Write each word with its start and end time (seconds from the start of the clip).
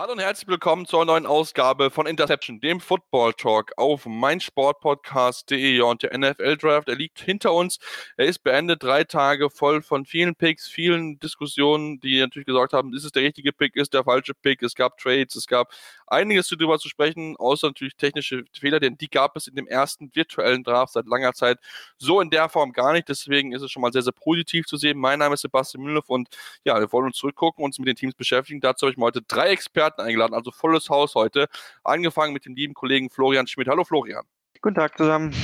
Hallo 0.00 0.12
und 0.12 0.18
herzlich 0.18 0.48
willkommen 0.48 0.86
zur 0.86 1.04
neuen 1.04 1.26
Ausgabe 1.26 1.90
von 1.90 2.06
Interception, 2.06 2.58
dem 2.58 2.80
Football 2.80 3.34
Talk 3.34 3.72
auf 3.76 4.06
meinsportpodcast.de. 4.06 5.78
Und 5.82 6.02
der 6.02 6.16
NFL 6.16 6.56
Draft, 6.56 6.88
der 6.88 6.96
liegt 6.96 7.20
hinter 7.20 7.52
uns. 7.52 7.78
Er 8.16 8.24
ist 8.24 8.38
beendet, 8.38 8.82
drei 8.82 9.04
Tage 9.04 9.50
voll 9.50 9.82
von 9.82 10.06
vielen 10.06 10.34
Picks, 10.36 10.68
vielen 10.68 11.20
Diskussionen, 11.20 12.00
die 12.00 12.18
natürlich 12.18 12.46
gesagt 12.46 12.72
haben, 12.72 12.94
ist 12.94 13.04
es 13.04 13.12
der 13.12 13.24
richtige 13.24 13.52
Pick, 13.52 13.76
ist 13.76 13.92
der 13.92 14.04
falsche 14.04 14.32
Pick. 14.32 14.62
Es 14.62 14.74
gab 14.74 14.96
Trades, 14.96 15.36
es 15.36 15.46
gab 15.46 15.70
einiges 16.06 16.48
darüber 16.48 16.78
zu 16.78 16.88
sprechen, 16.88 17.36
außer 17.36 17.66
natürlich 17.66 17.94
technische 17.94 18.44
Fehler, 18.58 18.80
denn 18.80 18.96
die 18.96 19.10
gab 19.10 19.36
es 19.36 19.48
in 19.48 19.54
dem 19.54 19.66
ersten 19.66 20.10
virtuellen 20.14 20.64
Draft 20.64 20.94
seit 20.94 21.08
langer 21.08 21.34
Zeit 21.34 21.58
so 21.98 22.22
in 22.22 22.30
der 22.30 22.48
Form 22.48 22.72
gar 22.72 22.94
nicht. 22.94 23.06
Deswegen 23.10 23.52
ist 23.52 23.60
es 23.60 23.70
schon 23.70 23.82
mal 23.82 23.92
sehr, 23.92 24.00
sehr 24.00 24.14
positiv 24.14 24.64
zu 24.64 24.78
sehen. 24.78 24.96
Mein 24.96 25.18
Name 25.18 25.34
ist 25.34 25.42
Sebastian 25.42 25.84
Müller 25.84 26.00
und 26.06 26.30
ja, 26.64 26.80
wir 26.80 26.90
wollen 26.90 27.04
uns 27.04 27.18
zurückgucken, 27.18 27.62
uns 27.62 27.78
mit 27.78 27.86
den 27.86 27.96
Teams 27.96 28.14
beschäftigen. 28.14 28.62
Dazu 28.62 28.86
habe 28.86 28.92
ich 28.92 28.96
mir 28.96 29.04
heute 29.04 29.20
drei 29.20 29.50
Experten 29.50 29.89
eingeladen, 29.98 30.34
also 30.34 30.50
volles 30.50 30.88
Haus 30.88 31.14
heute. 31.14 31.48
Angefangen 31.82 32.32
mit 32.32 32.44
dem 32.44 32.54
lieben 32.54 32.74
Kollegen 32.74 33.10
Florian 33.10 33.46
Schmidt. 33.46 33.68
Hallo 33.68 33.84
Florian. 33.84 34.24
Guten 34.60 34.74
Tag 34.74 34.96
zusammen. 34.96 35.34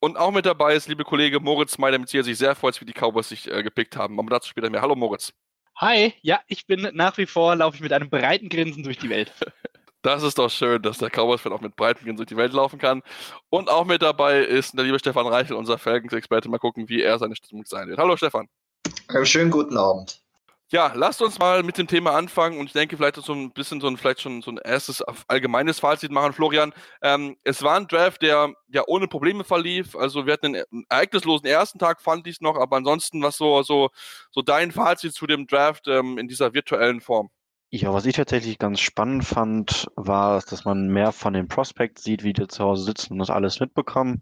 Und 0.00 0.16
auch 0.16 0.30
mit 0.30 0.46
dabei 0.46 0.74
ist 0.74 0.88
liebe 0.88 1.04
Kollege 1.04 1.40
Moritz 1.40 1.76
May, 1.76 1.90
damit 1.90 2.08
sie 2.08 2.22
sich 2.22 2.38
sehr 2.38 2.54
freut, 2.54 2.80
wie 2.80 2.84
die 2.84 2.92
Cowboys 2.92 3.28
sich 3.28 3.50
äh, 3.50 3.62
gepickt 3.62 3.96
haben. 3.96 4.18
Aber 4.18 4.30
dazu 4.30 4.48
später 4.48 4.70
mehr. 4.70 4.80
Hallo 4.80 4.94
Moritz. 4.94 5.32
Hi, 5.76 6.14
ja, 6.22 6.40
ich 6.46 6.66
bin 6.66 6.88
nach 6.94 7.18
wie 7.18 7.26
vor, 7.26 7.54
laufe 7.54 7.76
ich 7.76 7.82
mit 7.82 7.92
einem 7.92 8.10
breiten 8.10 8.48
Grinsen 8.48 8.82
durch 8.82 8.98
die 8.98 9.10
Welt. 9.10 9.32
Das 10.02 10.22
ist 10.22 10.38
doch 10.38 10.48
schön, 10.48 10.80
dass 10.80 10.98
der 10.98 11.10
Cowboys-Fan 11.10 11.52
auch 11.52 11.60
mit 11.60 11.74
breiten 11.74 12.04
Grinsen 12.04 12.18
durch 12.18 12.28
die 12.28 12.36
Welt 12.36 12.52
laufen 12.52 12.78
kann. 12.78 13.02
Und 13.50 13.68
auch 13.68 13.84
mit 13.84 14.00
dabei 14.00 14.38
ist 14.38 14.78
der 14.78 14.84
liebe 14.84 14.98
Stefan 15.00 15.26
Reichel, 15.26 15.56
unser 15.56 15.76
Falcons-Experte. 15.76 16.48
Mal 16.48 16.58
gucken, 16.58 16.88
wie 16.88 17.02
er 17.02 17.18
seine 17.18 17.34
Stimmung 17.34 17.64
sein 17.66 17.88
wird. 17.88 17.98
Hallo 17.98 18.16
Stefan. 18.16 18.48
Einen 19.08 19.26
schönen 19.26 19.50
guten 19.50 19.76
Abend. 19.76 20.22
Ja, 20.70 20.92
lasst 20.94 21.22
uns 21.22 21.38
mal 21.38 21.62
mit 21.62 21.78
dem 21.78 21.86
Thema 21.86 22.14
anfangen 22.14 22.58
und 22.58 22.66
ich 22.66 22.74
denke, 22.74 22.98
vielleicht 22.98 23.16
so 23.16 23.32
ein 23.32 23.52
bisschen 23.52 23.80
so 23.80 23.86
ein, 23.86 23.96
vielleicht 23.96 24.20
schon 24.20 24.42
so 24.42 24.50
ein 24.50 24.58
erstes 24.58 25.00
allgemeines 25.26 25.80
Fazit 25.80 26.10
machen, 26.10 26.34
Florian. 26.34 26.74
Ähm, 27.00 27.38
es 27.42 27.62
war 27.62 27.76
ein 27.76 27.86
Draft, 27.86 28.20
der 28.20 28.52
ja 28.68 28.82
ohne 28.86 29.08
Probleme 29.08 29.44
verlief. 29.44 29.96
Also 29.96 30.26
wir 30.26 30.34
hatten 30.34 30.56
einen 30.56 30.84
ereignislosen 30.90 31.46
ersten 31.46 31.78
Tag, 31.78 32.02
fand 32.02 32.26
ich 32.26 32.34
es 32.34 32.40
noch, 32.42 32.58
aber 32.58 32.76
ansonsten, 32.76 33.22
was 33.22 33.38
so, 33.38 33.62
so, 33.62 33.88
so 34.30 34.42
dein 34.42 34.70
Fazit 34.70 35.14
zu 35.14 35.26
dem 35.26 35.46
Draft 35.46 35.88
ähm, 35.88 36.18
in 36.18 36.28
dieser 36.28 36.52
virtuellen 36.52 37.00
Form? 37.00 37.30
Ja, 37.70 37.94
was 37.94 38.04
ich 38.04 38.16
tatsächlich 38.16 38.58
ganz 38.58 38.80
spannend 38.80 39.24
fand, 39.24 39.88
war, 39.96 40.42
dass 40.42 40.66
man 40.66 40.88
mehr 40.88 41.12
von 41.12 41.32
den 41.32 41.48
Prospects 41.48 42.04
sieht, 42.04 42.24
wie 42.24 42.34
die 42.34 42.46
zu 42.46 42.64
Hause 42.64 42.84
sitzen 42.84 43.14
und 43.14 43.20
das 43.20 43.30
alles 43.30 43.58
mitbekommen. 43.58 44.20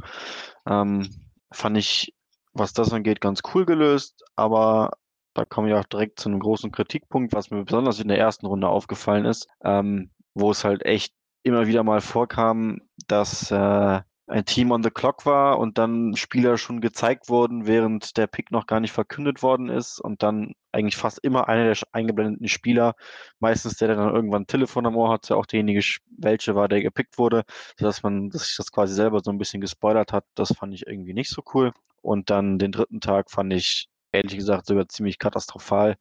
Ähm, 0.64 1.08
fand 1.50 1.76
ich, 1.76 2.14
was 2.52 2.72
das 2.72 2.92
angeht, 2.92 3.20
ganz 3.20 3.40
cool 3.52 3.66
gelöst, 3.66 4.24
aber 4.36 4.92
da 5.36 5.44
komme 5.44 5.68
ich 5.68 5.74
auch 5.74 5.84
direkt 5.84 6.20
zu 6.20 6.28
einem 6.28 6.40
großen 6.40 6.72
Kritikpunkt, 6.72 7.34
was 7.34 7.50
mir 7.50 7.64
besonders 7.64 8.00
in 8.00 8.08
der 8.08 8.18
ersten 8.18 8.46
Runde 8.46 8.68
aufgefallen 8.68 9.26
ist, 9.26 9.48
ähm, 9.62 10.10
wo 10.34 10.50
es 10.50 10.64
halt 10.64 10.84
echt 10.84 11.14
immer 11.42 11.66
wieder 11.66 11.84
mal 11.84 12.00
vorkam, 12.00 12.80
dass 13.06 13.50
äh, 13.50 14.00
ein 14.28 14.44
Team 14.44 14.72
on 14.72 14.82
the 14.82 14.90
clock 14.90 15.24
war 15.24 15.58
und 15.58 15.78
dann 15.78 16.16
Spieler 16.16 16.58
schon 16.58 16.80
gezeigt 16.80 17.28
wurden, 17.28 17.66
während 17.66 18.16
der 18.16 18.26
Pick 18.26 18.50
noch 18.50 18.66
gar 18.66 18.80
nicht 18.80 18.92
verkündet 18.92 19.42
worden 19.42 19.68
ist 19.68 20.00
und 20.00 20.22
dann 20.22 20.54
eigentlich 20.72 20.96
fast 20.96 21.20
immer 21.22 21.48
einer 21.48 21.64
der 21.64 21.76
eingeblendeten 21.92 22.48
Spieler, 22.48 22.94
meistens 23.38 23.76
der, 23.76 23.88
der 23.88 23.96
dann 23.98 24.14
irgendwann 24.14 24.42
ein 24.42 24.46
Telefon 24.48 24.86
am 24.86 24.96
Ohr 24.96 25.12
hatte, 25.12 25.36
auch 25.36 25.46
derjenige, 25.46 25.80
welche 26.18 26.54
war, 26.56 26.68
der 26.68 26.82
gepickt 26.82 27.18
wurde, 27.18 27.44
sodass 27.78 28.02
man 28.02 28.30
sich 28.32 28.56
das 28.56 28.72
quasi 28.72 28.94
selber 28.94 29.20
so 29.22 29.30
ein 29.30 29.38
bisschen 29.38 29.60
gespoilert 29.60 30.12
hat. 30.12 30.24
Das 30.34 30.52
fand 30.56 30.74
ich 30.74 30.86
irgendwie 30.86 31.14
nicht 31.14 31.30
so 31.30 31.42
cool. 31.54 31.72
Und 32.02 32.30
dann 32.30 32.58
den 32.58 32.72
dritten 32.72 33.00
Tag 33.00 33.30
fand 33.30 33.52
ich 33.52 33.88
ehrlich 34.12 34.36
gesagt 34.36 34.66
sogar 34.66 34.88
ziemlich 34.88 35.18
katastrophal. 35.18 35.96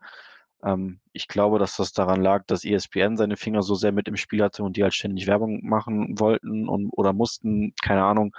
Ähm, 0.64 0.99
ich 1.14 1.27
glaube, 1.27 1.60
dass 1.60 1.77
das 1.77 1.93
daran 1.93 2.21
lag, 2.21 2.45
dass 2.48 2.66
ESPN 2.66 3.17
seine 3.17 3.38
Finger 3.38 3.61
so 3.64 3.76
sehr 3.76 3.92
mit 3.92 4.08
im 4.08 4.17
Spiel 4.17 4.43
hatte 4.43 4.64
und 4.64 4.77
die 4.77 4.83
halt 4.83 4.93
ständig 4.93 5.27
Werbung 5.27 5.61
machen 5.66 6.20
wollten 6.20 6.67
und, 6.70 6.89
oder 6.92 7.14
mussten, 7.14 7.73
keine 7.83 8.04
Ahnung. 8.04 8.36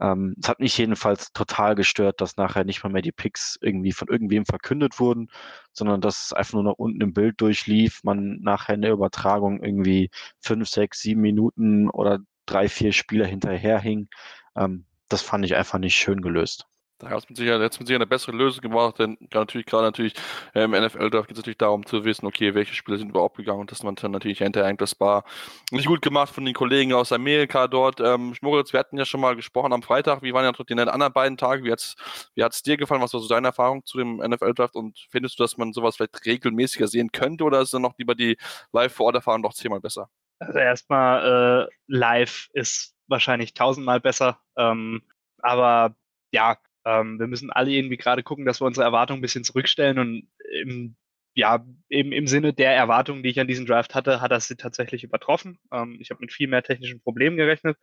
Ähm, 0.00 0.34
es 0.42 0.48
hat 0.48 0.60
mich 0.60 0.76
jedenfalls 0.78 1.32
total 1.32 1.74
gestört, 1.74 2.20
dass 2.20 2.36
nachher 2.36 2.64
nicht 2.64 2.82
mal 2.82 2.90
mehr 2.90 3.02
die 3.02 3.12
Picks 3.12 3.58
irgendwie 3.60 3.92
von 3.92 4.08
irgendwem 4.08 4.44
verkündet 4.46 4.98
wurden, 4.98 5.28
sondern 5.72 6.00
dass 6.00 6.24
es 6.26 6.32
einfach 6.32 6.54
nur 6.54 6.64
noch 6.64 6.78
unten 6.78 7.00
im 7.00 7.12
Bild 7.12 7.40
durchlief, 7.40 8.00
man 8.02 8.40
nachher 8.40 8.74
in 8.74 8.82
der 8.82 8.92
Übertragung 8.92 9.62
irgendwie 9.62 10.10
fünf, 10.40 10.68
sechs, 10.68 11.00
sieben 11.00 11.20
Minuten 11.20 11.88
oder 11.90 12.18
drei, 12.46 12.68
vier 12.68 12.92
Spieler 12.92 13.26
hinterherhing. 13.26 14.08
Ähm, 14.56 14.86
das 15.08 15.22
fand 15.22 15.44
ich 15.44 15.54
einfach 15.56 15.78
nicht 15.78 15.94
schön 15.96 16.22
gelöst. 16.22 16.66
Da 17.02 17.10
hat 17.10 17.18
es 17.18 17.28
mit 17.28 17.36
Sicherheit, 17.36 17.90
eine 17.90 18.06
bessere 18.06 18.36
Lösung 18.36 18.60
gemacht, 18.60 19.00
denn 19.00 19.18
natürlich 19.34 19.66
gerade 19.66 19.82
natürlich 19.86 20.14
im 20.54 20.72
ähm, 20.72 20.84
NFL-Draft 20.84 21.26
geht 21.26 21.36
es 21.36 21.38
natürlich 21.38 21.58
darum 21.58 21.84
zu 21.84 22.04
wissen, 22.04 22.26
okay, 22.26 22.54
welche 22.54 22.74
Spieler 22.74 22.96
sind 22.96 23.08
überhaupt 23.08 23.36
gegangen 23.36 23.58
und 23.58 23.72
dass 23.72 23.82
man 23.82 23.96
dann 23.96 24.12
natürlich 24.12 24.38
hinterher 24.38 24.72
das 24.74 24.98
war 25.00 25.24
nicht 25.72 25.86
gut 25.86 26.00
gemacht 26.00 26.32
von 26.32 26.44
den 26.44 26.54
Kollegen 26.54 26.92
aus 26.92 27.10
Amerika 27.10 27.66
dort. 27.66 28.00
Ähm, 28.00 28.34
Moritz, 28.40 28.72
wir 28.72 28.78
hatten 28.78 28.96
ja 28.96 29.04
schon 29.04 29.20
mal 29.20 29.34
gesprochen 29.34 29.72
am 29.72 29.82
Freitag, 29.82 30.22
wie 30.22 30.32
waren 30.32 30.44
ja 30.44 30.52
die 30.52 30.74
anderen 30.74 31.12
beiden 31.12 31.36
Tage, 31.36 31.64
wie 31.64 31.72
hat 31.72 31.80
es 31.80 31.96
wie 32.36 32.44
hat's 32.44 32.62
dir 32.62 32.76
gefallen, 32.76 33.02
was 33.02 33.12
war 33.12 33.20
so 33.20 33.26
deine 33.26 33.48
Erfahrung 33.48 33.84
zu 33.84 33.98
dem 33.98 34.18
NFL-Draft 34.18 34.76
und 34.76 34.96
findest 35.10 35.40
du, 35.40 35.42
dass 35.42 35.56
man 35.56 35.72
sowas 35.72 35.96
vielleicht 35.96 36.24
regelmäßiger 36.24 36.86
sehen 36.86 37.10
könnte 37.10 37.42
oder 37.42 37.60
ist 37.60 37.74
dann 37.74 37.82
noch 37.82 37.98
lieber 37.98 38.14
die 38.14 38.36
Live-Vor-Ort-Erfahrung 38.72 39.40
noch 39.40 39.54
zehnmal 39.54 39.80
besser? 39.80 40.08
Also 40.38 40.58
erstmal 40.58 41.66
äh, 41.68 41.74
live 41.88 42.48
ist 42.52 42.94
wahrscheinlich 43.08 43.54
tausendmal 43.54 43.98
besser, 43.98 44.38
ähm, 44.56 45.02
aber 45.38 45.96
ja, 46.32 46.56
ähm, 46.84 47.18
wir 47.18 47.26
müssen 47.26 47.50
alle 47.50 47.70
irgendwie 47.70 47.96
gerade 47.96 48.22
gucken, 48.22 48.44
dass 48.44 48.60
wir 48.60 48.66
unsere 48.66 48.84
Erwartungen 48.84 49.18
ein 49.18 49.22
bisschen 49.22 49.44
zurückstellen 49.44 49.98
und 49.98 50.28
im, 50.62 50.96
ja, 51.34 51.64
eben 51.88 52.12
im 52.12 52.26
Sinne 52.26 52.52
der 52.52 52.74
Erwartungen, 52.74 53.22
die 53.22 53.30
ich 53.30 53.40
an 53.40 53.48
diesem 53.48 53.66
Draft 53.66 53.94
hatte, 53.94 54.20
hat 54.20 54.32
er 54.32 54.40
sie 54.40 54.56
tatsächlich 54.56 55.04
übertroffen. 55.04 55.58
Ähm, 55.72 55.96
ich 56.00 56.10
habe 56.10 56.20
mit 56.20 56.32
viel 56.32 56.48
mehr 56.48 56.62
technischen 56.62 57.00
Problemen 57.00 57.36
gerechnet, 57.36 57.78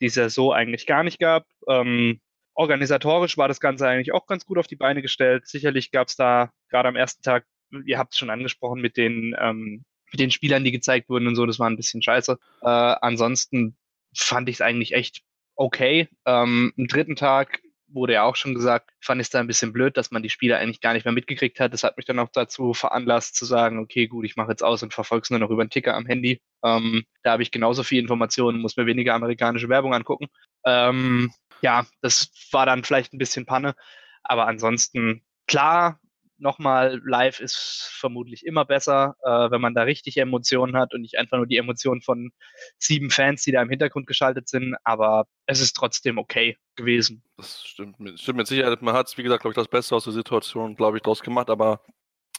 die 0.00 0.06
es 0.06 0.16
ja 0.16 0.28
so 0.28 0.52
eigentlich 0.52 0.86
gar 0.86 1.04
nicht 1.04 1.18
gab. 1.18 1.46
Ähm, 1.68 2.20
organisatorisch 2.54 3.38
war 3.38 3.46
das 3.46 3.60
Ganze 3.60 3.86
eigentlich 3.86 4.12
auch 4.12 4.26
ganz 4.26 4.44
gut 4.44 4.58
auf 4.58 4.66
die 4.66 4.76
Beine 4.76 5.00
gestellt. 5.00 5.46
Sicherlich 5.46 5.92
gab 5.92 6.08
es 6.08 6.16
da 6.16 6.50
gerade 6.70 6.88
am 6.88 6.96
ersten 6.96 7.22
Tag, 7.22 7.44
ihr 7.84 7.98
habt 7.98 8.14
es 8.14 8.18
schon 8.18 8.30
angesprochen, 8.30 8.80
mit 8.80 8.96
den, 8.96 9.36
ähm, 9.38 9.84
mit 10.10 10.20
den 10.20 10.32
Spielern, 10.32 10.64
die 10.64 10.72
gezeigt 10.72 11.08
wurden 11.08 11.28
und 11.28 11.36
so, 11.36 11.46
das 11.46 11.58
war 11.60 11.70
ein 11.70 11.76
bisschen 11.76 12.02
scheiße. 12.02 12.36
Äh, 12.62 12.66
ansonsten 12.66 13.76
fand 14.16 14.48
ich 14.48 14.56
es 14.56 14.60
eigentlich 14.60 14.92
echt 14.94 15.22
okay. 15.54 16.08
Ähm, 16.26 16.72
am 16.76 16.86
dritten 16.88 17.14
Tag 17.14 17.60
wurde 17.88 18.14
ja 18.14 18.24
auch 18.24 18.36
schon 18.36 18.54
gesagt, 18.54 18.90
fand 19.00 19.20
ich 19.20 19.26
es 19.26 19.30
da 19.30 19.40
ein 19.40 19.46
bisschen 19.46 19.72
blöd, 19.72 19.96
dass 19.96 20.10
man 20.10 20.22
die 20.22 20.30
Spiele 20.30 20.58
eigentlich 20.58 20.80
gar 20.80 20.92
nicht 20.92 21.04
mehr 21.04 21.14
mitgekriegt 21.14 21.58
hat. 21.60 21.72
Das 21.72 21.82
hat 21.82 21.96
mich 21.96 22.06
dann 22.06 22.18
auch 22.18 22.28
dazu 22.32 22.74
veranlasst 22.74 23.34
zu 23.36 23.44
sagen, 23.44 23.78
okay, 23.78 24.06
gut, 24.06 24.24
ich 24.24 24.36
mache 24.36 24.50
jetzt 24.50 24.62
aus 24.62 24.82
und 24.82 24.94
verfolge 24.94 25.22
es 25.22 25.30
nur 25.30 25.38
noch 25.38 25.50
über 25.50 25.64
den 25.64 25.70
Ticker 25.70 25.94
am 25.94 26.06
Handy. 26.06 26.40
Ähm, 26.64 27.04
da 27.22 27.32
habe 27.32 27.42
ich 27.42 27.50
genauso 27.50 27.82
viel 27.82 28.00
Informationen, 28.00 28.60
muss 28.60 28.76
mir 28.76 28.86
weniger 28.86 29.14
amerikanische 29.14 29.68
Werbung 29.68 29.94
angucken. 29.94 30.26
Ähm, 30.64 31.32
ja, 31.62 31.86
das 32.02 32.30
war 32.52 32.66
dann 32.66 32.84
vielleicht 32.84 33.12
ein 33.12 33.18
bisschen 33.18 33.46
Panne. 33.46 33.74
Aber 34.22 34.46
ansonsten, 34.46 35.22
klar, 35.46 35.98
nochmal, 36.38 37.00
live 37.04 37.40
ist 37.40 37.90
vermutlich 37.92 38.44
immer 38.46 38.64
besser, 38.64 39.16
äh, 39.22 39.50
wenn 39.50 39.60
man 39.60 39.74
da 39.74 39.82
richtig 39.82 40.16
Emotionen 40.16 40.76
hat 40.76 40.94
und 40.94 41.02
nicht 41.02 41.18
einfach 41.18 41.36
nur 41.36 41.46
die 41.46 41.56
Emotionen 41.56 42.00
von 42.00 42.30
sieben 42.78 43.10
Fans, 43.10 43.42
die 43.42 43.52
da 43.52 43.62
im 43.62 43.70
Hintergrund 43.70 44.06
geschaltet 44.06 44.48
sind. 44.48 44.76
Aber 44.84 45.26
es 45.46 45.60
ist 45.60 45.74
trotzdem 45.74 46.18
okay 46.18 46.56
gewesen. 46.76 47.22
Das 47.36 47.64
stimmt, 47.64 47.96
stimmt 48.18 48.38
mit 48.38 48.46
Sicherheit. 48.46 48.82
Man 48.82 48.94
hat 48.94 49.16
wie 49.16 49.22
gesagt, 49.22 49.42
glaube 49.42 49.52
ich, 49.52 49.56
das 49.56 49.68
Beste 49.68 49.94
aus 49.96 50.04
der 50.04 50.12
Situation, 50.12 50.76
glaube 50.76 50.98
ich, 50.98 51.02
draus 51.02 51.22
gemacht. 51.22 51.50
Aber 51.50 51.80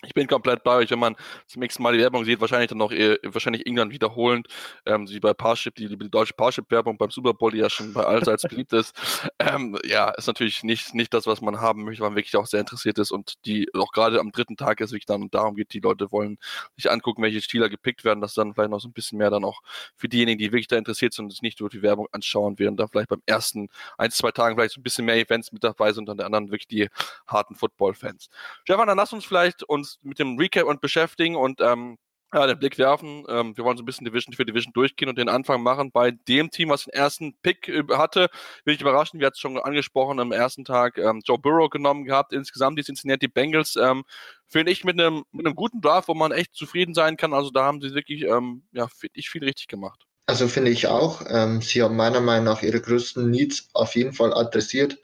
ich 0.04 0.14
bin 0.14 0.28
komplett 0.28 0.64
bei 0.64 0.76
euch, 0.76 0.92
wenn 0.92 1.00
man 1.00 1.16
zum 1.46 1.60
nächsten 1.60 1.84
Mal 1.84 1.94
die 1.94 2.00
Werbung 2.00 2.24
sieht, 2.24 2.40
wahrscheinlich 2.40 2.70
dann 2.70 2.78
noch 2.78 2.92
eher, 2.92 3.18
wahrscheinlich 3.24 3.66
irgendwann 3.66 3.92
wiederholend, 3.92 4.48
ähm, 4.86 5.10
wie 5.10 5.20
bei 5.20 5.34
Parship, 5.34 5.76
die, 5.76 5.90
die 5.90 6.10
deutsche 6.10 6.34
Parship-Werbung 6.34 6.98
beim 6.98 7.12
Super 7.12 7.34
Bowl, 7.34 7.52
die 7.52 7.58
ja 7.58 7.70
schon 7.70 7.92
bei 7.94 8.04
allseits 8.04 8.44
beliebt 8.44 8.74
ist. 8.74 8.96
Ähm, 9.42 9.78
ja, 9.86 10.10
ist 10.10 10.28
natürlich 10.28 10.64
nicht, 10.64 10.94
nicht 10.94 11.14
das, 11.14 11.26
was 11.26 11.40
man 11.40 11.62
haben 11.62 11.86
möchte, 11.86 12.02
weil 12.02 12.10
man 12.10 12.18
wirklich 12.18 12.36
auch 12.36 12.46
sehr 12.46 12.60
interessiert 12.60 12.98
ist 13.00 13.12
und 13.12 13.34
die 13.46 13.70
auch 13.74 13.92
gerade 13.92 14.20
am 14.20 14.32
dritten 14.32 14.58
Tag 14.58 14.82
ist 14.82 14.92
wirklich 14.92 15.06
dann 15.06 15.30
darum 15.30 15.56
geht, 15.56 15.74
die 15.74 15.80
Leute 15.80 16.12
wollen 16.12 16.38
sich 16.76 16.92
angucken, 16.92 17.22
welche 17.22 17.42
Spieler 17.42 17.70
gepickt 17.70 18.04
werden, 18.04 18.20
dass 18.20 18.34
dann 18.34 18.54
vielleicht 18.54 18.70
noch 18.70 18.82
so 18.82 18.90
ein 18.90 18.94
bisschen 18.94 19.18
mehr 19.18 19.30
dann 19.30 19.46
auch 19.46 19.62
für 19.96 20.10
diejenigen, 20.10 20.40
die 20.40 20.52
wirklich 20.52 20.68
da 20.68 20.78
interessiert 20.78 21.14
sind 21.14 21.26
und 21.26 21.32
sich 21.32 21.42
nicht 21.42 21.60
nur 21.62 21.70
die 21.70 21.82
Werbung 21.82 22.08
anschauen, 22.12 22.60
während 22.60 22.80
dann 22.80 22.90
vielleicht 22.90 23.10
beim 23.10 23.22
ersten 23.26 23.70
ein, 23.98 24.12
zwei 24.12 24.32
Tagen 24.32 24.56
vielleicht 24.56 24.74
so 24.74 24.82
ein 24.82 24.84
bisschen 24.84 25.06
mehr 25.06 25.16
Events 25.16 25.52
mit 25.54 25.64
dabei 25.64 25.94
sind 25.94 26.02
und 26.02 26.08
dann 26.08 26.18
der 26.18 26.26
anderen 26.26 26.52
wirklich 26.52 26.68
die 26.68 26.90
harten 27.28 27.56
Football-Fans. 27.56 28.30
Stefan, 28.64 28.88
dann 28.88 28.98
lass 28.98 29.14
uns 29.14 29.26
vielleicht 29.26 29.64
uns 29.64 29.89
mit 30.02 30.20
dem 30.20 30.38
Recap 30.38 30.66
und 30.66 30.82
beschäftigen 30.82 31.36
und 31.36 31.62
ähm, 31.62 31.98
ja, 32.34 32.46
den 32.46 32.60
Blick 32.60 32.78
werfen. 32.78 33.24
Ähm, 33.28 33.58
wir 33.58 33.64
wollen 33.64 33.78
so 33.78 33.84
ein 33.84 33.86
bisschen 33.86 34.06
Division 34.06 34.34
für 34.36 34.46
Division 34.46 34.72
durchgehen 34.74 35.10
und 35.10 35.18
den 35.18 35.30
Anfang 35.30 35.64
machen 35.64 35.92
bei 35.92 36.12
dem 36.12 36.52
Team, 36.52 36.70
was 36.70 36.84
den 36.84 36.94
ersten 36.94 37.34
Pick 37.42 37.68
äh, 37.68 37.84
hatte. 37.92 38.30
Will 38.66 38.76
ich 38.76 38.82
überraschen, 38.82 39.20
wir 39.20 39.28
hatten 39.28 39.36
es 39.36 39.40
schon 39.40 39.58
angesprochen 39.58 40.20
am 40.20 40.32
ersten 40.32 40.64
Tag 40.64 40.98
ähm, 40.98 41.22
Joe 41.26 41.40
Burrow 41.40 41.70
genommen 41.70 42.06
gehabt. 42.06 42.34
Insgesamt 42.34 42.78
die 42.78 42.84
Cincinnati 42.84 43.28
Bengals 43.28 43.76
ähm, 43.78 44.04
finde 44.48 44.72
ich 44.72 44.84
mit 44.84 45.00
einem 45.00 45.24
mit 45.32 45.54
guten 45.56 45.82
Draft, 45.82 46.08
wo 46.08 46.14
man 46.14 46.32
echt 46.32 46.54
zufrieden 46.54 46.94
sein 46.94 47.18
kann. 47.18 47.34
Also 47.34 47.50
da 47.50 47.64
haben 47.64 47.82
sie 47.82 47.96
wirklich, 47.96 48.24
ähm, 48.24 48.64
ja, 48.74 48.88
finde 48.88 49.14
ich 49.16 49.30
viel 49.30 49.44
richtig 49.44 49.68
gemacht. 49.68 50.06
Also 50.28 50.48
finde 50.48 50.70
ich 50.70 50.86
auch. 50.86 51.24
Ähm, 51.28 51.62
sie 51.62 51.82
haben 51.82 51.96
meiner 51.96 52.22
Meinung 52.22 52.46
nach 52.46 52.62
ihre 52.62 52.80
größten 52.80 53.32
Needs 53.32 53.70
auf 53.74 53.96
jeden 53.96 54.14
Fall 54.14 54.32
adressiert. 54.32 55.00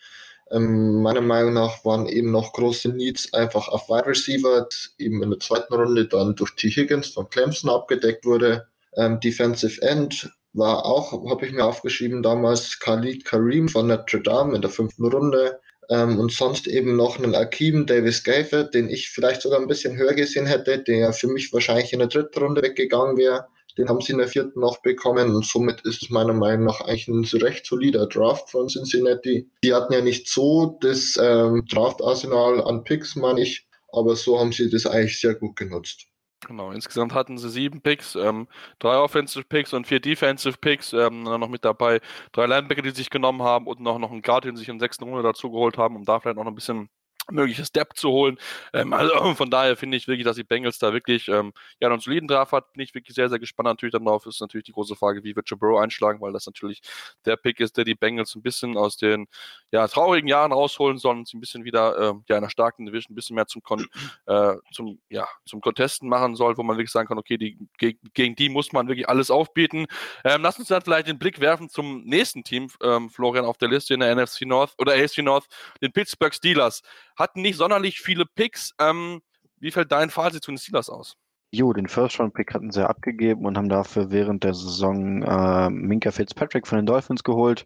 Ähm, 0.52 1.02
meiner 1.02 1.22
Meinung 1.22 1.54
nach 1.54 1.84
waren 1.86 2.08
eben 2.08 2.32
noch 2.32 2.54
große 2.54 2.90
Needs 2.90 3.34
einfach 3.34 3.68
auf 3.68 3.90
Wide 3.90 4.06
Receiver, 4.06 4.68
eben 5.00 5.24
in 5.24 5.32
der 5.32 5.40
zweiten 5.40 5.74
Runde 5.74 6.08
dann 6.08 6.36
durch 6.36 6.52
T. 6.56 6.70
Higgins 6.70 7.08
von 7.08 7.30
Clemson 7.30 7.70
abgedeckt 7.70 8.26
wurde. 8.26 8.68
Ähm, 8.96 9.20
Defensive 9.20 9.82
End 9.82 10.30
war 10.54 10.86
auch, 10.86 11.12
habe 11.30 11.46
ich 11.46 11.52
mir 11.52 11.66
aufgeschrieben, 11.66 12.24
damals 12.24 12.80
Khalid 12.80 13.26
Karim 13.26 13.68
von 13.68 13.88
Notre 13.88 14.22
Dame 14.22 14.56
in 14.56 14.62
der 14.62 14.72
fünften 14.72 15.06
Runde. 15.08 15.60
Ähm, 15.90 16.20
und 16.20 16.32
sonst 16.32 16.68
eben 16.68 16.96
noch 16.96 17.18
einen 17.18 17.36
Akeem 17.36 17.86
Davis 17.86 18.24
Gafer, 18.24 18.64
den 18.64 18.90
ich 18.90 19.10
vielleicht 19.10 19.42
sogar 19.42 19.60
ein 19.60 19.68
bisschen 19.68 19.98
höher 19.98 20.14
gesehen 20.14 20.46
hätte, 20.46 20.80
der 20.80 21.14
für 21.14 21.28
mich 21.28 21.54
wahrscheinlich 21.54 21.94
in 21.94 22.00
der 22.00 22.08
dritten 22.08 22.40
Runde 22.40 22.62
weggegangen 22.62 23.18
wäre. 23.18 23.48
Den 23.78 23.90
haben 23.90 24.02
sie 24.02 24.14
in 24.14 24.20
der 24.20 24.28
vierten 24.28 24.60
noch 24.60 24.82
bekommen 24.82 25.36
und 25.36 25.46
somit 25.46 25.82
ist 25.82 26.04
es 26.04 26.10
meiner 26.10 26.34
Meinung 26.34 26.66
nach 26.66 26.82
eigentlich 26.82 27.08
ein 27.08 27.26
recht 27.42 27.66
solider 27.66 28.08
Draft 28.08 28.50
von 28.50 28.68
Cincinnati. 28.68 29.50
Die 29.64 29.74
hatten 29.74 29.94
ja 29.94 30.02
nicht 30.02 30.28
so 30.28 30.78
das 30.82 31.20
ähm, 31.22 31.66
Draft-Arsenal 31.70 32.62
an 32.62 32.84
Picks, 32.84 33.16
meine 33.16 33.42
ich, 33.42 33.68
aber 33.92 34.16
so 34.16 34.40
haben 34.40 34.52
sie 34.52 34.70
das 34.70 34.86
eigentlich 34.86 35.20
sehr 35.20 35.36
gut 35.36 35.56
genutzt. 35.56 36.08
Genau, 36.48 36.72
insgesamt 36.72 37.14
hatten 37.14 37.38
sie 37.38 37.50
sieben 37.50 37.82
Picks, 37.82 38.16
ähm, 38.16 38.48
drei 38.78 38.98
Offensive 38.98 39.46
Picks 39.46 39.74
und 39.74 39.88
vier 39.88 40.00
Defensive 40.00 40.58
Picks. 40.60 40.94
Ähm, 40.94 41.26
dann 41.26 41.40
noch 41.40 41.50
mit 41.50 41.66
dabei 41.66 42.02
drei 42.34 42.46
Linebacker, 42.46 42.84
die 42.84 42.92
sich 42.92 43.10
genommen 43.10 43.42
haben 43.42 43.66
und 43.66 43.80
noch, 43.80 43.98
noch 43.98 44.12
einen 44.12 44.22
Guard, 44.22 44.46
den 44.46 44.56
sie 44.56 44.60
sich 44.60 44.70
in 44.70 44.78
der 44.78 44.86
sechsten 44.86 45.06
Runde 45.06 45.24
dazu 45.24 45.50
geholt 45.50 45.78
haben, 45.78 45.96
um 45.96 46.04
da 46.04 46.20
vielleicht 46.20 46.38
noch 46.38 46.46
ein 46.46 46.54
bisschen 46.54 46.90
mögliches 47.32 47.72
Depth 47.72 47.98
zu 47.98 48.10
holen. 48.10 48.38
Ähm, 48.74 48.94
also 48.94 49.14
von 49.36 49.50
daher 49.50 49.76
finde 49.76 49.98
ich 49.98 50.08
wirklich, 50.08 50.26
dass 50.26 50.36
die 50.36 50.44
Bengals 50.44 50.80
da 50.80 50.94
wirklich 50.94 51.28
ähm, 51.28 51.54
ja, 51.80 51.90
einen 51.90 52.00
soliden 52.00 52.28
Draft 52.28 52.52
hat. 52.52 52.74
Bin 52.74 52.82
ich 52.82 52.94
wirklich 52.94 53.16
sehr, 53.16 53.30
sehr 53.30 53.40
gespannt 53.40 53.68
natürlich 53.68 53.94
dann 53.94 54.06
drauf. 54.06 54.26
Ist 54.26 54.42
natürlich 54.42 54.66
die 54.66 54.72
große 54.72 54.96
Frage, 54.96 55.24
wie 55.24 55.36
wird 55.36 55.50
Joe 55.50 55.58
Burrow 55.58 55.80
einschlagen, 55.80 56.22
weil 56.22 56.34
das 56.34 56.46
natürlich 56.46 56.82
der 57.26 57.36
Pick 57.38 57.60
ist, 57.60 57.78
der 57.78 57.86
die 57.86 57.96
Bengals 57.96 58.36
ein 58.36 58.42
bisschen 58.42 58.78
aus 58.78 58.98
den 58.98 59.28
ja, 59.72 59.88
traurigen 59.88 60.28
Jahren 60.28 60.52
rausholen 60.52 60.98
sollen 60.98 61.20
und 61.20 61.28
sie 61.28 61.38
ein 61.38 61.42
bisschen 61.42 61.66
wieder 61.66 61.98
äh, 61.98 62.14
ja, 62.28 62.38
in 62.38 62.44
einer 62.44 62.50
starken 62.50 62.86
Division 62.86 63.14
ein 63.14 63.16
bisschen 63.16 63.36
mehr 63.36 63.48
zum, 63.48 63.62
Kon 63.64 63.88
äh, 64.28 64.56
zum, 64.72 65.00
ja, 65.10 65.28
zum 65.46 65.62
Contesten 65.62 66.08
machen 66.08 66.36
soll, 66.36 66.58
wo 66.58 66.64
man 66.64 66.78
wirklich 66.78 66.92
sagen 66.92 67.08
kann, 67.08 67.18
okay, 67.18 67.38
die, 67.38 67.58
gegen, 67.78 68.00
gegen 68.14 68.36
die 68.36 68.50
muss 68.50 68.72
man 68.72 68.88
wirklich 68.88 69.10
alles 69.10 69.32
aufbieten. 69.32 69.86
Ähm, 70.24 70.42
lass 70.42 70.60
uns 70.60 70.68
dann 70.68 70.82
vielleicht 70.82 71.08
den 71.08 71.20
Blick 71.20 71.40
werfen 71.40 71.70
zum 71.70 72.04
nächsten 72.04 72.44
Team, 72.44 72.70
ähm, 72.84 73.10
Florian, 73.10 73.46
auf 73.46 73.58
der 73.58 73.70
Liste 73.70 73.94
in 73.94 74.00
der 74.00 74.16
NFC 74.16 74.42
North 74.42 74.74
oder 74.78 74.94
AFC 74.94 75.20
North, 75.20 75.46
den 75.82 75.92
Pittsburgh 75.92 76.34
Steelers 76.34 76.82
hatten 77.16 77.42
nicht 77.42 77.58
sonderlich 77.58 78.00
viele 78.02 78.26
Picks. 78.26 78.72
Ähm, 78.80 79.22
wie 79.58 79.72
fällt 79.72 79.92
dein 79.92 80.10
Fazit 80.10 80.44
zu 80.44 80.52
den 80.52 80.58
Steelers 80.58 80.90
aus? 80.90 81.18
Jo, 81.52 81.72
den 81.72 81.88
First-Round-Pick 81.88 82.54
hatten 82.54 82.72
sie 82.72 82.88
abgegeben 82.88 83.46
und 83.46 83.58
haben 83.58 83.70
dafür 83.70 84.12
während 84.12 84.44
der 84.44 84.54
Saison 84.54 85.22
äh, 85.22 85.70
Minka 85.70 86.12
Fitzpatrick 86.12 86.68
von 86.68 86.80
den 86.80 86.86
Dolphins 86.86 87.24
geholt. 87.24 87.66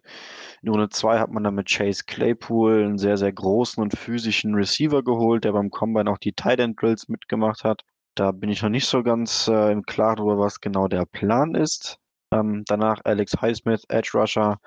In 0.62 0.68
Runde 0.68 0.90
2 0.90 1.18
hat 1.18 1.30
man 1.32 1.42
dann 1.42 1.56
mit 1.56 1.68
Chase 1.68 2.04
Claypool 2.06 2.84
einen 2.84 2.98
sehr, 2.98 3.16
sehr 3.16 3.32
großen 3.32 3.82
und 3.82 3.98
physischen 3.98 4.54
Receiver 4.54 5.02
geholt, 5.02 5.42
der 5.44 5.52
beim 5.52 5.70
Combine 5.70 6.08
auch 6.08 6.18
die 6.18 6.32
Tight 6.32 6.60
End 6.60 6.80
Drills 6.80 7.08
mitgemacht 7.08 7.64
hat. 7.64 7.82
Da 8.14 8.30
bin 8.30 8.50
ich 8.50 8.62
noch 8.62 8.70
nicht 8.70 8.86
so 8.86 9.02
ganz 9.02 9.48
äh, 9.48 9.72
im 9.72 9.82
Klaren 9.82 10.16
darüber, 10.16 10.38
was 10.38 10.60
genau 10.60 10.86
der 10.86 11.04
Plan 11.06 11.56
ist. 11.56 11.98
Ähm, 12.32 12.64
danach 12.66 13.00
Alex 13.04 13.32
Highsmith, 13.40 13.84
Edge 13.88 14.10
Rusher, 14.14 14.60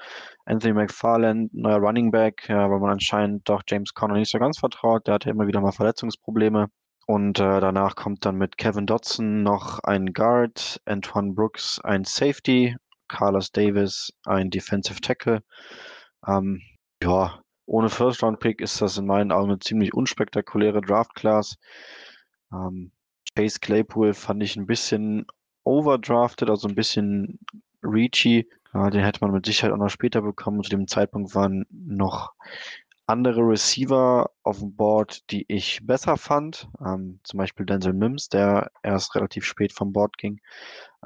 Anthony 0.46 0.74
McFarland, 0.74 1.54
neuer 1.54 1.78
Running 1.78 2.12
Back, 2.12 2.50
äh, 2.50 2.54
weil 2.54 2.80
man 2.80 2.92
anscheinend 2.92 3.48
doch 3.48 3.64
James 3.68 3.94
Conner 3.94 4.16
nicht 4.16 4.32
so 4.32 4.40
ganz 4.40 4.60
vertraut. 4.60 5.08
Der 5.08 5.16
hatte 5.16 5.30
immer 5.30 5.48
wieder 5.48 5.62
mal 5.62 5.72
Verletzungsprobleme. 5.72 6.68
Und 7.06 7.40
äh, 7.40 7.60
danach 7.60 7.96
kommt 7.96 8.26
dann 8.26 8.38
mit 8.38 8.58
Kevin 8.58 8.86
Dodson 8.86 9.44
noch 9.44 9.80
ein 9.80 10.14
Guard, 10.14 10.82
Antoine 10.86 11.34
Brooks 11.34 11.80
ein 11.84 12.06
Safety, 12.06 12.78
Carlos 13.10 13.52
Davis 13.52 14.14
ein 14.26 14.50
Defensive 14.50 15.02
Tackle. 15.02 15.44
Ähm, 16.28 16.62
ja, 17.02 17.42
ohne 17.66 17.90
First-Round-Pick 17.90 18.62
ist 18.62 18.82
das 18.82 18.98
in 18.98 19.06
meinen 19.06 19.32
Augen 19.32 19.52
eine 19.52 19.60
ziemlich 19.60 19.94
unspektakuläre 19.94 20.82
Draft-Class. 20.82 21.58
Ähm, 22.54 22.92
Chase 23.36 23.60
Claypool 23.60 24.14
fand 24.14 24.44
ich 24.44 24.56
ein 24.56 24.66
bisschen 24.68 25.26
overdrafted, 25.64 26.50
also 26.50 26.68
ein 26.68 26.76
bisschen 26.76 27.40
reachy. 27.82 28.48
Ja, 28.74 28.90
den 28.90 29.04
hätte 29.04 29.20
man 29.22 29.32
mit 29.32 29.46
Sicherheit 29.46 29.74
auch 29.74 29.78
noch 29.78 29.90
später 29.90 30.22
bekommen. 30.22 30.64
Zu 30.64 30.70
dem 30.72 30.88
Zeitpunkt 30.88 31.36
waren 31.36 31.66
noch 31.70 32.34
andere 33.06 33.42
Receiver 33.42 34.32
auf 34.44 34.60
dem 34.60 34.76
Board, 34.76 35.30
die 35.30 35.46
ich 35.48 35.86
besser 35.86 36.18
fand. 36.18 36.68
Ähm, 36.84 37.20
zum 37.24 37.38
Beispiel 37.38 37.66
Denzel 37.66 37.94
Mims, 37.94 38.30
der 38.30 38.72
erst 38.82 39.16
relativ 39.16 39.46
spät 39.46 39.74
vom 39.74 39.94
Board 39.94 40.18
ging. 40.18 40.40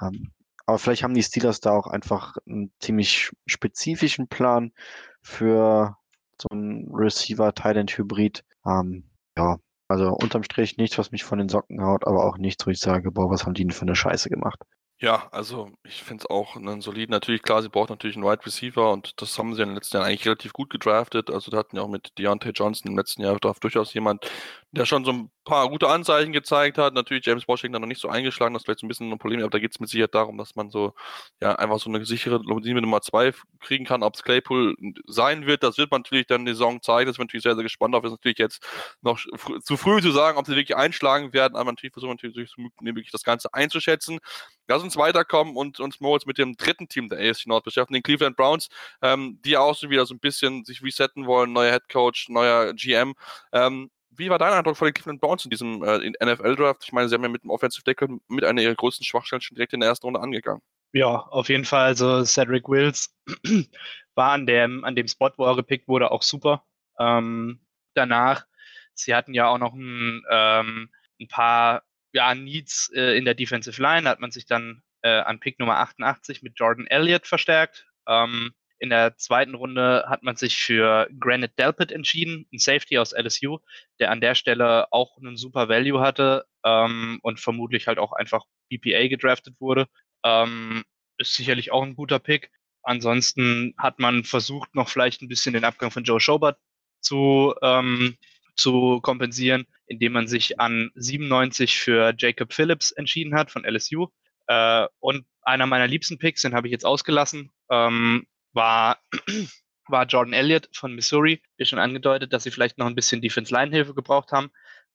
Ähm, 0.02 0.32
aber 0.66 0.80
vielleicht 0.80 1.04
haben 1.04 1.14
die 1.14 1.24
Steelers 1.24 1.60
da 1.60 1.72
auch 1.72 1.88
einfach 1.88 2.38
einen 2.46 2.72
ziemlich 2.80 3.32
spezifischen 3.46 4.28
Plan 4.28 4.74
für 5.22 5.98
so 6.42 6.50
einen 6.52 6.88
Receiver-Tight-End-Hybrid. 6.94 8.44
Ähm, 8.66 9.10
ja, 9.38 9.58
also 9.88 10.10
unterm 10.10 10.44
Strich 10.44 10.78
nichts, 10.78 10.98
was 10.98 11.12
mich 11.12 11.24
von 11.24 11.40
den 11.40 11.50
Socken 11.50 11.84
haut, 11.84 12.06
aber 12.06 12.26
auch 12.26 12.38
nichts, 12.38 12.66
wo 12.66 12.72
ich 12.72 12.80
sage, 12.80 13.12
boah, 13.12 13.30
was 13.30 13.46
haben 13.46 13.54
die 13.54 13.64
denn 13.64 13.72
für 13.72 13.84
eine 13.84 13.96
Scheiße 13.96 14.30
gemacht. 14.30 14.62
Ja, 15.00 15.28
also 15.32 15.70
ich 15.84 16.02
finde 16.02 16.24
es 16.24 16.30
auch 16.30 16.56
einen 16.56 16.82
soliden. 16.82 17.12
Natürlich, 17.12 17.44
klar, 17.44 17.62
sie 17.62 17.70
braucht 17.70 17.92
natürlich 17.92 18.16
einen 18.16 18.26
Wide 18.26 18.44
Receiver 18.44 18.92
und 18.92 19.22
das 19.22 19.38
haben 19.38 19.54
sie 19.54 19.62
in 19.62 19.70
den 19.70 19.76
letzten 19.76 19.98
Jahren 19.98 20.08
eigentlich 20.08 20.26
relativ 20.26 20.54
gut 20.54 20.72
gedraftet. 20.72 21.30
Also 21.30 21.52
da 21.52 21.58
hatten 21.58 21.76
ja 21.76 21.84
auch 21.84 21.88
mit 21.88 22.18
Deontay 22.18 22.50
Johnson 22.50 22.90
im 22.92 22.98
letzten 22.98 23.22
Jahr 23.22 23.38
durchaus 23.38 23.94
jemand, 23.94 24.26
der 24.72 24.86
schon 24.86 25.06
so 25.06 25.12
ein 25.12 25.32
paar 25.46 25.70
gute 25.70 25.88
Anzeichen 25.88 26.34
gezeigt 26.34 26.78
hat. 26.78 26.94
Natürlich 26.94 27.26
James 27.26 27.48
Washington 27.48 27.82
noch 27.82 27.88
nicht 27.88 28.02
so 28.02 28.10
eingeschlagen, 28.10 28.54
das 28.54 28.62
ist 28.62 28.66
vielleicht 28.66 28.80
so 28.82 28.86
ein 28.86 28.90
bisschen 28.90 29.12
ein 29.12 29.18
Problem, 29.18 29.40
aber 29.40 29.50
da 29.50 29.60
geht 29.60 29.72
es 29.72 29.80
mit 29.80 29.90
Sicherheit 29.90 30.14
darum, 30.14 30.38
dass 30.38 30.56
man 30.56 30.70
so 30.70 30.94
ja 31.42 31.56
einfach 31.56 31.80
so 31.80 31.90
eine 31.90 32.06
sichere 32.06 32.42
Linie 32.44 32.82
Nummer 32.82 33.02
zwei 33.02 33.32
kriegen 33.62 33.86
kann. 33.86 34.04
Ob 34.04 34.16
es 34.16 34.24
Claypool 34.24 34.76
sein 35.08 35.46
wird, 35.46 35.64
das 35.64 35.78
wird 35.78 35.90
man 35.90 36.02
natürlich 36.02 36.28
dann 36.28 36.46
die 36.46 36.52
Saison 36.52 36.82
zeigen. 36.82 37.08
Das 37.08 37.16
ist 37.16 37.20
natürlich 37.20 37.44
sehr, 37.44 37.56
sehr 37.56 37.64
gespannt 37.64 37.96
auf. 37.96 38.02
Das 38.04 38.12
ist 38.12 38.20
natürlich 38.20 38.40
jetzt 38.40 38.62
noch 39.02 39.20
fr 39.20 39.62
zu 39.62 39.78
früh 39.78 40.02
zu 40.02 40.12
sagen, 40.12 40.38
ob 40.38 40.46
sie 40.46 40.56
wirklich 40.56 40.76
einschlagen 40.76 41.32
werden, 41.32 41.56
aber 41.56 41.72
natürlich 41.72 41.94
versuchen 41.94 42.18
wir 42.22 42.30
natürlich 42.30 42.54
wirklich 42.82 43.12
das 43.12 43.24
Ganze 43.24 43.54
einzuschätzen. 43.54 44.20
Lass 44.68 44.84
uns 44.84 44.98
weiterkommen 44.98 45.56
und 45.56 45.80
uns 45.80 46.02
Moritz 46.02 46.26
mit 46.26 46.38
dem 46.38 46.58
dritten 46.58 46.90
Team 46.90 47.08
der 47.08 47.20
AFC 47.20 47.48
Nord 47.48 47.64
beschäftigen, 47.64 47.96
den 47.96 48.04
Cleveland 48.04 48.36
Browns, 48.36 48.68
ähm, 49.02 49.40
die 49.46 49.56
auch 49.56 49.76
so 49.76 49.90
wieder 49.90 50.06
so 50.06 50.14
ein 50.14 50.20
bisschen 50.20 50.66
sich 50.66 50.84
resetten 50.84 51.26
wollen, 51.26 51.54
neuer 51.54 51.72
Head 51.72 51.88
Coach, 51.88 52.28
neuer 52.28 52.74
GM. 52.74 53.16
Ähm, 53.54 53.90
wie 54.18 54.30
war 54.30 54.40
dein 54.40 54.54
Eindruck 54.54 54.78
von 54.78 54.88
den 54.88 54.94
Cleveland 54.94 55.22
Browns 55.22 55.46
in 55.46 55.52
diesem 55.52 55.84
äh, 55.84 56.10
NFL-Draft? 56.10 56.84
Ich 56.84 56.92
meine, 56.92 57.08
sie 57.08 57.16
haben 57.16 57.24
ja 57.24 57.30
mit 57.30 57.44
dem 57.44 57.50
Offensive 57.50 57.84
Tackle 57.84 58.20
mit 58.28 58.44
einer 58.44 58.62
ihrer 58.62 58.76
größten 58.76 59.06
Schwachstellen 59.06 59.42
schon 59.42 59.56
direkt 59.56 59.74
in 59.74 59.80
der 59.80 59.90
ersten 59.90 60.08
Runde 60.08 60.20
angegangen. 60.20 60.62
Ja, 60.94 61.20
auf 61.20 61.50
jeden 61.50 61.66
Fall. 61.66 61.86
Also 61.86 62.24
Cedric 62.24 62.68
Wills 62.68 63.16
war 64.16 64.32
an 64.32 64.46
dem, 64.46 64.84
an 64.84 64.96
dem 64.96 65.08
Spot, 65.08 65.32
wo 65.38 65.46
er 65.46 65.56
gepickt 65.56 65.88
wurde, 65.88 66.12
auch 66.12 66.24
super. 66.24 66.66
Ähm, 67.00 67.60
danach, 67.94 68.46
sie 68.94 69.14
hatten 69.14 69.34
ja 69.34 69.48
auch 69.48 69.58
noch 69.58 69.74
ein, 69.74 70.24
ähm, 70.30 70.90
ein 71.20 71.28
paar 71.28 71.84
ja, 72.14 72.34
Needs 72.34 72.92
äh, 72.96 73.18
in 73.18 73.26
der 73.26 73.36
Defensive 73.36 73.82
Line. 73.82 74.04
Da 74.04 74.12
hat 74.12 74.20
man 74.20 74.32
sich 74.32 74.46
dann 74.46 74.82
äh, 75.02 75.20
an 75.20 75.40
Pick 75.40 75.60
Nummer 75.60 75.78
88 75.78 76.42
mit 76.42 76.54
Jordan 76.58 76.88
Elliott 76.88 77.28
verstärkt. 77.28 77.86
Ähm, 78.08 78.54
in 78.80 78.90
der 78.90 79.18
zweiten 79.18 79.56
Runde 79.56 80.06
hat 80.08 80.24
man 80.24 80.36
sich 80.36 80.58
für 80.58 81.08
Granite 81.20 81.54
Delpit 81.58 81.92
entschieden, 81.92 82.48
ein 82.54 82.60
Safety 82.60 82.98
aus 82.98 83.14
LSU, 83.14 83.60
der 84.00 84.12
an 84.12 84.22
der 84.22 84.36
Stelle 84.36 84.92
auch 84.92 85.18
einen 85.18 85.38
super 85.38 85.70
Value 85.70 86.00
hatte 86.00 86.46
ähm, 86.64 87.20
und 87.24 87.40
vermutlich 87.40 87.88
halt 87.88 87.98
auch 87.98 88.14
einfach 88.14 88.46
BPA 88.70 89.08
gedraftet 89.08 89.56
wurde. 89.60 89.88
Ähm, 90.24 90.84
ist 91.18 91.34
sicherlich 91.34 91.72
auch 91.72 91.84
ein 91.84 91.96
guter 91.96 92.20
Pick. 92.20 92.52
Ansonsten 92.84 93.74
hat 93.78 94.00
man 94.00 94.24
versucht, 94.24 94.76
noch 94.76 94.90
vielleicht 94.90 95.22
ein 95.22 95.28
bisschen 95.28 95.54
den 95.54 95.66
Abgang 95.66 95.92
von 95.92 96.04
Joe 96.04 96.20
Schobert 96.20 96.58
zu, 97.02 97.54
ähm, 97.62 98.16
zu 98.56 99.02
kompensieren, 99.02 99.66
indem 99.88 100.14
man 100.14 100.28
sich 100.28 100.60
an 100.60 100.92
97 100.96 101.78
für 101.78 102.14
Jacob 102.18 102.54
Phillips 102.54 102.92
entschieden 102.92 103.36
hat 103.36 103.52
von 103.52 103.66
LSU. 103.66 104.08
Äh, 104.48 104.88
und 105.00 105.26
einer 105.42 105.66
meiner 105.66 105.88
liebsten 105.88 106.18
Picks, 106.18 106.42
den 106.42 106.54
habe 106.54 106.68
ich 106.68 106.72
jetzt 106.72 106.86
ausgelassen, 106.86 107.52
ähm, 107.70 108.26
war, 108.58 109.00
war 109.88 110.06
Jordan 110.06 110.34
Elliott 110.34 110.68
von 110.74 110.94
Missouri. 110.94 111.42
Wie 111.56 111.66
schon 111.66 111.80
angedeutet, 111.80 112.34
dass 112.34 112.44
sie 112.44 112.52
vielleicht 112.52 112.78
noch 112.78 112.88
ein 112.88 112.96
bisschen 112.96 113.22
Defense-Line-Hilfe 113.22 113.94
gebraucht 113.94 114.34
haben. 114.34 114.52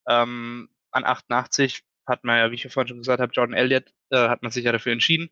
Ähm, 0.06 0.68
an 0.90 1.04
88 1.06 1.82
hat 2.06 2.24
man 2.24 2.36
ja, 2.36 2.50
wie 2.50 2.56
ich 2.56 2.64
ja 2.64 2.70
vorhin 2.70 2.88
schon 2.88 2.98
gesagt 2.98 3.22
habe, 3.22 3.32
Jordan 3.32 3.56
Elliott 3.56 3.90
äh, 4.10 4.28
hat 4.28 4.42
man 4.42 4.52
sich 4.52 4.64
ja 4.64 4.72
dafür 4.72 4.92
entschieden. 4.92 5.30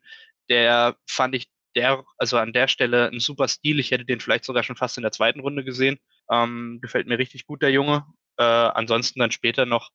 Der 0.48 0.96
fand 1.06 1.34
ich 1.34 1.50
der, 1.76 2.04
also 2.16 2.38
an 2.38 2.52
der 2.52 2.68
Stelle 2.68 3.08
ein 3.08 3.20
super 3.20 3.48
Stil. 3.48 3.78
Ich 3.78 3.90
hätte 3.90 4.04
den 4.04 4.20
vielleicht 4.20 4.44
sogar 4.44 4.62
schon 4.62 4.76
fast 4.76 4.96
in 4.96 5.02
der 5.02 5.12
zweiten 5.12 5.40
Runde 5.40 5.64
gesehen. 5.64 5.98
Ähm, 6.30 6.78
gefällt 6.80 7.06
mir 7.06 7.18
richtig 7.18 7.46
gut, 7.46 7.62
der 7.62 7.70
Junge. 7.70 8.06
Äh, 8.38 8.44
ansonsten 8.44 9.20
dann 9.20 9.30
später 9.30 9.66
noch 9.66 9.90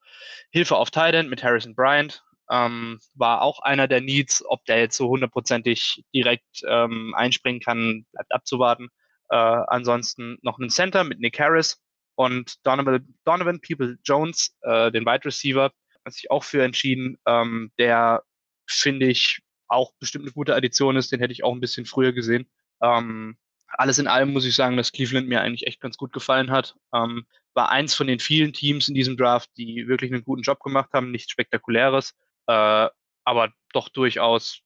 Hilfe 0.52 0.76
auf 0.76 0.92
Thailand 0.92 1.30
mit 1.30 1.44
Harrison 1.44 1.76
Bryant. 1.76 2.24
Ähm, 2.50 3.00
war 3.14 3.42
auch 3.42 3.60
einer 3.62 3.88
der 3.88 4.02
Needs. 4.02 4.44
Ob 4.48 4.64
der 4.66 4.80
jetzt 4.80 4.98
so 4.98 5.10
hundertprozentig 5.10 6.04
direkt 6.14 6.62
ähm, 6.68 7.14
einspringen 7.16 7.62
kann, 7.62 8.06
bleibt 8.12 8.32
abzuwarten. 8.32 8.90
Äh, 9.30 9.36
ansonsten 9.36 10.38
noch 10.42 10.60
einen 10.60 10.70
Center 10.70 11.04
mit 11.04 11.20
Nick 11.20 11.40
Harris 11.40 11.82
und 12.16 12.66
Donovan, 12.66 13.08
Donovan 13.26 13.60
People 13.62 13.98
Jones, 14.04 14.56
äh, 14.62 14.92
den 14.92 15.06
Wide 15.06 15.26
Receiver, 15.26 15.72
hat 16.06 16.14
sich 16.14 16.30
auch 16.32 16.44
für 16.44 16.64
entschieden. 16.64 17.18
Ähm, 17.26 17.72
der 17.80 18.24
finde 18.68 19.08
ich 19.08 19.42
auch 19.68 19.94
bestimmt 20.00 20.26
eine 20.26 20.34
gute 20.34 20.56
Addition 20.56 20.96
ist. 20.96 21.12
Den 21.12 21.20
hätte 21.20 21.34
ich 21.34 21.44
auch 21.44 21.54
ein 21.54 21.62
bisschen 21.62 21.86
früher 21.86 22.14
gesehen. 22.14 22.48
Ähm, 22.82 23.38
alles 23.68 24.00
in 24.00 24.08
allem 24.08 24.32
muss 24.32 24.46
ich 24.46 24.56
sagen, 24.56 24.78
dass 24.78 24.92
Cleveland 24.92 25.28
mir 25.28 25.42
eigentlich 25.42 25.68
echt 25.68 25.82
ganz 25.82 25.98
gut 25.98 26.14
gefallen 26.14 26.52
hat. 26.52 26.76
Ähm, 26.94 27.26
war 27.54 27.70
eins 27.70 27.96
von 27.96 28.08
den 28.08 28.20
vielen 28.20 28.54
Teams 28.54 28.88
in 28.88 28.96
diesem 28.96 29.18
Draft, 29.18 29.50
die 29.58 29.88
wirklich 29.88 30.12
einen 30.14 30.24
guten 30.24 30.44
Job 30.44 30.60
gemacht 30.60 30.92
haben. 30.94 31.12
Nichts 31.12 31.32
Spektakuläres, 31.32 32.14
äh, 32.48 32.90
aber 33.24 33.54
doch 33.74 33.90
durchaus 33.90 34.62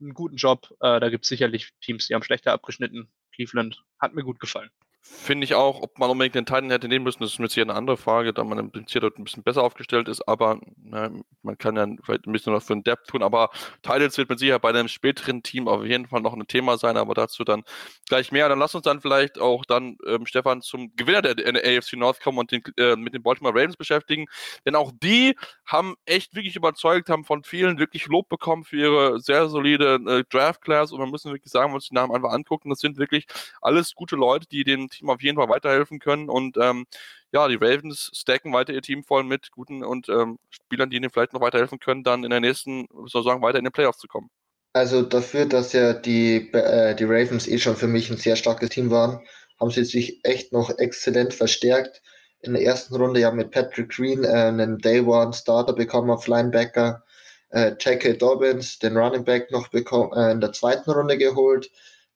einen 0.00 0.14
guten 0.14 0.36
Job. 0.36 0.70
Äh, 0.80 1.00
da 1.00 1.08
gibt 1.10 1.24
es 1.24 1.28
sicherlich 1.28 1.72
Teams, 1.80 2.06
die 2.06 2.14
haben 2.14 2.22
schlechter 2.22 2.52
abgeschnitten. 2.52 3.12
Cleveland 3.34 3.84
hat 3.98 4.14
mir 4.14 4.22
gut 4.22 4.40
gefallen. 4.40 4.70
Finde 5.06 5.44
ich 5.44 5.54
auch, 5.54 5.82
ob 5.82 5.98
man 5.98 6.08
unbedingt 6.08 6.34
den 6.34 6.46
Titan 6.46 6.70
hätte 6.70 6.88
nehmen 6.88 7.04
müssen, 7.04 7.22
das 7.22 7.32
ist 7.32 7.38
mir 7.38 7.44
jetzt 7.44 7.52
hier 7.52 7.62
eine 7.62 7.74
andere 7.74 7.98
Frage, 7.98 8.32
da 8.32 8.42
man 8.42 8.58
im 8.58 8.70
Prinzip 8.70 9.02
dort 9.02 9.18
ein 9.18 9.24
bisschen 9.24 9.42
besser 9.42 9.62
aufgestellt 9.62 10.08
ist, 10.08 10.26
aber 10.26 10.58
na, 10.82 11.10
man 11.42 11.58
kann 11.58 11.76
ja 11.76 11.86
vielleicht 12.02 12.26
ein 12.26 12.32
bisschen 12.32 12.54
noch 12.54 12.62
für 12.62 12.72
den 12.72 12.84
Depth 12.84 13.08
tun, 13.08 13.22
aber 13.22 13.50
Titans 13.82 14.16
wird 14.16 14.30
mit 14.30 14.38
Sicherheit 14.38 14.62
bei 14.62 14.70
einem 14.70 14.88
späteren 14.88 15.42
Team 15.42 15.68
auf 15.68 15.84
jeden 15.84 16.06
Fall 16.06 16.22
noch 16.22 16.32
ein 16.32 16.46
Thema 16.46 16.78
sein, 16.78 16.96
aber 16.96 17.12
dazu 17.12 17.44
dann 17.44 17.64
gleich 18.08 18.32
mehr. 18.32 18.48
Dann 18.48 18.58
lass 18.58 18.74
uns 18.74 18.84
dann 18.84 19.02
vielleicht 19.02 19.38
auch 19.38 19.66
dann, 19.66 19.98
ähm, 20.06 20.24
Stefan, 20.24 20.62
zum 20.62 20.96
Gewinner 20.96 21.20
der, 21.20 21.54
AFC 21.54 21.96
North 21.96 22.22
kommen 22.22 22.38
und 22.38 22.50
den, 22.50 22.62
äh, 22.78 22.96
mit 22.96 23.12
den 23.12 23.22
Baltimore 23.22 23.54
Ravens 23.54 23.76
beschäftigen, 23.76 24.24
denn 24.64 24.74
auch 24.74 24.90
die 25.02 25.36
haben 25.66 25.96
echt 26.06 26.34
wirklich 26.34 26.56
überzeugt, 26.56 27.10
haben 27.10 27.26
von 27.26 27.44
vielen 27.44 27.78
wirklich 27.78 28.06
Lob 28.06 28.30
bekommen 28.30 28.64
für 28.64 28.78
ihre 28.78 29.20
sehr 29.20 29.50
solide 29.50 30.00
äh, 30.06 30.24
Draft 30.30 30.62
Class 30.62 30.92
und 30.92 31.00
man 31.00 31.10
muss 31.10 31.26
wirklich 31.26 31.52
sagen, 31.52 31.66
wenn 31.66 31.72
wir 31.72 31.76
uns 31.76 31.88
die 31.90 31.94
Namen 31.94 32.14
einfach 32.14 32.30
angucken, 32.30 32.70
das 32.70 32.78
sind 32.78 32.96
wirklich 32.96 33.26
alles 33.60 33.94
gute 33.94 34.16
Leute, 34.16 34.48
die 34.48 34.64
den 34.64 34.88
Team 34.98 35.10
auf 35.10 35.22
jeden 35.22 35.36
Fall 35.36 35.48
weiterhelfen 35.48 35.98
können. 35.98 36.28
Und 36.28 36.56
ähm, 36.56 36.86
ja, 37.32 37.48
die 37.48 37.56
Ravens 37.56 38.10
stacken 38.14 38.52
weiter 38.52 38.72
ihr 38.72 38.82
Team 38.82 39.02
voll 39.02 39.24
mit 39.24 39.50
guten 39.50 39.82
und 39.82 40.08
ähm, 40.08 40.38
Spielern, 40.50 40.90
die 40.90 40.96
ihnen 40.96 41.10
vielleicht 41.10 41.32
noch 41.32 41.40
weiterhelfen 41.40 41.80
können, 41.80 42.04
dann 42.04 42.24
in 42.24 42.30
der 42.30 42.40
nächsten 42.40 42.86
Saison 43.06 43.42
weiter 43.42 43.58
in 43.58 43.64
den 43.64 43.72
Playoffs 43.72 43.98
zu 43.98 44.06
kommen. 44.06 44.30
Also 44.72 45.02
dafür, 45.02 45.46
dass 45.46 45.72
ja 45.72 45.92
die, 45.92 46.52
äh, 46.52 46.94
die 46.94 47.04
Ravens 47.04 47.46
eh 47.46 47.58
schon 47.58 47.76
für 47.76 47.86
mich 47.86 48.10
ein 48.10 48.16
sehr 48.16 48.36
starkes 48.36 48.70
Team 48.70 48.90
waren, 48.90 49.20
haben 49.60 49.70
sie 49.70 49.84
sich 49.84 50.20
echt 50.24 50.52
noch 50.52 50.78
exzellent 50.78 51.32
verstärkt. 51.32 52.02
In 52.40 52.54
der 52.54 52.62
ersten 52.62 52.94
Runde 52.96 53.20
ja 53.20 53.30
mit 53.30 53.52
Patrick 53.52 53.90
Green 53.90 54.24
äh, 54.24 54.28
einen 54.28 54.78
Day 54.78 55.00
One 55.00 55.32
Starter 55.32 55.72
bekommen 55.72 56.10
auf 56.10 56.26
Linebacker, 56.26 57.04
äh, 57.50 57.70
J.K. 57.80 58.14
Dobbins, 58.14 58.78
den 58.80 58.96
Running 58.96 59.24
Back 59.24 59.50
noch 59.50 59.68
bekommen, 59.68 60.12
äh, 60.12 60.32
in 60.32 60.40
der 60.40 60.52
zweiten 60.52 60.90
Runde 60.90 61.18
geholt 61.18 61.70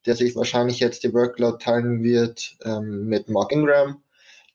der 0.05 0.15
sich 0.15 0.35
wahrscheinlich 0.35 0.79
jetzt 0.79 1.03
die 1.03 1.13
Workload 1.13 1.63
teilen 1.63 2.03
wird 2.03 2.57
ähm, 2.63 3.07
mit 3.07 3.29
Mark 3.29 3.51
Ingram. 3.51 4.01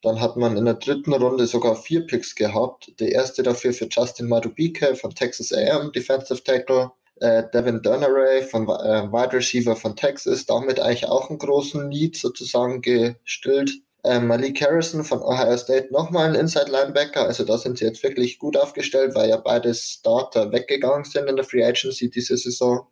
Dann 0.03 0.21
hat 0.21 0.37
man 0.37 0.57
in 0.57 0.67
der 0.67 0.75
dritten 0.75 1.15
Runde 1.15 1.47
sogar 1.47 1.77
vier 1.77 2.07
Picks 2.07 2.35
gehabt. 2.35 2.93
Der 3.01 3.13
erste 3.13 3.43
dafür 3.43 3.73
für 3.73 3.89
Justin 3.91 4.29
Madubike 4.29 4.97
von 4.97 5.15
Texas 5.15 5.53
AM, 5.53 5.93
Defensive 5.93 6.45
Tackle. 6.45 6.91
Äh, 7.21 7.45
Devin 7.55 7.81
Dunneray 7.81 8.43
von 8.43 8.65
äh, 8.65 9.11
Wide 9.11 9.33
Receiver 9.33 9.77
von 9.77 9.95
Texas, 9.95 10.47
damit 10.47 10.81
eigentlich 10.81 11.07
auch 11.07 11.31
einen 11.31 11.39
großen 11.39 11.89
Need 11.89 12.17
sozusagen 12.17 12.83
gestillt. 12.83 13.71
Äh, 14.03 14.21
Malik 14.21 14.61
Harrison 14.61 15.05
von 15.05 15.23
Ohio 15.23 15.57
State 15.57 15.89
nochmal 15.91 16.29
ein 16.29 16.35
Inside 16.35 16.71
Linebacker. 16.71 17.25
Also 17.25 17.45
da 17.45 17.57
sind 17.57 17.79
sie 17.79 17.87
jetzt 17.87 18.03
wirklich 18.03 18.39
gut 18.39 18.57
aufgestellt, 18.57 19.15
weil 19.15 19.31
ja 19.31 19.37
beide 19.39 19.73
Starter 19.73 20.53
weggegangen 20.53 21.05
sind 21.05 21.29
in 21.29 21.37
der 21.37 21.45
Free 21.45 21.65
Agency 21.65 22.11
diese 22.11 22.37
Saison. 22.37 22.87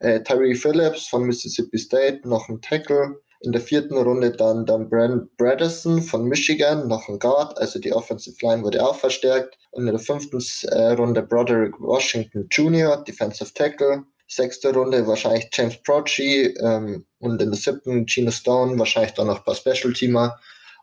Äh, 0.00 0.22
Tyree 0.22 0.54
Phillips 0.54 1.08
von 1.08 1.24
Mississippi 1.24 1.78
State, 1.78 2.20
noch 2.28 2.48
ein 2.48 2.60
Tackle. 2.60 3.20
In 3.40 3.52
der 3.52 3.60
vierten 3.60 3.96
Runde 3.96 4.32
dann, 4.32 4.66
dann 4.66 4.88
Brand 4.88 5.36
Bradison 5.36 6.02
von 6.02 6.24
Michigan, 6.24 6.88
noch 6.88 7.08
ein 7.08 7.20
Guard, 7.20 7.56
also 7.58 7.78
die 7.78 7.92
Offensive 7.92 8.36
Line 8.44 8.64
wurde 8.64 8.84
auch 8.84 8.96
verstärkt. 8.96 9.56
Und 9.70 9.86
in 9.86 9.92
der 9.92 10.00
fünften 10.00 10.42
äh, 10.68 10.92
Runde 10.92 11.22
Broderick 11.22 11.78
Washington 11.80 12.46
Jr., 12.50 13.02
Defensive 13.04 13.52
Tackle. 13.54 14.04
Sechste 14.26 14.74
Runde 14.74 15.06
wahrscheinlich 15.06 15.48
James 15.52 15.82
Prochi 15.82 16.54
ähm, 16.60 17.06
und 17.18 17.40
in 17.40 17.50
der 17.50 17.58
siebten 17.58 18.06
Gino 18.06 18.30
Stone, 18.30 18.78
wahrscheinlich 18.78 19.14
dann 19.14 19.28
noch 19.28 19.38
ein 19.38 19.44
paar 19.44 19.54
Special-Teamer. 19.54 20.38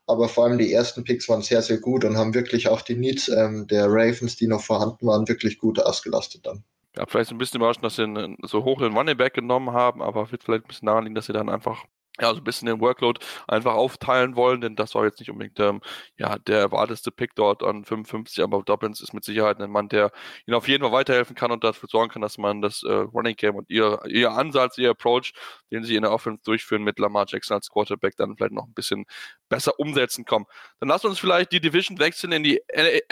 Aber 0.08 0.30
vor 0.30 0.46
allem 0.46 0.58
die 0.58 0.74
ersten 0.74 1.04
Picks 1.04 1.30
waren 1.30 1.42
sehr, 1.42 1.62
sehr 1.62 1.78
gut 1.78 2.06
und 2.06 2.18
haben 2.18 2.34
wirklich 2.34 2.68
auch 2.68 2.82
die 2.82 2.96
Needs 2.96 3.28
ähm, 3.28 3.68
der 3.68 3.86
Ravens, 3.88 4.36
die 4.36 4.48
noch 4.48 4.62
vorhanden 4.62 5.08
waren, 5.08 5.28
wirklich 5.28 5.58
gut 5.58 5.80
ausgelastet 5.80 6.46
dann 6.46 6.64
ja, 6.98 7.06
vielleicht 7.06 7.32
ein 7.32 7.38
bisschen 7.38 7.60
überraschend, 7.60 7.84
dass 7.86 7.96
sie 7.96 8.38
so 8.44 8.64
hoch 8.64 8.80
den 8.80 8.96
Running 8.96 9.18
Back 9.18 9.34
genommen 9.34 9.72
haben, 9.72 10.02
aber 10.02 10.32
wird 10.32 10.44
vielleicht 10.44 10.66
ein 10.66 10.68
bisschen 10.68 10.86
daran 10.88 11.04
liegen, 11.04 11.16
dass 11.16 11.26
sie 11.26 11.34
dann 11.34 11.50
einfach 11.50 11.86
ja, 12.20 12.32
so 12.32 12.38
ein 12.38 12.44
bisschen 12.44 12.68
den 12.68 12.80
Workload 12.80 13.20
einfach 13.48 13.74
aufteilen 13.74 14.36
wollen, 14.36 14.62
denn 14.62 14.76
das 14.76 14.96
war 14.96 15.06
jetzt 15.06 15.20
nicht 15.20 15.30
unbedingt 15.30 15.60
ähm, 15.60 15.82
ja, 16.18 16.38
der 16.40 16.60
erwarteste 16.60 17.12
Pick 17.12 17.36
dort 17.36 17.64
an 17.64 17.84
55, 17.84 18.42
aber 18.44 18.64
Dobbins 18.64 19.02
ist 19.02 19.14
mit 19.14 19.24
Sicherheit 19.26 19.60
ein 19.60 19.70
Mann, 19.70 19.90
der 19.90 20.12
ihnen 20.46 20.56
auf 20.56 20.68
jeden 20.68 20.84
Fall 20.84 20.94
weiterhelfen 20.94 21.36
kann 21.36 21.52
und 21.52 21.64
dafür 21.64 21.90
sorgen 21.90 22.12
kann, 22.12 22.22
dass 22.22 22.38
man 22.38 22.62
das 22.62 22.84
äh, 22.84 22.92
Running 22.92 23.36
Game 23.36 23.56
und 23.56 23.70
ihr, 23.70 24.00
ihr 24.08 24.32
Ansatz, 24.32 24.78
ihr 24.78 24.92
Approach, 24.92 25.34
den 25.72 25.84
sie 25.84 25.96
in 25.96 26.04
der 26.04 26.12
Offense 26.12 26.42
durchführen 26.44 26.84
mit 26.84 27.00
Lamar 27.00 27.26
Jackson 27.28 27.56
als 27.56 27.70
Quarterback, 27.70 28.16
dann 28.16 28.36
vielleicht 28.38 28.54
noch 28.54 28.66
ein 28.66 28.74
bisschen 28.74 29.06
besser 29.50 29.80
umsetzen 29.80 30.26
kommen. 30.26 30.46
Dann 30.80 30.90
lasst 30.90 31.06
uns 31.06 31.20
vielleicht 31.20 31.52
die 31.52 31.60
Division 31.60 32.00
wechseln 32.00 32.32
in 32.32 32.44
die 32.44 32.62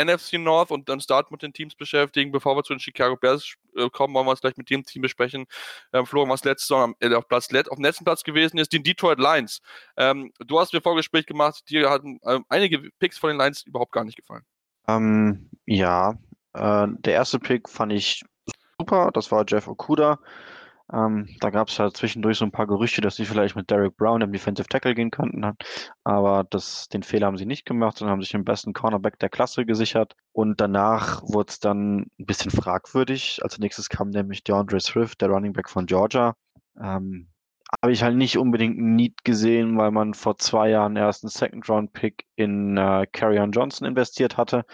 NFC 0.02 0.34
North 0.34 0.72
und 0.72 0.90
dann 0.90 1.00
starten 1.00 1.34
mit 1.34 1.42
den 1.42 1.54
Teams 1.54 1.76
beschäftigen. 1.76 2.32
Bevor 2.32 2.56
wir 2.56 2.64
zu 2.64 2.74
den 2.74 2.80
Chicago 2.80 3.16
Bears 3.18 3.56
äh, 3.76 3.90
kommen, 3.90 4.14
wollen 4.14 4.26
wir 4.26 4.34
es 4.34 4.42
gleich 4.42 4.58
mit 4.58 4.70
dem 4.70 4.84
Team 4.84 5.02
besprechen. 5.02 5.46
Ähm, 5.92 6.06
Florian, 6.06 6.32
was 6.32 6.44
letzte 6.44 6.68
Saison 6.68 6.96
äh, 7.00 7.14
auf, 7.14 7.28
Platz, 7.28 7.50
auf 7.54 7.76
dem 7.76 7.84
letzten 7.84 8.06
Platz 8.06 8.24
gewesen 8.24 8.58
ist, 8.58 8.72
die 8.72 8.82
Detroit 8.94 9.20
Lions. 9.20 9.62
Ähm, 9.98 10.32
du 10.40 10.60
hast 10.60 10.74
mir 10.74 10.82
Vorgespräch 10.82 11.26
gemacht, 11.26 11.70
dir 11.70 11.90
hatten 11.90 12.20
ähm, 12.26 12.46
einige 12.50 12.80
Picks 13.00 13.18
von 13.18 13.30
den 13.30 13.40
Lions 13.40 13.64
überhaupt 13.66 13.92
gar 13.92 14.04
nicht 14.04 14.18
gefallen. 14.18 14.44
Ähm, 14.88 15.50
ja, 15.66 16.18
äh, 16.54 16.88
der 16.88 17.14
erste 17.14 17.40
Pick 17.40 17.70
fand 17.70 17.94
ich 17.94 18.24
super, 18.78 19.12
das 19.14 19.32
war 19.32 19.46
Jeff 19.48 19.68
Okuda. 19.68 20.20
Ähm, 20.92 21.28
da 21.40 21.50
gab 21.50 21.70
es 21.70 21.80
halt 21.80 21.96
zwischendurch 21.96 22.38
so 22.38 22.46
ein 22.46 22.52
paar 22.52 22.68
Gerüchte, 22.68 23.02
dass 23.02 23.16
sie 23.16 23.26
vielleicht 23.26 23.56
mit 23.56 23.72
Derek 23.72 23.96
Brown 23.96 24.22
im 24.22 24.32
Defensive 24.32 24.68
Tackle 24.68 24.94
gehen 24.94 25.12
könnten. 25.12 25.56
Aber 26.04 26.44
das, 26.50 26.88
den 26.90 27.04
Fehler 27.04 27.28
haben 27.28 27.38
sie 27.38 27.46
nicht 27.46 27.66
gemacht, 27.66 27.98
sondern 27.98 28.12
haben 28.12 28.22
sich 28.22 28.32
den 28.32 28.44
besten 28.44 28.74
Cornerback 28.74 29.18
der 29.20 29.30
Klasse 29.30 29.66
gesichert. 29.66 30.14
Und 30.34 30.60
danach 30.60 31.24
wurde 31.24 31.50
es 31.50 31.60
dann 31.60 32.08
ein 32.20 32.26
bisschen 32.26 32.52
fragwürdig. 32.52 33.40
Als 33.42 33.58
nächstes 33.58 33.90
kam 33.90 34.10
nämlich 34.10 34.44
DeAndre 34.44 34.80
Swift, 34.82 35.22
der 35.22 35.30
Running 35.30 35.54
Back 35.54 35.70
von 35.70 35.86
Georgia. 35.86 36.36
Ähm, 36.80 37.33
habe 37.82 37.92
ich 37.92 38.04
halt 38.04 38.16
nicht 38.16 38.38
unbedingt 38.38 38.78
ein 38.78 38.96
Need 38.96 39.24
gesehen, 39.24 39.78
weil 39.78 39.92
man 39.92 40.14
vor 40.14 40.38
zwei 40.38 40.70
Jahren 40.70 40.96
erst 40.96 41.24
einen 41.24 41.30
Second-Round-Pick 41.30 42.26
in 42.36 42.78
äh, 42.78 43.08
Carrion 43.12 43.52
Johnson 43.52 43.88
investiert 43.88 44.38
hatte. 44.38 44.66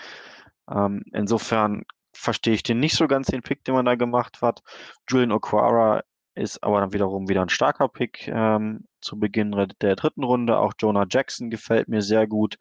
Ähm, 0.69 1.03
insofern 1.13 1.83
verstehe 2.13 2.53
ich 2.53 2.63
den 2.63 2.79
nicht 2.79 2.95
so 2.95 3.07
ganz, 3.07 3.27
den 3.27 3.41
Pick, 3.41 3.63
den 3.63 3.75
man 3.75 3.85
da 3.85 3.95
gemacht 3.95 4.41
hat. 4.41 4.61
Julian 5.09 5.31
Okwara 5.31 6.03
ist 6.35 6.63
aber 6.63 6.79
dann 6.81 6.93
wiederum 6.93 7.29
wieder 7.29 7.41
ein 7.41 7.49
starker 7.49 7.87
Pick 7.87 8.27
ähm, 8.27 8.85
zu 9.01 9.19
Beginn 9.19 9.51
der 9.81 9.95
dritten 9.95 10.23
Runde. 10.23 10.57
Auch 10.57 10.73
Jonah 10.77 11.05
Jackson 11.09 11.49
gefällt 11.49 11.87
mir 11.87 12.01
sehr 12.01 12.27
gut. 12.27 12.57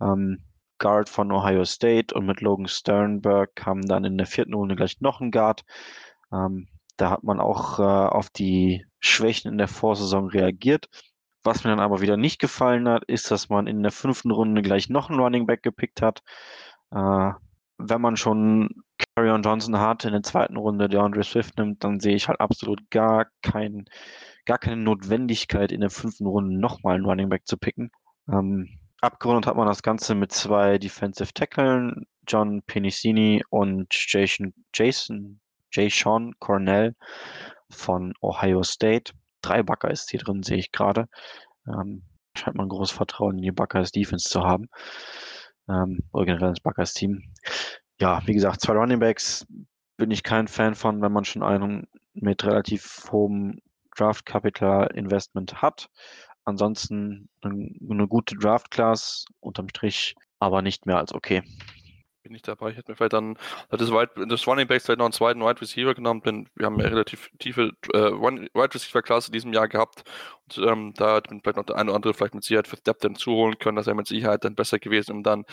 Ähm, 0.00 0.44
Guard 0.78 1.08
von 1.08 1.32
Ohio 1.32 1.64
State 1.64 2.14
und 2.14 2.26
mit 2.26 2.40
Logan 2.40 2.68
Sternberg 2.68 3.54
kam 3.56 3.82
dann 3.82 4.04
in 4.04 4.16
der 4.16 4.26
vierten 4.26 4.54
Runde 4.54 4.76
gleich 4.76 5.00
noch 5.00 5.20
ein 5.20 5.30
Guard. 5.30 5.64
Ähm, 6.32 6.68
da 6.98 7.10
hat 7.10 7.24
man 7.24 7.40
auch 7.40 7.78
äh, 7.78 7.82
auf 7.82 8.30
die 8.30 8.84
Schwächen 9.00 9.50
in 9.50 9.58
der 9.58 9.68
Vorsaison 9.68 10.28
reagiert. 10.28 10.88
Was 11.44 11.64
mir 11.64 11.70
dann 11.70 11.80
aber 11.80 12.00
wieder 12.00 12.16
nicht 12.16 12.40
gefallen 12.40 12.88
hat, 12.88 13.04
ist, 13.04 13.30
dass 13.30 13.48
man 13.48 13.66
in 13.66 13.82
der 13.82 13.92
fünften 13.92 14.30
Runde 14.30 14.60
gleich 14.62 14.88
noch 14.90 15.08
einen 15.08 15.20
Running 15.20 15.46
Back 15.46 15.62
gepickt 15.62 16.02
hat. 16.02 16.22
Äh, 16.90 17.32
wenn 17.78 18.00
man 18.00 18.16
schon 18.16 18.82
Carrion 19.14 19.42
Johnson 19.42 19.78
hat, 19.78 20.04
in 20.04 20.12
der 20.12 20.22
zweiten 20.22 20.56
Runde 20.56 20.88
DeAndre 20.88 21.22
Swift 21.22 21.56
nimmt, 21.56 21.84
dann 21.84 22.00
sehe 22.00 22.16
ich 22.16 22.28
halt 22.28 22.40
absolut 22.40 22.90
gar 22.90 23.26
kein, 23.42 23.84
gar 24.46 24.58
keine 24.58 24.76
Notwendigkeit, 24.76 25.70
in 25.70 25.80
der 25.80 25.90
fünften 25.90 26.26
Runde 26.26 26.58
nochmal 26.58 26.96
einen 26.96 27.04
Running 27.04 27.28
Back 27.28 27.46
zu 27.46 27.56
picken. 27.56 27.92
Ähm, 28.28 28.68
abgerundet 29.00 29.46
hat 29.46 29.56
man 29.56 29.68
das 29.68 29.82
Ganze 29.82 30.16
mit 30.16 30.32
zwei 30.32 30.78
Defensive 30.78 31.32
Tackeln, 31.32 32.06
John 32.26 32.62
Penicini 32.66 33.44
und 33.48 33.86
Jason, 33.92 34.52
Jason, 34.74 35.40
Jay 35.70 35.88
Sean 35.90 36.34
Cornell 36.38 36.94
von 37.70 38.14
Ohio 38.22 38.62
State. 38.62 39.12
Drei 39.42 39.62
Buckeyes 39.62 40.08
hier 40.08 40.20
drin, 40.20 40.42
sehe 40.42 40.58
ich 40.58 40.72
gerade. 40.72 41.08
Ähm, 41.66 42.02
scheint 42.36 42.56
man 42.56 42.68
großes 42.68 42.96
Vertrauen 42.96 43.36
in 43.36 43.42
die 43.42 43.52
Buckeyes 43.52 43.92
Defense 43.92 44.28
zu 44.28 44.42
haben 44.42 44.68
ähm, 45.68 46.00
oder 46.12 46.26
generell 46.26 46.50
ins 46.50 46.60
Buckeyes 46.60 46.94
Team. 46.94 47.22
Ja, 48.00 48.22
wie 48.26 48.34
gesagt, 48.34 48.60
zwei 48.60 48.74
Running 48.74 49.00
Backs 49.00 49.46
bin 49.96 50.10
ich 50.10 50.22
kein 50.22 50.48
Fan 50.48 50.74
von, 50.74 51.02
wenn 51.02 51.12
man 51.12 51.24
schon 51.24 51.42
einen 51.42 51.86
mit 52.14 52.44
relativ 52.44 53.08
hohem 53.10 53.60
Draft 53.96 54.24
Capital 54.24 54.88
Investment 54.94 55.60
hat. 55.60 55.90
Ansonsten 56.44 57.28
eine, 57.42 58.06
gute 58.08 58.36
Draft 58.36 58.70
Class 58.70 59.26
unterm 59.40 59.68
Strich, 59.68 60.14
aber 60.38 60.62
nicht 60.62 60.86
mehr 60.86 60.96
als 60.98 61.12
okay. 61.12 61.42
Bin 62.28 62.36
ich 62.36 62.42
dabei. 62.42 62.70
Ich 62.70 62.76
hätte 62.76 62.92
mir 62.92 62.96
vielleicht 62.96 63.14
dann 63.14 63.36
das, 63.70 63.90
Wide, 63.90 64.26
das 64.26 64.46
Running 64.46 64.68
Backs 64.68 64.84
vielleicht 64.84 64.98
noch 64.98 65.06
einen 65.06 65.12
zweiten 65.12 65.40
Wide 65.40 65.60
Receiver 65.60 65.94
genommen, 65.94 66.22
denn 66.22 66.48
wir 66.54 66.66
haben 66.66 66.78
ja 66.78 66.86
relativ 66.86 67.30
tiefe 67.38 67.72
äh, 67.92 67.98
Wide 67.98 68.74
Receiver 68.74 69.02
Klasse 69.02 69.28
in 69.28 69.32
diesem 69.32 69.52
Jahr 69.52 69.68
gehabt. 69.68 70.04
Und 70.44 70.58
ähm, 70.66 70.94
da 70.94 71.20
man 71.28 71.40
vielleicht 71.40 71.56
noch 71.56 71.64
der 71.64 71.76
eine 71.76 71.90
oder 71.90 71.96
andere 71.96 72.14
vielleicht 72.14 72.34
mit 72.34 72.44
Sicherheit 72.44 72.68
für 72.68 72.76
Depth 72.76 73.04
dann 73.04 73.16
zuholen 73.16 73.58
können. 73.58 73.76
Das 73.76 73.86
wäre 73.86 73.96
mit 73.96 74.06
Sicherheit 74.06 74.44
dann 74.44 74.54
besser 74.54 74.78
gewesen, 74.78 75.12
um 75.12 75.22
dann 75.22 75.44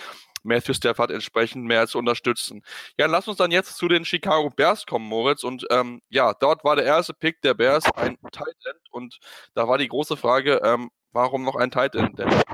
Matthew 0.43 0.73
Stafford 0.73 1.11
entsprechend 1.11 1.65
mehr 1.65 1.87
zu 1.87 1.97
unterstützen. 1.97 2.61
Ja, 2.97 3.07
lass 3.07 3.27
uns 3.27 3.37
dann 3.37 3.51
jetzt 3.51 3.77
zu 3.77 3.87
den 3.87 4.05
Chicago 4.05 4.49
Bears 4.49 4.85
kommen, 4.85 5.07
Moritz. 5.07 5.43
Und 5.43 5.65
ähm, 5.71 6.01
ja, 6.09 6.33
dort 6.33 6.63
war 6.63 6.75
der 6.75 6.85
erste 6.85 7.13
Pick 7.13 7.41
der 7.41 7.53
Bears 7.55 7.85
ein 7.95 8.17
Tight 8.31 8.55
End. 8.65 8.81
Und 8.91 9.19
da 9.53 9.67
war 9.67 9.77
die 9.77 9.87
große 9.87 10.17
Frage, 10.17 10.61
ähm, 10.63 10.91
warum 11.11 11.43
noch 11.43 11.55
ein 11.55 11.71
Tight 11.71 11.95
End? 11.95 12.19
Der 12.19 12.29
hat 12.29 12.45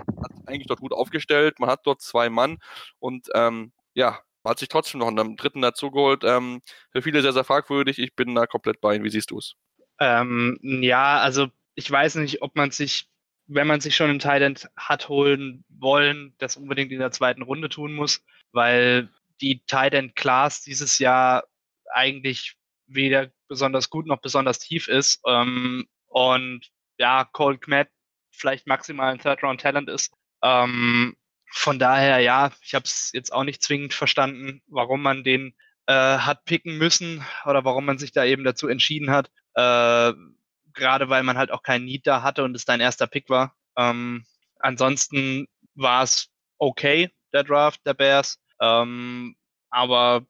eigentlich 0.46 0.68
dort 0.68 0.80
gut 0.80 0.94
aufgestellt. 0.94 1.60
Man 1.60 1.70
hat 1.70 1.82
dort 1.86 2.01
zwei 2.01 2.30
Mann 2.30 2.58
und 3.00 3.28
ähm, 3.34 3.72
ja, 3.94 4.20
hat 4.44 4.60
sich 4.60 4.70
trotzdem 4.70 5.00
noch 5.00 5.08
einen 5.08 5.38
dritten 5.38 5.62
dazugeholt. 5.62 6.24
Ähm, 6.24 6.62
für 6.92 7.02
viele 7.02 7.22
sehr, 7.22 7.34
sehr 7.34 7.44
fragwürdig. 7.44 8.00
Ich 8.00 8.16
bin 8.16 8.36
da 8.36 8.46
komplett 8.48 8.82
bei 8.82 8.96
Ihnen. 8.96 9.04
Wie 9.04 9.10
siehst 9.10 9.32
du 9.32 9.38
es? 9.38 9.54
Ähm, 10.00 10.58
ja, 10.62 11.20
also 11.20 11.48
ich 11.76 11.90
weiß 11.90 12.16
nicht, 12.16 12.42
ob 12.42 12.56
man 12.56 12.72
sich, 12.72 13.08
wenn 13.48 13.68
man 13.68 13.82
sich 13.82 13.96
schon 13.96 14.10
einen 14.10 14.20
Thailand 14.20 14.70
hat 14.76 15.10
holen 15.10 15.64
wollen, 15.70 16.34
das 16.40 16.58
unbedingt 16.58 16.92
in 16.92 17.00
der 17.00 17.12
zweiten 17.12 17.44
Runde 17.44 17.70
tun 17.70 17.94
muss, 17.94 18.24
weil 18.52 19.10
die 19.42 19.64
Thailand 19.66 20.16
Class 20.16 20.64
dieses 20.64 21.00
Jahr 21.00 21.44
eigentlich 21.94 22.56
weder 22.88 23.32
besonders 23.48 23.90
gut 23.90 24.08
noch 24.08 24.22
besonders 24.22 24.60
tief 24.60 24.88
ist. 24.88 25.22
Ähm, 25.28 25.88
und 26.08 26.68
ja, 26.98 27.26
Cole 27.26 27.58
Kmet 27.58 27.90
vielleicht 28.32 28.68
maximal 28.68 29.12
ein 29.12 29.20
Third-Round-Talent 29.20 29.90
ist. 29.90 30.14
Ähm, 30.44 31.16
von 31.51 31.79
daher, 31.79 32.20
ja, 32.20 32.51
ich 32.63 32.74
habe 32.74 32.86
es 32.86 33.12
jetzt 33.13 33.31
auch 33.31 33.43
nicht 33.43 33.62
zwingend 33.62 33.93
verstanden, 33.93 34.62
warum 34.67 35.01
man 35.01 35.24
den 35.24 35.53
äh, 35.86 35.93
hat 35.93 36.46
picken 36.46 36.77
müssen 36.77 37.24
oder 37.46 37.65
warum 37.65 37.86
man 37.86 37.98
sich 37.98 38.12
da 38.12 38.25
eben 38.25 38.43
dazu 38.43 38.67
entschieden 38.67 39.12
hat. 39.12 39.29
Äh, 39.55 40.13
Gerade 40.74 41.10
weil 41.10 41.24
man 41.24 41.38
halt 41.38 41.51
auch 41.51 41.63
keinen 41.63 41.84
Need 41.84 42.08
da 42.08 42.24
hatte 42.24 42.43
und 42.46 42.55
es 42.55 42.63
dein 42.63 42.79
erster 42.79 43.05
Pick 43.05 43.29
war. 43.29 43.53
Ähm, 43.77 44.25
ansonsten 44.60 45.48
war 45.75 46.03
es 46.03 46.29
okay, 46.58 47.10
der 47.34 47.43
Draft 47.43 47.86
der 47.86 47.93
Bears. 47.93 48.39
Ähm, 48.62 49.36
aber 49.70 50.25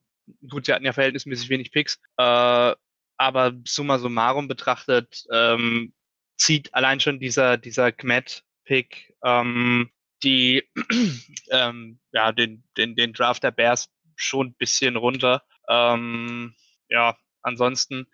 gut, 0.49 0.65
sie 0.65 0.73
hatten 0.73 0.85
ja 0.85 0.93
verhältnismäßig 0.93 1.49
wenig 1.49 1.71
Picks. 1.71 1.99
Äh, 2.17 2.73
aber 3.17 3.53
summa 3.65 3.99
summarum 3.99 4.47
betrachtet 4.47 5.25
ähm, 5.31 5.93
zieht 6.37 6.73
allein 6.73 6.99
schon 6.99 7.19
dieser, 7.19 7.57
dieser 7.57 7.91
Gmet-Pick 7.91 9.13
ähm, 9.23 9.91
die 10.23 10.63
ähm, 11.51 11.99
ja, 12.11 12.31
den, 12.31 12.63
den, 12.77 12.95
den 12.95 13.13
Draft 13.13 13.43
der 13.43 13.51
Bears 13.51 13.89
schon 14.15 14.47
ein 14.47 14.55
bisschen 14.55 14.95
runter. 14.95 15.43
Ähm, 15.67 16.55
ja, 16.89 17.17
ansonsten 17.41 18.07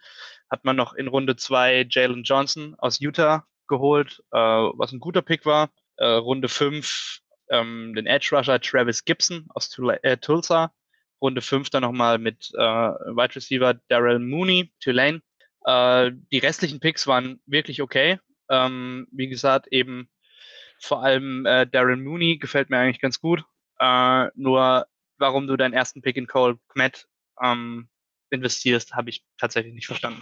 hat 0.50 0.64
man 0.64 0.76
noch 0.76 0.94
in 0.94 1.08
Runde 1.08 1.36
zwei 1.36 1.86
Jalen 1.90 2.24
Johnson 2.24 2.76
aus 2.78 3.00
Utah 3.00 3.46
geholt, 3.68 4.24
äh, 4.32 4.38
was 4.38 4.92
ein 4.92 5.00
guter 5.00 5.22
Pick 5.22 5.46
war. 5.46 5.70
Äh, 5.98 6.06
Runde 6.06 6.48
fünf 6.48 7.22
ähm, 7.50 7.94
den 7.96 8.06
Edge 8.06 8.30
Rusher 8.32 8.60
Travis 8.60 9.06
Gibson 9.06 9.48
aus 9.50 9.70
Tula 9.70 9.96
äh, 10.04 10.18
Tulsa. 10.18 10.72
Runde 11.22 11.42
fünf 11.42 11.70
dann 11.70 11.82
nochmal 11.82 12.20
mit 12.20 12.52
äh, 12.54 12.60
Wide 12.60 13.36
Receiver 13.36 13.74
Daryl 13.90 14.20
Mooney, 14.20 14.72
Tulane. 14.80 15.22
Äh, 15.66 16.12
die 16.32 16.38
restlichen 16.38 16.80
Picks 16.80 17.08
waren 17.08 17.42
wirklich 17.46 17.82
okay. 17.82 18.20
Ähm, 18.50 19.08
wie 19.12 19.28
gesagt, 19.28 19.68
eben 19.72 20.10
vor 20.80 21.04
allem 21.04 21.46
äh, 21.46 21.66
Darren 21.68 22.04
Mooney 22.04 22.38
gefällt 22.38 22.70
mir 22.70 22.78
eigentlich 22.78 23.02
ganz 23.02 23.20
gut. 23.20 23.44
Äh, 23.80 24.28
nur 24.36 24.88
warum 25.18 25.48
du 25.48 25.58
deinen 25.58 25.74
ersten 25.74 26.02
Pick 26.02 26.18
in 26.18 26.28
Cole 26.28 26.58
Kmet 26.70 27.08
ähm, 27.42 27.88
investierst, 28.30 28.96
habe 28.96 29.10
ich 29.10 29.24
tatsächlich 29.38 29.74
nicht 29.74 29.88
verstanden. 29.88 30.22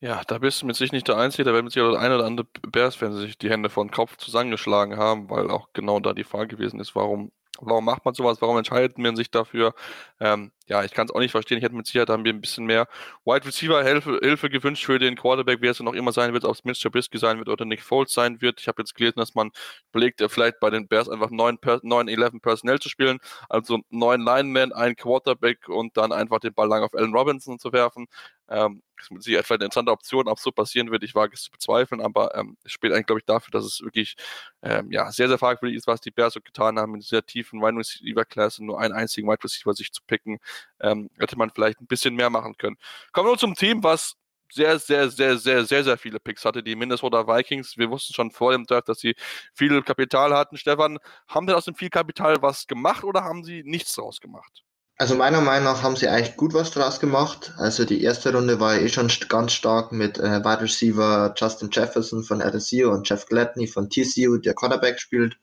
Ja, 0.00 0.22
da 0.26 0.38
bist 0.38 0.62
du 0.62 0.66
mit 0.66 0.74
sich 0.74 0.90
nicht 0.90 1.06
der 1.06 1.16
Einzige, 1.16 1.44
da 1.44 1.52
werden 1.52 1.64
mit 1.64 1.72
sich 1.72 1.82
auch 1.82 1.92
der 1.92 2.00
eine 2.00 2.16
oder 2.16 2.24
andere 2.24 2.48
Bears-Fan 2.66 3.14
sich 3.14 3.38
die 3.38 3.50
Hände 3.50 3.70
vor 3.70 3.84
den 3.84 3.92
Kopf 3.92 4.16
zusammengeschlagen 4.16 4.96
haben, 4.96 5.30
weil 5.30 5.48
auch 5.48 5.68
genau 5.74 6.00
da 6.00 6.12
die 6.12 6.24
Frage 6.24 6.48
gewesen 6.56 6.80
ist, 6.80 6.96
warum 6.96 7.30
Warum 7.60 7.84
macht 7.84 8.04
man 8.04 8.14
sowas? 8.14 8.40
Warum 8.40 8.58
entscheidet 8.58 8.98
man 8.98 9.14
sich 9.14 9.30
dafür? 9.30 9.74
Ähm, 10.18 10.52
ja, 10.68 10.84
ich 10.84 10.92
kann 10.92 11.06
es 11.06 11.14
auch 11.14 11.20
nicht 11.20 11.30
verstehen. 11.32 11.58
Ich 11.58 11.64
hätte 11.64 11.74
mit 11.74 11.86
Sicherheit 11.86 12.08
haben 12.08 12.24
wir 12.24 12.32
ein 12.32 12.40
bisschen 12.40 12.64
mehr 12.66 12.88
Wide 13.24 13.46
Receiver 13.46 13.82
Hilfe, 13.82 14.18
Hilfe 14.22 14.50
gewünscht 14.50 14.84
für 14.84 14.98
den 14.98 15.16
Quarterback, 15.16 15.58
wer 15.60 15.70
es 15.70 15.80
noch 15.80 15.94
immer 15.94 16.12
sein 16.12 16.32
wird, 16.32 16.44
ob 16.44 16.54
es 16.54 16.64
Mr. 16.64 16.74
Trubisky 16.74 17.18
sein 17.18 17.38
wird 17.38 17.48
oder 17.48 17.64
Nick 17.64 17.82
Foles 17.82 18.12
sein 18.12 18.40
wird. 18.40 18.60
Ich 18.60 18.68
habe 18.68 18.82
jetzt 18.82 18.94
gelesen, 18.94 19.18
dass 19.18 19.34
man 19.34 19.50
belegt, 19.92 20.22
vielleicht 20.28 20.60
bei 20.60 20.70
den 20.70 20.88
Bears 20.88 21.08
einfach 21.08 21.30
9-11 21.30 22.40
Personell 22.40 22.78
zu 22.80 22.88
spielen, 22.88 23.18
also 23.48 23.80
neun 23.90 24.22
Linemen, 24.22 24.72
ein 24.72 24.96
Quarterback 24.96 25.68
und 25.68 25.96
dann 25.96 26.12
einfach 26.12 26.40
den 26.40 26.54
Ball 26.54 26.68
lang 26.68 26.82
auf 26.82 26.94
Allen 26.94 27.14
Robinson 27.14 27.58
zu 27.58 27.72
werfen. 27.72 28.06
Ähm, 28.48 28.82
das 28.98 29.18
ist 29.18 29.24
sicher 29.24 29.40
etwa 29.40 29.54
eine 29.54 29.64
interessante 29.64 29.90
Option, 29.92 30.28
ob 30.28 30.38
so 30.38 30.52
passieren 30.52 30.90
wird. 30.90 31.02
Ich 31.02 31.14
wage 31.14 31.34
es 31.34 31.42
zu 31.42 31.50
bezweifeln, 31.50 32.00
aber 32.00 32.34
ähm, 32.36 32.56
es 32.64 32.72
spielt 32.72 32.92
eigentlich, 32.92 33.06
glaube 33.06 33.20
ich, 33.20 33.24
dafür, 33.24 33.50
dass 33.50 33.64
es 33.64 33.80
wirklich 33.80 34.16
ähm, 34.62 34.90
ja, 34.92 35.10
sehr, 35.10 35.28
sehr 35.28 35.38
fragwürdig 35.38 35.76
ist, 35.78 35.86
was 35.86 36.00
die 36.00 36.10
Bears 36.10 36.34
so 36.34 36.40
getan 36.40 36.78
haben, 36.78 36.94
in 36.94 37.00
dieser 37.00 37.24
tiefen 37.24 37.60
Wide 37.60 37.78
Receiver-Klasse 37.78 38.64
nur 38.64 38.80
einen 38.80 38.94
einzigen 38.94 39.28
Wide 39.28 39.42
Receiver 39.42 39.72
sich 39.74 39.92
zu 39.92 40.02
picken. 40.06 40.38
Ähm, 40.80 41.10
hätte 41.18 41.36
man 41.36 41.50
vielleicht 41.50 41.80
ein 41.80 41.86
bisschen 41.86 42.14
mehr 42.14 42.30
machen 42.30 42.56
können. 42.56 42.76
Kommen 43.12 43.28
wir 43.30 43.38
zum 43.38 43.54
Team, 43.54 43.82
was 43.82 44.16
sehr, 44.52 44.78
sehr, 44.78 45.10
sehr, 45.10 45.38
sehr, 45.38 45.64
sehr, 45.64 45.84
sehr 45.84 45.96
viele 45.96 46.20
Picks 46.20 46.44
hatte, 46.44 46.62
die 46.62 46.76
Minnesota 46.76 47.26
Vikings. 47.26 47.78
Wir 47.78 47.90
wussten 47.90 48.12
schon 48.12 48.30
vor 48.30 48.52
dem 48.52 48.64
Draft, 48.66 48.88
dass 48.88 48.98
sie 48.98 49.14
viel 49.54 49.82
Kapital 49.82 50.34
hatten. 50.34 50.56
Stefan, 50.56 50.98
haben 51.26 51.48
sie 51.48 51.56
aus 51.56 51.64
dem 51.64 51.74
viel 51.74 51.88
Kapital 51.88 52.42
was 52.42 52.66
gemacht 52.66 53.04
oder 53.04 53.24
haben 53.24 53.44
sie 53.44 53.62
nichts 53.64 53.94
draus 53.94 54.20
gemacht? 54.20 54.62
Also 54.98 55.14
meiner 55.14 55.40
Meinung 55.40 55.64
nach 55.64 55.82
haben 55.82 55.96
sie 55.96 56.06
eigentlich 56.06 56.36
gut 56.36 56.52
was 56.52 56.70
draus 56.70 57.00
gemacht. 57.00 57.52
Also 57.56 57.84
die 57.84 58.02
erste 58.02 58.32
Runde 58.32 58.60
war 58.60 58.76
eh 58.76 58.88
schon 58.88 59.10
ganz 59.28 59.52
stark 59.52 59.90
mit 59.90 60.18
äh, 60.18 60.44
Wide 60.44 60.60
Receiver 60.60 61.34
Justin 61.36 61.70
Jefferson 61.72 62.22
von 62.22 62.40
LSU 62.40 62.90
und 62.90 63.08
Jeff 63.08 63.26
Gladney 63.26 63.66
von 63.66 63.88
TCU, 63.88 64.36
der 64.36 64.54
Quarterback 64.54 65.00
spielt. 65.00 65.36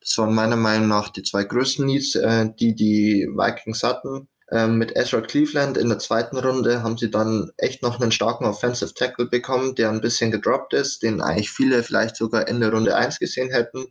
Das 0.00 0.18
waren 0.18 0.34
meiner 0.34 0.56
Meinung 0.56 0.88
nach 0.88 1.08
die 1.08 1.22
zwei 1.22 1.44
größten 1.44 1.86
Needs, 1.86 2.14
äh, 2.16 2.50
die 2.60 2.74
die 2.74 3.26
Vikings 3.34 3.82
hatten. 3.82 4.28
Ähm, 4.52 4.76
mit 4.76 4.94
Ezra 4.96 5.22
Cleveland 5.22 5.78
in 5.78 5.88
der 5.88 5.98
zweiten 5.98 6.36
Runde 6.36 6.82
haben 6.82 6.98
sie 6.98 7.10
dann 7.10 7.50
echt 7.56 7.82
noch 7.82 7.98
einen 7.98 8.12
starken 8.12 8.44
Offensive 8.44 8.92
Tackle 8.92 9.24
bekommen, 9.26 9.74
der 9.74 9.88
ein 9.88 10.02
bisschen 10.02 10.30
gedroppt 10.30 10.74
ist, 10.74 11.02
den 11.02 11.22
eigentlich 11.22 11.50
viele 11.50 11.82
vielleicht 11.82 12.16
sogar 12.16 12.46
Ende 12.46 12.70
Runde 12.70 12.94
1 12.94 13.18
gesehen 13.18 13.50
hätten. 13.50 13.86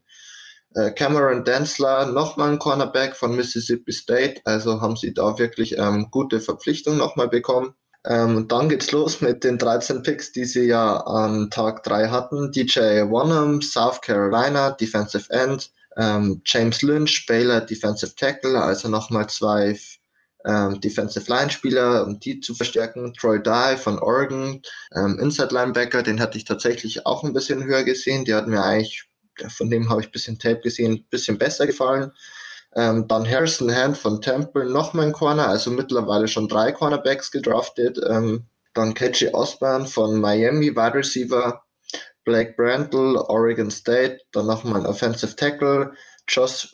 Äh, 0.76 0.92
Cameron 0.92 1.44
Densler, 1.44 2.06
nochmal 2.06 2.52
ein 2.52 2.60
Cornerback 2.60 3.16
von 3.16 3.36
Mississippi 3.36 3.92
State, 3.92 4.42
also 4.46 4.82
haben 4.82 4.96
sie 4.96 5.16
da 5.16 5.40
wirklich 5.40 5.78
ähm, 5.80 6.10
gute 6.12 6.40
Verpflichtung 6.40 6.96
nochmal 6.96 7.28
bekommen. 7.28 7.74
Ähm, 8.06 8.48
dann 8.48 8.70
geht's 8.70 8.92
los 8.92 9.20
mit 9.22 9.44
den 9.44 9.58
13 9.58 10.04
Picks, 10.04 10.32
die 10.32 10.46
sie 10.46 10.66
ja 10.66 10.98
an 10.98 11.50
Tag 11.50 11.84
3 11.84 12.10
hatten. 12.10 12.52
DJ 12.52 13.02
Wanham, 13.10 13.64
South 13.64 14.02
Carolina, 14.02 14.72
Defensive 14.72 15.32
End, 15.32 15.72
ähm, 15.98 16.42
James 16.46 16.84
Lynch, 16.84 17.26
Baylor, 17.28 17.62
Defensive 17.62 18.16
Tackle, 18.16 18.62
also 18.62 18.90
nochmal 18.90 19.28
zwei 19.28 19.76
ähm, 20.46 20.82
Defensive 20.82 21.32
Line 21.32 21.50
Spieler, 21.50 22.06
um 22.06 22.20
die 22.20 22.40
zu 22.40 22.56
verstärken. 22.56 23.14
Troy 23.14 23.42
Dye 23.42 23.78
von 23.78 24.00
Oregon, 24.00 24.62
ähm, 24.96 25.20
Inside 25.20 25.54
Linebacker, 25.54 26.04
den 26.04 26.20
hatte 26.20 26.38
ich 26.38 26.46
tatsächlich 26.46 27.06
auch 27.06 27.24
ein 27.24 27.34
bisschen 27.34 27.64
höher 27.64 27.84
gesehen. 27.84 28.26
Die 28.26 28.34
hat 28.34 28.48
mir 28.48 28.64
eigentlich, 28.64 29.10
von 29.50 29.70
dem 29.70 29.90
habe 29.90 30.02
ich 30.02 30.08
ein 30.08 30.12
bisschen 30.12 30.40
Tape 30.40 30.62
gesehen, 30.62 30.94
ein 30.94 31.06
bisschen 31.10 31.38
besser 31.38 31.68
gefallen. 31.68 32.12
Ähm, 32.76 33.08
dann 33.08 33.30
Harrison 33.30 33.74
Hand 33.74 33.98
von 33.98 34.22
Temple, 34.22 34.66
nochmal 34.66 35.08
ein 35.08 35.12
Corner, 35.12 35.48
also 35.48 35.72
mittlerweile 35.72 36.28
schon 36.28 36.48
drei 36.48 36.72
Cornerbacks 36.72 37.32
gedraftet. 37.32 38.00
Ähm, 38.08 38.46
dann 38.74 38.94
Ketchy 38.94 39.30
Osborne 39.34 39.86
von 39.86 40.20
Miami, 40.20 40.76
Wide 40.76 40.94
Receiver. 40.94 41.62
Blake 42.24 42.54
Brandle, 42.56 43.18
Oregon 43.30 43.72
State, 43.72 44.20
dann 44.32 44.46
nochmal 44.46 44.82
ein 44.82 44.86
Offensive 44.86 45.36
Tackle. 45.36 45.94
Josh 46.28 46.72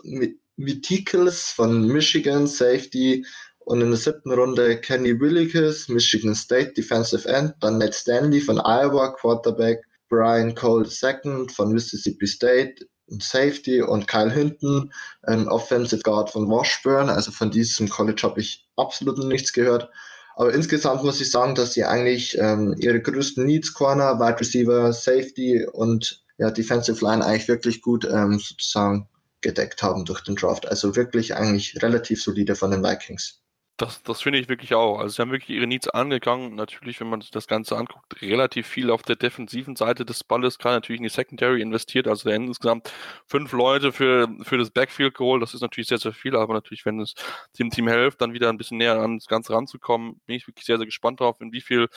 Mitikels 0.58 1.51
von 1.51 1.88
Michigan, 1.88 2.47
Safety, 2.47 3.25
und 3.67 3.82
in 3.82 3.89
der 3.89 3.99
siebten 3.99 4.32
Runde 4.32 4.80
Kenny 4.80 5.19
Willikes, 5.19 5.89
Michigan 5.89 6.34
State 6.36 6.71
Defensive 6.71 7.27
End, 7.27 7.53
dann 7.60 7.77
Ned 7.77 7.93
Stanley 7.93 8.39
von 8.39 8.60
Iowa, 8.60 9.10
Quarterback, 9.10 9.84
Brian 10.08 10.56
Cole 10.56 10.88
II 10.88 11.49
von 11.49 11.73
Mississippi 11.73 12.27
State, 12.27 12.88
Safety 13.19 13.82
und 13.82 14.08
Kyle 14.08 14.32
Hinton, 14.32 14.93
ein 15.23 15.49
Offensive 15.49 16.01
Guard 16.01 16.30
von 16.30 16.49
Washburn. 16.49 17.10
Also 17.10 17.32
von 17.32 17.51
diesem 17.51 17.89
College 17.89 18.21
habe 18.23 18.39
ich 18.39 18.65
absolut 18.77 19.17
nichts 19.17 19.51
gehört. 19.51 19.89
Aber 20.38 20.53
insgesamt 20.53 21.03
muss 21.03 21.19
ich 21.19 21.30
sagen, 21.30 21.53
dass 21.53 21.73
sie 21.73 21.84
eigentlich 21.84 22.38
ähm, 22.38 22.73
ihre 22.80 23.01
größten 23.01 23.45
Needs 23.45 23.73
Corner, 23.73 24.17
Wide 24.17 24.39
Receiver, 24.39 24.93
Safety 24.93 25.67
und 25.69 26.23
ja, 26.38 26.51
Defensive 26.51 27.03
Line 27.03 27.25
eigentlich 27.25 27.49
wirklich 27.49 27.82
gut 27.82 28.06
ähm, 28.10 28.39
sozusagen 28.39 29.10
gedeckt 29.41 29.84
haben 29.84 30.06
durch 30.06 30.21
den 30.21 30.38
Draft. 30.38 30.69
Also 30.69 30.95
wirklich 30.95 31.36
eigentlich 31.36 31.84
relativ 31.84 32.23
solide 32.23 32.56
von 32.56 32.71
den 32.71 32.82
Vikings. 32.82 33.41
Das, 33.78 34.02
das 34.02 34.24
finde 34.24 34.40
ich 34.40 34.50
wirklich 34.50 34.74
auch. 34.74 34.98
Also 34.98 35.16
sie 35.16 35.22
haben 35.22 35.32
wirklich 35.32 35.56
ihre 35.56 35.68
Needs 35.68 35.88
angegangen. 35.88 36.56
Natürlich, 36.56 37.00
wenn 37.00 37.10
man 37.10 37.22
sich 37.22 37.30
das 37.30 37.46
Ganze 37.46 37.78
anguckt, 37.78 38.20
relativ 38.24 38.66
viel 38.66 38.90
auf 38.90 39.04
der 39.04 39.16
defensiven 39.16 39.76
Seite 39.76 40.04
des 40.04 40.24
Balles, 40.24 40.58
gerade 40.58 40.78
natürlich 40.78 41.00
in 41.00 41.04
die 41.04 41.10
Secondary 41.10 41.62
investiert. 41.62 42.08
Also 42.08 42.28
insgesamt 42.32 42.92
fünf 43.28 43.52
Leute 43.52 43.92
für, 43.92 44.30
für 44.42 44.58
das 44.58 44.72
Backfield 44.72 45.13
geholt. 45.13 45.44
Das 45.44 45.54
ist 45.54 45.62
natürlich 45.62 45.90
sehr, 45.90 46.00
sehr 46.00 46.13
viel, 46.13 46.36
aber 46.36 46.56
natürlich, 46.56 46.88
wenn 46.88 47.00
es 47.00 47.13
dem 47.60 47.70
Team 47.70 47.88
hilft, 47.88 48.20
dann 48.20 48.34
wieder 48.34 48.50
ein 48.50 48.58
bisschen 48.58 48.80
näher 48.80 49.00
an 49.00 49.20
das 49.20 49.28
Ganze 49.28 49.54
ranzukommen, 49.54 50.22
bin 50.26 50.38
ich 50.38 50.48
wirklich 50.48 50.66
sehr, 50.66 50.78
sehr 50.78 50.88
gespannt 50.88 51.22
darauf, 51.22 51.40
in 51.40 51.52
wie 51.52 51.62
viel 51.62 51.88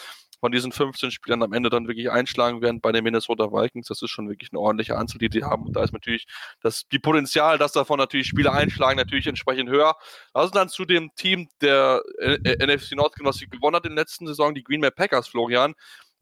von 0.40 0.52
diesen 0.52 0.72
15 0.72 1.10
Spielern 1.10 1.42
am 1.42 1.52
Ende 1.52 1.68
dann 1.68 1.86
wirklich 1.86 2.10
einschlagen 2.10 2.62
werden 2.62 2.80
bei 2.80 2.92
den 2.92 3.04
Minnesota 3.04 3.52
Vikings. 3.52 3.88
Das 3.88 4.02
ist 4.02 4.10
schon 4.10 4.28
wirklich 4.28 4.50
eine 4.52 4.60
ordentliche 4.60 4.96
Anzahl, 4.96 5.18
die 5.18 5.28
die 5.28 5.44
haben. 5.44 5.66
Und 5.66 5.76
da 5.76 5.84
ist 5.84 5.92
natürlich 5.92 6.26
das 6.62 6.88
die 6.88 6.98
Potenzial, 6.98 7.58
dass 7.58 7.72
davon 7.72 7.98
natürlich 7.98 8.26
Spieler 8.26 8.52
einschlagen, 8.54 8.96
natürlich 8.96 9.26
entsprechend 9.26 9.68
höher. 9.68 9.96
Also 10.32 10.50
dann 10.50 10.70
zu 10.70 10.86
dem 10.86 11.14
Team 11.14 11.48
der 11.60 11.69
äh, 11.70 12.34
äh 12.44 12.66
NFC 12.66 12.92
North, 12.92 13.14
sie 13.32 13.48
gewonnen 13.48 13.76
hat 13.76 13.86
in 13.86 13.94
der 13.94 14.02
letzten 14.02 14.26
Saison, 14.26 14.54
die 14.54 14.62
Green 14.62 14.80
Bay 14.80 14.90
Packers, 14.90 15.28
Florian. 15.28 15.74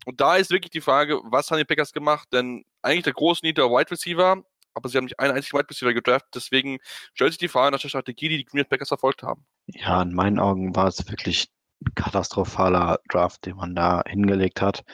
Und 0.07 0.21
da 0.21 0.37
ist 0.37 0.51
wirklich 0.51 0.71
die 0.71 0.81
Frage, 0.81 1.21
was 1.25 1.51
haben 1.51 1.59
die 1.59 1.65
Packers 1.65 1.93
gemacht? 1.93 2.29
Denn 2.33 2.65
eigentlich 2.83 3.05
der 3.05 3.13
große 3.13 3.45
Need 3.45 3.59
der 3.59 3.67
Wide 3.67 3.91
Receiver, 3.91 4.43
aber 4.75 4.89
sie 4.89 4.97
haben 4.97 5.05
nicht 5.05 5.19
einen 5.19 5.35
einzigen 5.35 5.59
Wide 5.59 5.69
Receiver 5.69 5.93
gedraftet. 5.93 6.31
Deswegen 6.35 6.79
stellt 7.15 7.33
sich 7.33 7.39
die 7.39 7.49
Frage 7.49 7.73
nach 7.73 7.81
der 7.81 7.89
Strategie, 7.89 8.29
die 8.29 8.39
die 8.39 8.45
Green 8.45 8.63
Bay 8.63 8.69
Packers 8.69 8.89
verfolgt 8.89 9.23
haben. 9.23 9.45
Ja, 9.67 10.01
in 10.03 10.15
meinen 10.15 10.39
Augen 10.39 10.75
war 10.75 10.87
es 10.87 11.09
wirklich 11.09 11.49
katastrophaler 11.95 13.01
Draft, 13.09 13.47
den 13.47 13.57
man 13.57 13.75
da 13.75 14.03
hingelegt 14.07 14.61
hat. 14.61 14.85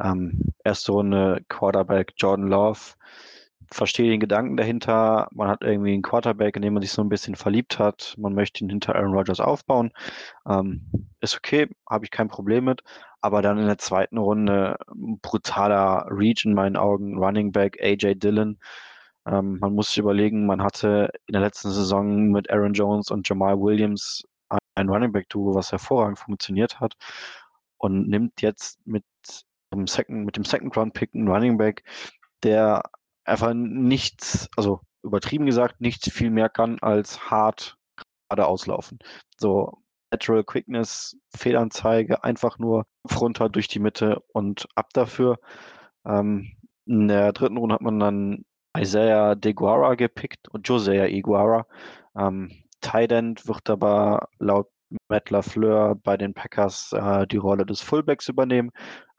Ähm, 0.00 0.54
erste 0.64 0.92
Runde 0.92 1.44
Quarterback 1.48 2.12
Jordan 2.16 2.48
Love. 2.48 2.80
Verstehe 3.72 4.10
den 4.10 4.20
Gedanken 4.20 4.56
dahinter. 4.56 5.28
Man 5.32 5.48
hat 5.48 5.62
irgendwie 5.62 5.92
einen 5.92 6.02
Quarterback, 6.02 6.56
in 6.56 6.62
dem 6.62 6.74
man 6.74 6.82
sich 6.82 6.92
so 6.92 7.02
ein 7.02 7.08
bisschen 7.08 7.36
verliebt 7.36 7.78
hat. 7.78 8.14
Man 8.18 8.34
möchte 8.34 8.64
ihn 8.64 8.70
hinter 8.70 8.96
Aaron 8.96 9.14
Rodgers 9.14 9.40
aufbauen. 9.40 9.92
Ähm, 10.48 10.90
ist 11.20 11.36
okay, 11.36 11.68
habe 11.88 12.04
ich 12.04 12.10
kein 12.10 12.28
Problem 12.28 12.64
mit. 12.64 12.82
Aber 13.20 13.42
dann 13.42 13.58
in 13.58 13.66
der 13.66 13.78
zweiten 13.78 14.18
Runde 14.18 14.76
brutaler 15.22 16.06
Reach 16.10 16.44
in 16.44 16.54
meinen 16.54 16.76
Augen. 16.76 17.18
Running 17.18 17.52
Back 17.52 17.78
AJ 17.80 18.16
Dillon. 18.16 18.58
Ähm, 19.26 19.58
man 19.60 19.74
muss 19.74 19.88
sich 19.88 19.98
überlegen, 19.98 20.46
man 20.46 20.62
hatte 20.62 21.10
in 21.26 21.32
der 21.32 21.42
letzten 21.42 21.70
Saison 21.70 22.30
mit 22.30 22.50
Aaron 22.50 22.72
Jones 22.72 23.10
und 23.10 23.28
Jamal 23.28 23.60
Williams 23.60 24.24
ein 24.74 24.88
Running 24.88 25.12
Back 25.12 25.28
Duo, 25.28 25.54
was 25.54 25.70
hervorragend 25.72 26.18
funktioniert 26.18 26.80
hat 26.80 26.94
und 27.78 28.08
nimmt 28.08 28.42
jetzt 28.42 28.78
mit 28.86 29.04
dem 29.72 29.86
Second, 29.86 30.24
mit 30.24 30.36
dem 30.36 30.44
Second 30.44 30.76
Round 30.76 30.94
Pick 30.94 31.14
einen 31.14 31.28
Running 31.28 31.58
Back, 31.58 31.84
der 32.42 32.82
einfach 33.30 33.52
nichts, 33.54 34.48
also 34.56 34.80
übertrieben 35.02 35.46
gesagt, 35.46 35.80
nichts 35.80 36.10
viel 36.10 36.30
mehr 36.30 36.48
kann 36.48 36.78
als 36.80 37.30
hart 37.30 37.76
gerade 38.28 38.46
auslaufen. 38.46 38.98
So 39.38 39.78
Natural 40.10 40.44
Quickness, 40.44 41.16
Fehlanzeige, 41.36 42.24
einfach 42.24 42.58
nur 42.58 42.84
runter 43.18 43.48
durch 43.48 43.68
die 43.68 43.78
Mitte 43.78 44.22
und 44.32 44.66
ab 44.74 44.88
dafür. 44.92 45.38
Ähm, 46.04 46.52
in 46.86 47.08
der 47.08 47.32
dritten 47.32 47.56
Runde 47.56 47.74
hat 47.74 47.82
man 47.82 48.00
dann 48.00 48.44
Isaiah 48.76 49.34
DeGuara 49.34 49.94
gepickt 49.94 50.48
und 50.48 50.68
Josiah 50.68 51.06
Iguara. 51.06 51.66
Ähm, 52.16 52.50
Tident 52.80 53.46
wird 53.46 53.68
aber 53.70 54.28
laut 54.38 54.68
Matt 55.08 55.30
LaFleur 55.30 55.94
bei 55.96 56.16
den 56.16 56.34
Packers 56.34 56.92
äh, 56.92 57.26
die 57.26 57.36
Rolle 57.36 57.64
des 57.66 57.80
Fullbacks 57.80 58.28
übernehmen. 58.28 58.70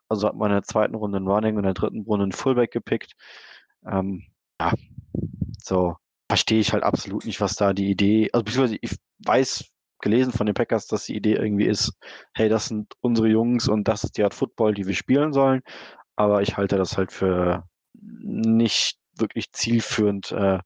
Also 0.09 0.27
hat 0.27 0.35
man 0.35 0.51
in 0.51 0.55
der 0.55 0.63
zweiten 0.63 0.95
Runde 0.95 1.17
einen 1.17 1.27
Running 1.27 1.55
und 1.55 1.59
in 1.59 1.65
der 1.65 1.73
dritten 1.73 2.01
Runde 2.01 2.23
einen 2.23 2.31
Fullback 2.33 2.71
gepickt. 2.71 3.13
Ähm, 3.85 4.23
ja, 4.59 4.73
so 5.61 5.95
verstehe 6.27 6.59
ich 6.59 6.73
halt 6.73 6.83
absolut 6.83 7.25
nicht, 7.25 7.41
was 7.41 7.55
da 7.55 7.73
die 7.73 7.89
Idee, 7.89 8.29
also 8.31 8.43
beziehungsweise 8.43 8.77
ich 8.81 8.95
weiß, 9.25 9.65
gelesen 10.01 10.33
von 10.33 10.45
den 10.45 10.55
Packers, 10.55 10.87
dass 10.87 11.05
die 11.05 11.15
Idee 11.15 11.35
irgendwie 11.35 11.67
ist, 11.67 11.93
hey, 12.33 12.49
das 12.49 12.65
sind 12.67 12.93
unsere 13.01 13.27
Jungs 13.27 13.67
und 13.67 13.87
das 13.87 14.03
ist 14.03 14.17
die 14.17 14.23
Art 14.23 14.33
Football, 14.33 14.73
die 14.73 14.87
wir 14.87 14.95
spielen 14.95 15.31
sollen. 15.33 15.61
Aber 16.15 16.41
ich 16.41 16.57
halte 16.57 16.77
das 16.77 16.97
halt 16.97 17.11
für 17.11 17.65
nicht 17.93 18.97
wirklich 19.17 19.51
zielführend, 19.51 20.31
äh, 20.31 20.59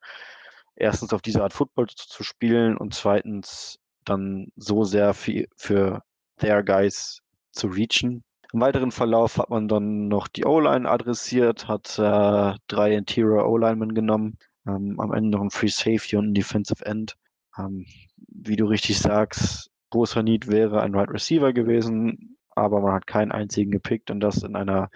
erstens 0.76 1.14
auf 1.14 1.22
diese 1.22 1.44
Art 1.44 1.54
Football 1.54 1.88
zu, 1.88 2.08
zu 2.08 2.24
spielen 2.24 2.78
und 2.78 2.94
zweitens 2.94 3.78
dann 4.06 4.48
so 4.56 4.84
sehr 4.84 5.14
für, 5.14 5.46
für 5.58 6.02
their 6.38 6.64
guys 6.64 7.20
zu 7.52 7.68
reachen. 7.68 8.24
Im 8.56 8.62
weiteren 8.62 8.92
Verlauf 8.92 9.38
hat 9.38 9.50
man 9.50 9.68
dann 9.68 10.08
noch 10.08 10.30
die 10.30 10.46
O-Line 10.46 10.90
adressiert, 10.90 11.68
hat 11.68 12.00
äh, 12.00 12.54
drei 12.68 12.96
Interior 12.96 13.50
O-Linemen 13.50 13.94
genommen, 13.94 14.38
ähm, 14.66 14.98
am 14.98 15.12
Ende 15.12 15.32
noch 15.32 15.42
ein 15.42 15.50
Free 15.50 15.68
Safety 15.68 16.16
und 16.16 16.30
ein 16.30 16.34
Defensive 16.34 16.86
End. 16.86 17.18
Ähm, 17.58 17.86
wie 18.16 18.56
du 18.56 18.64
richtig 18.64 18.98
sagst, 19.00 19.72
großer 19.90 20.24
Need 20.24 20.48
wäre 20.48 20.82
ein 20.82 20.96
Right 20.96 21.10
Receiver 21.10 21.52
gewesen, 21.52 22.38
aber 22.52 22.80
man 22.80 22.94
hat 22.94 23.08
keinen 23.08 23.34
einzigen 23.34 23.72
gepickt 23.72 24.10
und 24.10 24.22
das 24.22 24.42
in 24.42 24.56
einer 24.56 24.90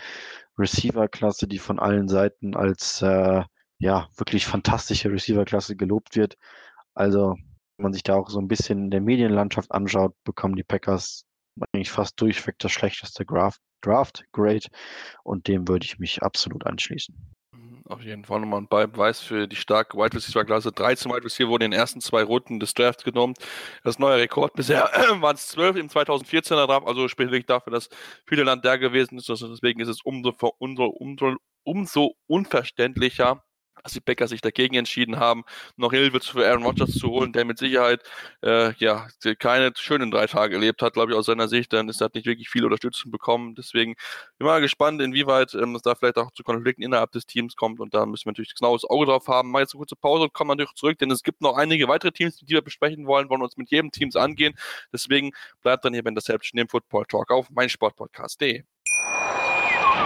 Receiver-Klasse, 0.57 1.45
die 1.45 1.59
von 1.59 1.79
allen 1.79 2.07
Seiten 2.07 2.55
als 2.55 3.01
äh, 3.01 3.43
ja, 3.77 4.07
wirklich 4.15 4.45
fantastische 4.45 5.11
Receiver-Klasse 5.11 5.75
gelobt 5.75 6.15
wird. 6.15 6.37
Also, 6.93 7.35
wenn 7.75 7.83
man 7.83 7.91
sich 7.91 8.03
da 8.03 8.15
auch 8.15 8.29
so 8.29 8.39
ein 8.39 8.47
bisschen 8.47 8.85
in 8.85 8.91
der 8.91 9.01
Medienlandschaft 9.01 9.73
anschaut, 9.73 10.15
bekommen 10.23 10.55
die 10.55 10.63
Packers 10.63 11.25
eigentlich 11.61 11.91
fast 11.91 12.19
durchweg 12.21 12.55
das 12.59 12.71
schlechteste 12.71 13.25
Draft, 13.25 13.61
Draft 13.81 14.23
Grade 14.31 14.67
und 15.23 15.47
dem 15.47 15.67
würde 15.67 15.85
ich 15.85 15.99
mich 15.99 16.21
absolut 16.21 16.65
anschließen. 16.65 17.15
Mhm, 17.51 17.81
auf 17.85 18.01
jeden 18.03 18.25
Fall 18.25 18.39
nochmal 18.41 18.61
ein 18.61 18.67
Beweis 18.67 19.19
für 19.19 19.47
die 19.47 19.55
starke 19.55 19.97
Wide 19.97 20.15
Receiver 20.15 20.45
Klasse. 20.45 20.71
13 20.71 21.11
Wide 21.11 21.23
Receiver 21.23 21.49
wurden 21.49 21.63
in 21.63 21.71
den 21.71 21.79
ersten 21.79 22.01
zwei 22.01 22.23
Runden 22.23 22.59
des 22.59 22.73
Drafts 22.73 23.03
genommen. 23.03 23.33
Das 23.83 23.99
neue 23.99 24.17
Rekord 24.17 24.53
bisher 24.53 24.83
waren 25.21 25.35
es 25.35 25.47
12 25.47 25.77
im 25.77 25.87
2014er 25.87 26.67
Draft, 26.67 26.87
also 26.87 27.01
wirklich 27.01 27.45
dafür, 27.45 27.71
dass 27.71 27.89
viele 28.27 28.43
Land 28.43 28.65
der 28.65 28.77
gewesen 28.77 29.17
ist. 29.17 29.29
Deswegen 29.29 29.79
ist 29.79 29.87
es 29.87 30.01
umso, 30.01 30.33
umso, 30.59 30.85
umso, 30.85 31.35
umso 31.63 32.15
unverständlicher, 32.27 33.43
dass 33.83 33.93
die 33.93 34.01
Packers 34.01 34.29
sich 34.29 34.41
dagegen 34.41 34.75
entschieden 34.75 35.19
haben, 35.19 35.43
noch 35.77 35.91
Hilfe 35.91 36.19
für 36.19 36.47
Aaron 36.47 36.63
Rodgers 36.63 36.91
zu 36.91 37.09
holen, 37.09 37.33
der 37.33 37.45
mit 37.45 37.57
Sicherheit 37.57 38.01
äh, 38.43 38.73
ja 38.75 39.07
keine 39.39 39.71
schönen 39.75 40.11
drei 40.11 40.27
Tage 40.27 40.55
erlebt 40.55 40.81
hat, 40.81 40.93
glaube 40.93 41.11
ich, 41.11 41.17
aus 41.17 41.25
seiner 41.25 41.47
Sicht. 41.47 41.73
Dann 41.73 41.89
ist 41.89 42.01
er 42.01 42.09
nicht 42.13 42.25
wirklich 42.25 42.49
viel 42.49 42.65
Unterstützung 42.65 43.11
bekommen. 43.11 43.55
Deswegen 43.55 43.95
bin 44.37 44.47
mal 44.47 44.61
gespannt, 44.61 45.01
inwieweit 45.01 45.53
ähm, 45.53 45.75
es 45.75 45.81
da 45.81 45.95
vielleicht 45.95 46.17
auch 46.17 46.31
zu 46.31 46.43
Konflikten 46.43 46.81
innerhalb 46.81 47.11
des 47.11 47.25
Teams 47.25 47.55
kommt. 47.55 47.79
Und 47.79 47.93
da 47.93 48.05
müssen 48.05 48.25
wir 48.25 48.31
natürlich 48.31 48.55
genaues 48.55 48.85
Auge 48.85 49.07
drauf 49.07 49.27
haben. 49.27 49.51
Mal 49.51 49.61
jetzt 49.61 49.73
eine 49.73 49.79
kurze 49.79 49.95
Pause 49.95 50.23
und 50.23 50.33
kommen 50.33 50.49
natürlich 50.49 50.73
zurück, 50.75 50.97
denn 50.99 51.11
es 51.11 51.23
gibt 51.23 51.41
noch 51.41 51.55
einige 51.55 51.87
weitere 51.87 52.11
Teams, 52.11 52.37
die 52.37 52.47
wir 52.47 52.61
besprechen 52.61 53.05
wollen, 53.07 53.29
wollen 53.29 53.41
uns 53.41 53.57
mit 53.57 53.69
jedem 53.71 53.91
Teams 53.91 54.15
angehen. 54.15 54.55
Deswegen 54.93 55.31
bleibt 55.61 55.85
dann 55.85 55.93
hier, 55.93 56.05
wenn 56.05 56.15
das 56.15 56.25
selbst 56.25 56.53
im 56.53 56.67
Football 56.67 57.05
Talk 57.05 57.31
auf 57.31 57.49
meinsportpodcast.de. 57.49 58.63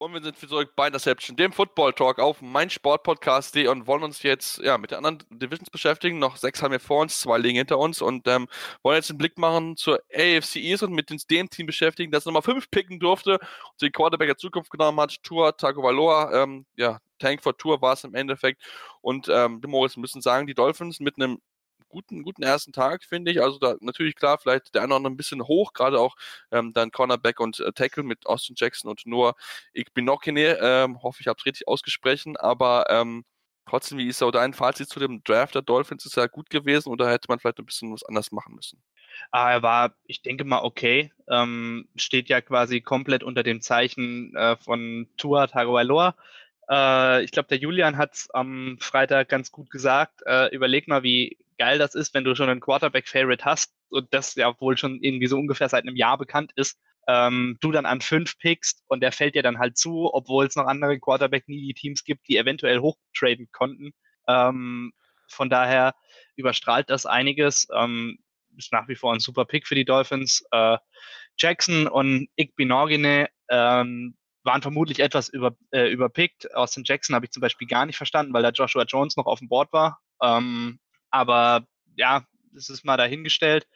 Und 0.00 0.14
wir 0.14 0.22
sind 0.22 0.38
zurück 0.38 0.74
bei 0.76 0.86
Interception, 0.86 1.36
dem 1.36 1.52
Football 1.52 1.92
Talk 1.92 2.20
auf 2.20 2.40
meinsportpodcast.de 2.40 3.66
und 3.66 3.88
wollen 3.88 4.04
uns 4.04 4.22
jetzt 4.22 4.58
ja, 4.58 4.78
mit 4.78 4.92
den 4.92 4.98
anderen 4.98 5.18
Divisions 5.28 5.70
beschäftigen. 5.70 6.20
Noch 6.20 6.36
sechs 6.36 6.62
haben 6.62 6.70
wir 6.70 6.78
vor 6.78 7.02
uns, 7.02 7.18
zwei 7.18 7.36
liegen 7.36 7.56
hinter 7.56 7.78
uns 7.78 8.00
und 8.00 8.28
ähm, 8.28 8.46
wollen 8.84 8.94
jetzt 8.94 9.10
einen 9.10 9.18
Blick 9.18 9.36
machen 9.38 9.76
zur 9.76 9.98
AFC 10.14 10.56
East 10.56 10.84
und 10.84 10.92
mit 10.92 11.10
dem 11.10 11.18
Team 11.18 11.66
beschäftigen, 11.66 12.12
das 12.12 12.26
Nummer 12.26 12.42
fünf 12.42 12.70
picken 12.70 13.00
durfte 13.00 13.40
und 13.40 13.82
den 13.82 13.90
Quarterback 13.90 14.28
der 14.28 14.36
Zukunft 14.36 14.70
genommen 14.70 15.00
hat. 15.00 15.20
Tour 15.24 15.56
Tagovailoa, 15.56 16.44
ähm, 16.44 16.64
ja, 16.76 17.00
Tank 17.18 17.42
for 17.42 17.56
Tour 17.56 17.82
war 17.82 17.94
es 17.94 18.04
im 18.04 18.14
Endeffekt. 18.14 18.62
Und 19.00 19.28
ähm, 19.28 19.60
Moritz 19.66 19.96
müssen 19.96 20.22
sagen, 20.22 20.46
die 20.46 20.54
Dolphins 20.54 21.00
mit 21.00 21.16
einem 21.16 21.40
guten, 21.88 22.22
guten 22.22 22.42
ersten 22.42 22.72
Tag, 22.72 23.04
finde 23.04 23.30
ich. 23.30 23.42
Also 23.42 23.58
da 23.58 23.76
natürlich 23.80 24.14
klar, 24.14 24.38
vielleicht 24.38 24.74
der 24.74 24.82
eine 24.82 24.88
oder 24.88 24.96
andere 24.96 25.12
ein 25.12 25.16
bisschen 25.16 25.46
hoch, 25.46 25.72
gerade 25.72 25.98
auch 26.00 26.16
ähm, 26.50 26.72
dann 26.72 26.90
Cornerback 26.90 27.40
und 27.40 27.60
äh, 27.60 27.72
Tackle 27.72 28.02
mit 28.02 28.26
Austin 28.26 28.56
Jackson 28.58 28.90
und 28.90 29.06
nur 29.06 29.34
Igbinokine. 29.72 30.58
Ähm, 30.60 31.02
hoffe, 31.02 31.20
ich 31.20 31.26
habe 31.26 31.38
es 31.38 31.46
richtig 31.46 31.68
ausgesprochen, 31.68 32.36
aber 32.36 32.86
ähm, 32.90 33.24
trotzdem, 33.66 33.98
wie 33.98 34.08
ist 34.08 34.18
so 34.18 34.30
dein 34.30 34.54
Fazit 34.54 34.88
zu 34.88 35.00
dem 35.00 35.22
Draft 35.24 35.54
der 35.54 35.62
Dolphins? 35.62 36.06
Ist 36.06 36.16
er 36.16 36.28
gut 36.28 36.50
gewesen 36.50 36.90
oder 36.90 37.10
hätte 37.10 37.26
man 37.28 37.38
vielleicht 37.38 37.58
ein 37.58 37.66
bisschen 37.66 37.92
was 37.92 38.04
anders 38.04 38.32
machen 38.32 38.54
müssen? 38.54 38.82
Ah, 39.30 39.50
er 39.52 39.62
war, 39.62 39.94
ich 40.04 40.22
denke 40.22 40.44
mal, 40.44 40.60
okay. 40.62 41.12
Ähm, 41.28 41.88
steht 41.96 42.28
ja 42.28 42.40
quasi 42.40 42.80
komplett 42.80 43.22
unter 43.22 43.42
dem 43.42 43.60
Zeichen 43.60 44.34
äh, 44.36 44.56
von 44.56 45.08
Tua 45.16 45.46
Tagovailoa. 45.46 46.14
Äh, 46.70 47.24
ich 47.24 47.32
glaube, 47.32 47.48
der 47.48 47.58
Julian 47.58 47.96
hat 47.96 48.14
es 48.14 48.30
am 48.30 48.78
Freitag 48.80 49.28
ganz 49.28 49.52
gut 49.52 49.70
gesagt. 49.70 50.22
Äh, 50.26 50.54
überleg 50.54 50.88
mal, 50.88 51.02
wie 51.02 51.36
geil 51.58 51.78
das 51.78 51.94
ist, 51.94 52.14
wenn 52.14 52.24
du 52.24 52.34
schon 52.34 52.48
einen 52.48 52.60
Quarterback-Favorite 52.60 53.44
hast 53.44 53.74
und 53.90 54.12
das 54.12 54.34
ja 54.34 54.54
wohl 54.60 54.76
schon 54.78 54.98
irgendwie 55.02 55.26
so 55.26 55.36
ungefähr 55.36 55.68
seit 55.68 55.82
einem 55.82 55.96
Jahr 55.96 56.18
bekannt 56.18 56.52
ist. 56.56 56.78
Ähm, 57.06 57.56
du 57.60 57.72
dann 57.72 57.86
an 57.86 58.00
fünf 58.00 58.38
pickst 58.38 58.82
und 58.86 59.00
der 59.00 59.12
fällt 59.12 59.34
dir 59.34 59.42
dann 59.42 59.58
halt 59.58 59.78
zu, 59.78 60.10
obwohl 60.12 60.46
es 60.46 60.56
noch 60.56 60.66
andere 60.66 60.98
Quarterback-Needy-Teams 60.98 62.04
gibt, 62.04 62.28
die 62.28 62.36
eventuell 62.36 62.80
hochtraden 62.80 63.48
konnten. 63.52 63.92
Ähm, 64.28 64.92
Von 65.28 65.50
daher 65.50 65.94
überstrahlt 66.36 66.90
das 66.90 67.06
einiges. 67.06 67.66
Ähm, 67.74 68.18
ist 68.56 68.72
nach 68.72 68.88
wie 68.88 68.96
vor 68.96 69.14
ein 69.14 69.20
super 69.20 69.44
Pick 69.44 69.66
für 69.66 69.74
die 69.74 69.84
Dolphins. 69.84 70.44
Äh, 70.50 70.78
Jackson 71.38 71.86
und 71.86 72.28
Igbinorgine 72.36 73.28
ähm, 73.48 74.16
waren 74.42 74.62
vermutlich 74.62 75.00
etwas 75.00 75.28
über, 75.28 75.56
äh, 75.70 75.90
überpickt. 75.90 76.54
Austin 76.54 76.84
Jackson 76.84 77.14
habe 77.14 77.26
ich 77.26 77.30
zum 77.30 77.40
Beispiel 77.40 77.68
gar 77.68 77.86
nicht 77.86 77.96
verstanden, 77.96 78.32
weil 78.32 78.42
da 78.42 78.50
Joshua 78.50 78.84
Jones 78.84 79.16
noch 79.16 79.26
auf 79.26 79.38
dem 79.38 79.48
Board 79.48 79.72
war. 79.72 80.00
Ähm, 80.22 80.78
aber 81.10 81.66
ja, 81.96 82.24
das 82.52 82.68
ist 82.70 82.84
mal 82.84 82.96
dahingestellt. 82.96 83.66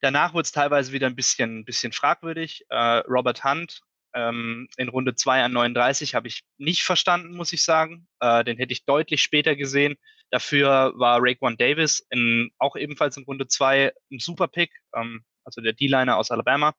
Danach 0.00 0.32
wurde 0.32 0.42
es 0.42 0.52
teilweise 0.52 0.92
wieder 0.92 1.06
ein 1.06 1.16
bisschen, 1.16 1.64
bisschen 1.64 1.92
fragwürdig. 1.92 2.64
Äh, 2.68 3.02
Robert 3.08 3.44
Hunt 3.44 3.80
ähm, 4.14 4.68
in 4.76 4.88
Runde 4.88 5.14
2 5.14 5.44
an 5.44 5.52
39 5.52 6.14
habe 6.14 6.28
ich 6.28 6.42
nicht 6.56 6.82
verstanden, 6.82 7.36
muss 7.36 7.52
ich 7.52 7.62
sagen. 7.62 8.08
Äh, 8.20 8.44
den 8.44 8.56
hätte 8.56 8.72
ich 8.72 8.84
deutlich 8.84 9.22
später 9.22 9.56
gesehen. 9.56 9.96
Dafür 10.30 10.92
war 10.96 11.20
Raekwon 11.22 11.56
Davis 11.56 12.06
in, 12.10 12.50
auch 12.58 12.76
ebenfalls 12.76 13.16
in 13.16 13.24
Runde 13.24 13.46
2 13.46 13.92
ein 14.10 14.18
super 14.18 14.48
Pick, 14.48 14.70
ähm, 14.94 15.24
also 15.44 15.60
der 15.60 15.72
D-Liner 15.72 16.16
aus 16.16 16.30
Alabama. 16.30 16.74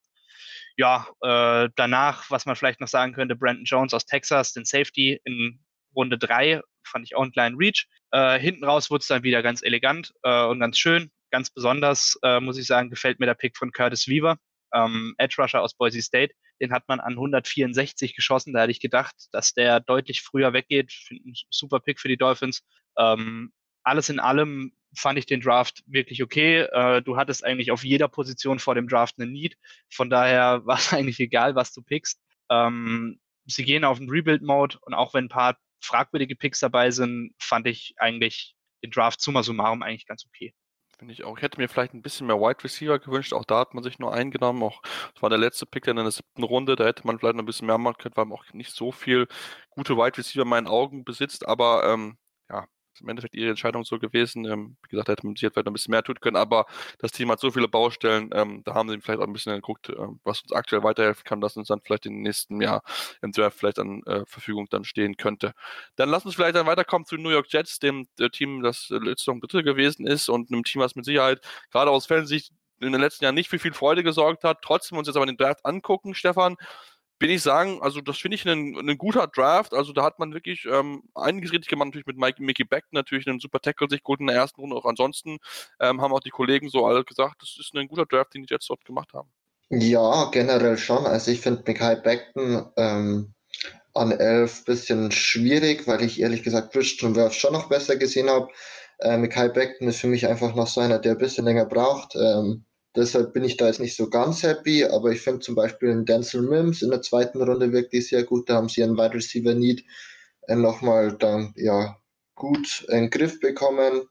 Ja, 0.78 1.08
äh, 1.22 1.70
danach, 1.76 2.30
was 2.30 2.46
man 2.46 2.56
vielleicht 2.56 2.80
noch 2.80 2.88
sagen 2.88 3.14
könnte, 3.14 3.36
Brandon 3.36 3.66
Jones 3.66 3.94
aus 3.94 4.06
Texas, 4.06 4.54
den 4.54 4.66
Safety 4.66 5.20
in 5.24 5.64
Runde 5.96 6.18
3, 6.18 6.62
fand 6.86 7.06
ich 7.06 7.16
auch 7.16 7.24
einen 7.24 7.32
kleinen 7.32 7.58
Reach. 7.58 7.88
Äh, 8.12 8.40
hinten 8.40 8.64
raus 8.64 8.90
wurde 8.90 9.02
es 9.02 9.08
dann 9.08 9.24
wieder 9.24 9.44
ganz 9.44 9.62
elegant 9.62 10.14
äh, 10.24 10.46
und 10.46 10.60
ganz 10.60 10.78
schön. 10.78 11.12
Ganz 11.32 11.50
besonders, 11.50 12.18
äh, 12.24 12.40
muss 12.40 12.58
ich 12.58 12.66
sagen, 12.66 12.90
gefällt 12.90 13.20
mir 13.20 13.28
der 13.28 13.36
Pick 13.36 13.56
von 13.56 13.72
Curtis 13.72 14.08
Weaver, 14.08 14.38
ähm, 14.74 15.14
Edge 15.18 15.36
Rusher 15.40 15.62
aus 15.62 15.76
Boise 15.76 16.02
State. 16.02 16.34
Den 16.62 16.74
hat 16.74 16.88
man 16.88 17.00
an 17.00 17.14
164 17.14 18.16
geschossen. 18.16 18.54
Da 18.54 18.62
hätte 18.62 18.72
ich 18.72 18.82
gedacht, 18.82 19.16
dass 19.32 19.54
der 19.54 19.80
deutlich 19.80 20.22
früher 20.22 20.54
weggeht. 20.54 20.92
Finde 20.92 21.30
ein 21.30 21.34
super 21.50 21.80
Pick 21.80 22.00
für 22.00 22.08
die 22.08 22.18
Dolphins. 22.18 22.64
Ähm, 22.98 23.54
alles 23.84 24.10
in 24.10 24.20
allem 24.20 24.74
fand 24.96 25.20
ich 25.20 25.26
den 25.26 25.42
Draft 25.42 25.84
wirklich 25.86 26.24
okay. 26.24 26.62
Äh, 26.62 27.02
du 27.02 27.16
hattest 27.16 27.46
eigentlich 27.46 27.72
auf 27.72 27.84
jeder 27.84 28.08
Position 28.08 28.60
vor 28.60 28.76
dem 28.76 28.88
Draft 28.88 29.20
einen 29.20 29.32
Need. 29.32 29.56
Von 29.90 30.10
daher 30.10 30.62
war 30.66 30.78
es 30.78 30.92
eigentlich 30.94 31.20
egal, 31.20 31.56
was 31.56 31.74
du 31.74 31.82
pickst. 31.82 32.20
Ähm, 32.50 33.20
sie 33.46 33.64
gehen 33.64 33.84
auf 33.84 34.00
den 34.00 34.10
Rebuild-Mode 34.10 34.80
und 34.82 34.94
auch 34.94 35.14
wenn 35.14 35.26
ein 35.26 35.30
paar 35.30 35.58
fragwürdige 35.82 36.36
Picks 36.36 36.60
dabei 36.60 36.92
sind, 36.92 37.34
fand 37.40 37.68
ich 37.68 37.94
eigentlich 37.98 38.56
den 38.84 38.92
Draft 38.92 39.22
summa 39.22 39.44
summarum 39.44 39.84
eigentlich 39.84 40.06
ganz 40.06 40.26
okay. 40.26 40.54
Finde 41.00 41.14
ich 41.14 41.24
auch. 41.24 41.38
Ich 41.38 41.44
hätte 41.44 41.62
mir 41.62 41.70
vielleicht 41.70 41.94
ein 41.94 42.02
bisschen 42.02 42.28
mehr 42.28 42.42
Wide 42.42 42.62
Receiver 42.62 43.00
gewünscht. 43.00 43.32
Auch 43.32 43.46
da 43.46 43.60
hat 43.60 43.74
man 43.74 43.86
sich 43.86 44.00
nur 44.00 44.14
eingenommen. 44.14 44.62
Auch 44.64 44.82
das 45.14 45.22
war 45.22 45.30
der 45.30 45.40
letzte 45.40 45.66
Pick 45.66 45.88
in 45.88 45.96
der 45.96 46.12
siebten 46.12 46.44
Runde. 46.44 46.76
Da 46.76 46.84
hätte 46.84 47.08
man 47.08 47.18
vielleicht 47.18 47.36
noch 47.36 47.44
ein 47.44 47.46
bisschen 47.46 47.68
mehr 47.68 47.78
machen 47.78 47.98
können, 47.98 48.18
weil 48.18 48.26
man 48.26 48.38
auch 48.38 48.44
nicht 48.52 48.74
so 48.76 48.92
viel 48.92 49.28
gute 49.70 49.96
Wide 49.96 50.18
Receiver 50.18 50.42
in 50.42 50.50
meinen 50.50 50.68
Augen 50.68 51.06
besitzt. 51.06 51.48
Aber 51.48 51.86
ähm, 51.86 52.18
ja, 52.50 52.68
im 53.02 53.10
Endeffekt 53.10 53.36
ihre 53.36 53.50
Entscheidung 53.50 53.84
so 53.84 54.00
gewesen. 54.00 54.46
Ähm, 54.46 54.78
wie 54.84 54.90
gesagt, 54.90 55.10
hätte 55.10 55.26
man 55.26 55.36
sich 55.36 55.50
vielleicht 55.52 55.68
ein 55.68 55.74
bisschen 55.74 55.92
mehr 55.92 56.04
tun 56.04 56.20
können, 56.20 56.36
aber 56.36 56.66
das 57.00 57.12
Team 57.12 57.32
hat 57.32 57.40
so 57.40 57.52
viele 57.52 57.68
Baustellen, 57.68 58.30
ähm, 58.34 58.64
da 58.66 58.74
haben 58.74 58.90
sie 58.90 59.00
vielleicht 59.00 59.20
auch 59.20 59.28
ein 59.28 59.34
bisschen 59.34 59.56
geguckt, 59.56 59.90
ähm, 59.90 60.20
was 60.24 60.42
uns 60.42 60.52
aktuell 60.52 60.84
weiterhelfen 60.84 61.24
kann, 61.24 61.42
dass 61.42 61.58
uns 61.58 61.68
dann 61.68 61.82
vielleicht 61.82 62.06
im 62.06 62.22
nächsten 62.22 62.62
Jahr 62.62 62.84
im 63.22 63.32
Draft 63.32 63.58
vielleicht 63.58 63.80
an 63.80 64.04
äh, 64.06 64.26
Verfügung 64.26 64.68
dann 64.70 64.84
stehen 64.84 65.18
könnte. 65.18 65.54
Dann 65.96 66.10
lass 66.10 66.26
uns 66.26 66.36
vielleicht 66.36 66.56
dann 66.56 66.68
weiterkommen 66.68 67.06
zu 67.06 67.16
New 67.18 67.30
York 67.30 67.48
Jets, 67.52 67.80
dem 67.80 68.08
Team, 68.32 68.62
das 68.62 68.88
letzte 68.90 69.32
Woche 69.32 69.40
Dritte 69.40 69.64
gewesen 69.64 70.06
ist 70.06 70.30
und 70.30 70.52
einem 70.52 70.64
Team, 70.64 70.82
was 70.82 70.96
mit 70.96 71.06
Sicherheit 71.06 71.42
gerade 71.72 71.92
aus 71.92 72.06
Fansicht 72.06 72.52
in 72.82 72.92
den 72.92 73.02
letzten 73.02 73.26
Jahren 73.26 73.36
nicht 73.36 73.50
für 73.50 73.60
viel 73.60 73.74
Freude 73.74 74.04
gesorgt 74.04 74.44
hat. 74.44 74.62
Trotzdem 74.62 74.98
uns 74.98 75.08
jetzt 75.08 75.18
aber 75.18 75.26
den 75.26 75.38
Draft 75.38 75.66
angucken, 75.66 76.14
Stefan, 76.14 76.56
bin 77.20 77.30
ich 77.30 77.42
sagen, 77.42 77.80
also 77.82 78.00
das 78.00 78.18
finde 78.18 78.36
ich 78.36 78.46
ein, 78.48 78.76
ein 78.78 78.98
guter 78.98 79.28
Draft. 79.28 79.74
Also 79.74 79.92
da 79.92 80.04
hat 80.04 80.20
man 80.20 80.34
wirklich 80.34 80.66
ähm, 80.66 81.04
einiges 81.14 81.52
richtig 81.52 81.70
gemacht, 81.70 81.88
natürlich 81.88 82.08
mit 82.08 82.18
Mike, 82.18 82.42
Mickey 82.42 82.64
Beck 82.64 82.86
natürlich 82.92 83.28
einen 83.28 83.42
super 83.42 83.60
Tackle 83.60 83.88
sich 83.90 84.02
geholt 84.02 84.22
in 84.22 84.28
der 84.28 84.38
ersten 84.38 84.62
Runde. 84.62 84.78
Auch 84.78 84.86
ansonsten 84.86 85.38
ähm, 85.82 86.02
haben 86.02 86.14
auch 86.14 86.22
die 86.22 86.30
Kollegen 86.30 86.70
so 86.70 86.86
alle 86.86 87.04
gesagt, 87.04 87.42
das 87.42 87.58
ist 87.60 87.76
ein 87.76 87.90
guter 87.90 88.06
Draft, 88.06 88.34
den 88.34 88.44
die 88.44 88.54
jetzt 88.54 88.70
dort 88.70 88.86
gemacht 88.86 89.14
haben. 89.14 89.30
Ja, 89.70 90.30
generell 90.32 90.78
schon. 90.78 91.06
Also 91.06 91.30
ich 91.30 91.42
finde 91.42 91.64
Mickey 91.68 91.96
Beckton 92.02 92.66
ähm, 92.78 93.34
an 93.94 94.12
11 94.12 94.64
bisschen 94.64 95.12
schwierig, 95.12 95.88
weil 95.88 96.02
ich 96.02 96.22
ehrlich 96.22 96.44
gesagt 96.44 96.72
Christian 96.72 97.16
Wirf 97.16 97.34
schon 97.34 97.54
noch 97.54 97.68
besser 97.68 97.98
gesehen 97.98 98.30
habe. 98.30 98.48
Äh, 99.00 99.18
Mickey 99.18 99.50
Beckton 99.50 99.90
ist 99.90 100.00
für 100.00 100.08
mich 100.08 100.26
einfach 100.26 100.56
noch 100.56 100.68
so 100.68 100.80
einer, 100.80 101.00
der 101.00 101.14
ein 101.14 101.18
bisschen 101.18 101.46
länger 101.46 101.66
braucht. 101.66 102.16
Ähm, 102.16 102.66
Deshalb 102.96 103.34
bin 103.34 103.44
ich 103.44 103.58
da 103.58 103.68
jetzt 103.68 103.80
nicht 103.80 103.96
so 103.96 104.10
ganz 104.10 104.42
happy, 104.42 104.84
aber 104.84 105.12
ich 105.12 105.22
finde 105.22 105.42
zum 105.42 105.56
Beispiel 105.56 105.92
einen 105.92 106.06
Denzel 106.06 106.42
Mims 106.42 106.82
in 106.82 106.90
der 106.90 107.02
zweiten 107.02 107.42
Runde 107.42 107.72
wirklich 107.72 108.08
sehr 108.08 108.24
gut. 108.24 108.50
Da 108.50 108.56
haben 108.56 108.70
sie 108.70 108.84
einen 108.84 108.98
Wide 108.98 109.14
Receiver 109.14 109.54
Need 109.54 109.84
äh, 110.48 110.56
nochmal 110.56 111.16
dann 111.18 111.54
ja 111.56 111.98
gut 112.36 112.86
in 112.90 112.96
den 112.96 113.10
Griff 113.12 113.40
bekommen. 113.40 114.04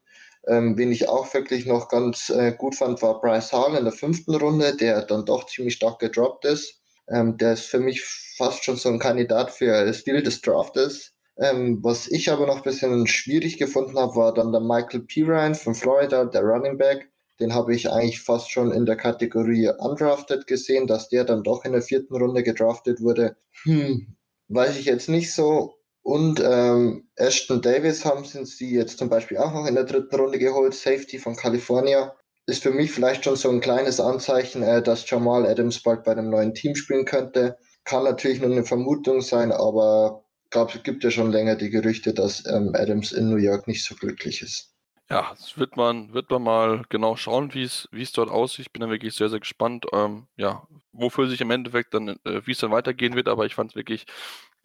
Ähm, 0.46 0.78
wen 0.78 0.92
ich 0.92 1.08
auch 1.08 1.32
wirklich 1.34 1.66
noch 1.66 1.88
ganz 1.88 2.30
äh, 2.30 2.52
gut 2.56 2.76
fand, 2.76 3.02
war 3.02 3.20
Bryce 3.20 3.52
Hall 3.52 3.76
in 3.76 3.84
der 3.84 3.92
fünften 3.92 4.34
Runde, 4.36 4.76
der 4.76 5.02
dann 5.02 5.26
doch 5.26 5.46
ziemlich 5.46 5.74
stark 5.74 5.98
gedroppt 5.98 6.44
ist. 6.44 6.80
Ähm, 7.08 7.36
der 7.36 7.54
ist 7.54 7.66
für 7.66 7.80
mich 7.80 8.04
fast 8.36 8.64
schon 8.64 8.76
so 8.76 8.88
ein 8.88 9.00
Kandidat 9.00 9.50
für 9.50 9.92
Stil 9.92 10.22
des 10.22 10.40
Draftes. 10.40 11.14
Ähm, 11.36 11.78
was 11.82 12.08
ich 12.08 12.30
aber 12.30 12.46
noch 12.46 12.58
ein 12.58 12.62
bisschen 12.62 13.06
schwierig 13.06 13.58
gefunden 13.58 13.98
habe, 13.98 14.14
war 14.14 14.34
dann 14.34 14.52
der 14.52 14.60
Michael 14.60 15.00
Pirine 15.00 15.54
von 15.54 15.74
Florida, 15.74 16.24
der 16.24 16.42
Running 16.42 16.78
Back 16.78 17.10
den 17.40 17.54
habe 17.54 17.74
ich 17.74 17.90
eigentlich 17.90 18.20
fast 18.20 18.50
schon 18.50 18.72
in 18.72 18.86
der 18.86 18.96
Kategorie 18.96 19.70
undrafted 19.78 20.46
gesehen, 20.46 20.86
dass 20.86 21.08
der 21.08 21.24
dann 21.24 21.42
doch 21.42 21.64
in 21.64 21.72
der 21.72 21.82
vierten 21.82 22.16
Runde 22.16 22.42
gedraftet 22.42 23.00
wurde. 23.00 23.36
Hm, 23.62 24.16
weiß 24.48 24.78
ich 24.78 24.86
jetzt 24.86 25.08
nicht 25.08 25.32
so. 25.32 25.74
Und 26.02 26.40
ähm, 26.42 27.08
Ashton 27.16 27.60
Davis 27.60 28.04
haben 28.04 28.24
sie 28.24 28.70
jetzt 28.74 28.98
zum 28.98 29.08
Beispiel 29.08 29.36
auch 29.36 29.52
noch 29.52 29.66
in 29.66 29.74
der 29.74 29.84
dritten 29.84 30.16
Runde 30.16 30.38
geholt, 30.38 30.74
Safety 30.74 31.18
von 31.18 31.36
California. 31.36 32.14
Ist 32.46 32.62
für 32.62 32.70
mich 32.70 32.90
vielleicht 32.92 33.24
schon 33.24 33.36
so 33.36 33.50
ein 33.50 33.60
kleines 33.60 34.00
Anzeichen, 34.00 34.62
äh, 34.62 34.82
dass 34.82 35.08
Jamal 35.08 35.46
Adams 35.46 35.82
bald 35.82 36.04
bei 36.04 36.12
einem 36.12 36.30
neuen 36.30 36.54
Team 36.54 36.74
spielen 36.76 37.04
könnte. 37.04 37.58
Kann 37.84 38.04
natürlich 38.04 38.40
nur 38.40 38.50
eine 38.50 38.64
Vermutung 38.64 39.20
sein, 39.20 39.52
aber 39.52 40.24
es 40.50 40.82
gibt 40.82 41.04
ja 41.04 41.10
schon 41.10 41.30
länger 41.30 41.56
die 41.56 41.68
Gerüchte, 41.68 42.14
dass 42.14 42.44
ähm, 42.46 42.72
Adams 42.74 43.12
in 43.12 43.28
New 43.28 43.36
York 43.36 43.68
nicht 43.68 43.84
so 43.84 43.94
glücklich 43.94 44.40
ist. 44.40 44.72
Ja, 45.10 45.30
das 45.30 45.56
wird 45.56 45.76
man, 45.76 46.12
wird 46.12 46.28
man 46.30 46.42
mal 46.42 46.82
genau 46.90 47.16
schauen, 47.16 47.54
wie 47.54 47.62
es, 47.62 47.88
dort 48.12 48.28
aussieht. 48.30 48.66
Ich 48.66 48.72
bin 48.72 48.80
da 48.82 48.90
wirklich 48.90 49.14
sehr, 49.14 49.30
sehr 49.30 49.40
gespannt, 49.40 49.86
ähm, 49.94 50.26
ja, 50.36 50.66
wofür 50.92 51.28
sich 51.28 51.40
im 51.40 51.50
Endeffekt 51.50 51.94
dann, 51.94 52.08
äh, 52.24 52.42
wie 52.44 52.52
es 52.52 52.58
dann 52.58 52.72
weitergehen 52.72 53.14
wird, 53.14 53.26
aber 53.28 53.46
ich 53.46 53.54
fand 53.54 53.70
es 53.70 53.76
wirklich 53.76 54.04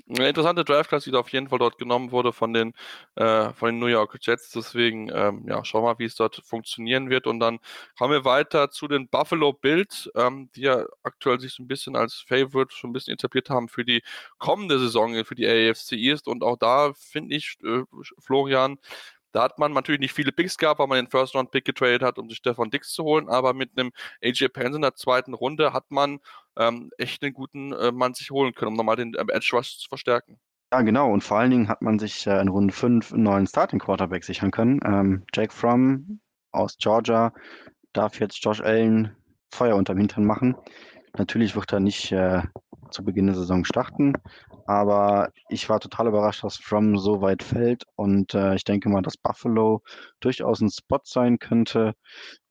eine 0.09 0.27
interessante 0.27 0.65
Draft-Class, 0.65 1.05
die 1.05 1.11
da 1.11 1.19
auf 1.19 1.29
jeden 1.29 1.47
Fall 1.47 1.59
dort 1.59 1.77
genommen 1.77 2.11
wurde 2.11 2.33
von 2.33 2.51
den, 2.51 2.73
äh, 3.15 3.53
von 3.53 3.69
den 3.69 3.79
New 3.79 3.85
York 3.87 4.17
Jets. 4.21 4.49
Deswegen, 4.51 5.09
ähm, 5.13 5.45
ja, 5.47 5.63
schauen 5.63 5.83
wir 5.83 5.93
mal, 5.93 5.99
wie 5.99 6.03
es 6.05 6.15
dort 6.15 6.41
funktionieren 6.45 7.09
wird. 7.09 7.25
Und 7.25 7.39
dann 7.39 7.59
kommen 7.97 8.11
wir 8.11 8.25
weiter 8.25 8.69
zu 8.69 8.89
den 8.89 9.07
Buffalo 9.07 9.53
Bills, 9.53 10.09
ähm, 10.15 10.49
die 10.55 10.61
ja 10.63 10.85
aktuell 11.03 11.39
sich 11.39 11.53
so 11.53 11.63
ein 11.63 11.67
bisschen 11.69 11.95
als 11.95 12.15
Favorite 12.27 12.75
schon 12.75 12.89
ein 12.89 12.93
bisschen 12.93 13.13
etabliert 13.13 13.49
haben 13.49 13.69
für 13.69 13.85
die 13.85 14.03
kommende 14.39 14.77
Saison, 14.77 15.23
für 15.23 15.35
die 15.35 15.47
AFC 15.47 15.93
East. 15.93 16.27
Und 16.27 16.43
auch 16.43 16.57
da 16.57 16.91
finde 16.93 17.35
ich, 17.35 17.55
äh, 17.63 17.83
Florian, 18.19 18.77
da 19.33 19.43
hat 19.43 19.59
man 19.59 19.73
natürlich 19.73 19.99
nicht 19.99 20.13
viele 20.13 20.31
Picks 20.31 20.57
gehabt, 20.57 20.79
weil 20.79 20.87
man 20.87 20.97
den 20.97 21.09
First-Round-Pick 21.09 21.65
getradet 21.65 22.03
hat, 22.03 22.17
um 22.17 22.29
sich 22.29 22.37
Stefan 22.37 22.69
Dix 22.69 22.93
zu 22.93 23.03
holen, 23.03 23.27
aber 23.27 23.53
mit 23.53 23.71
einem 23.77 23.91
AJ 24.23 24.49
Pence 24.49 24.75
in 24.75 24.81
der 24.81 24.95
zweiten 24.95 25.33
Runde 25.33 25.73
hat 25.73 25.89
man 25.89 26.19
ähm, 26.57 26.91
echt 26.97 27.23
einen 27.23 27.33
guten 27.33 27.73
äh, 27.73 27.91
Mann 27.91 28.13
sich 28.13 28.31
holen 28.31 28.53
können, 28.53 28.71
um 28.71 28.77
nochmal 28.77 28.95
den 28.95 29.15
äh, 29.15 29.25
Edge 29.29 29.49
Rush 29.53 29.79
zu 29.79 29.89
verstärken. 29.89 30.39
Ja, 30.71 30.81
genau. 30.81 31.11
Und 31.11 31.23
vor 31.23 31.37
allen 31.37 31.51
Dingen 31.51 31.67
hat 31.67 31.81
man 31.81 31.99
sich 31.99 32.25
äh, 32.25 32.39
in 32.39 32.47
Runde 32.47 32.73
5 32.73 33.13
einen 33.13 33.23
neuen 33.23 33.47
Starting 33.47 33.79
Quarterback 33.79 34.23
sichern 34.23 34.51
können. 34.51 34.79
Ähm, 34.85 35.23
Jake 35.33 35.53
Fromm 35.53 36.19
aus 36.51 36.77
Georgia 36.77 37.33
darf 37.93 38.19
jetzt 38.19 38.43
Josh 38.43 38.61
Allen 38.61 39.15
Feuer 39.51 39.75
unterm 39.75 39.97
Hintern 39.97 40.25
machen. 40.25 40.55
Natürlich 41.15 41.55
wird 41.55 41.71
er 41.73 41.79
nicht 41.79 42.11
äh, 42.11 42.41
zu 42.89 43.03
Beginn 43.03 43.27
der 43.27 43.35
Saison 43.35 43.65
starten, 43.65 44.13
aber 44.65 45.31
ich 45.49 45.69
war 45.69 45.79
total 45.79 46.07
überrascht, 46.07 46.43
dass 46.43 46.57
From 46.57 46.97
so 46.97 47.21
weit 47.21 47.43
fällt 47.43 47.83
und 47.95 48.33
äh, 48.33 48.55
ich 48.55 48.63
denke 48.63 48.89
mal, 48.89 49.01
dass 49.01 49.17
Buffalo 49.17 49.81
durchaus 50.19 50.61
ein 50.61 50.69
Spot 50.69 51.01
sein 51.03 51.39
könnte, 51.39 51.93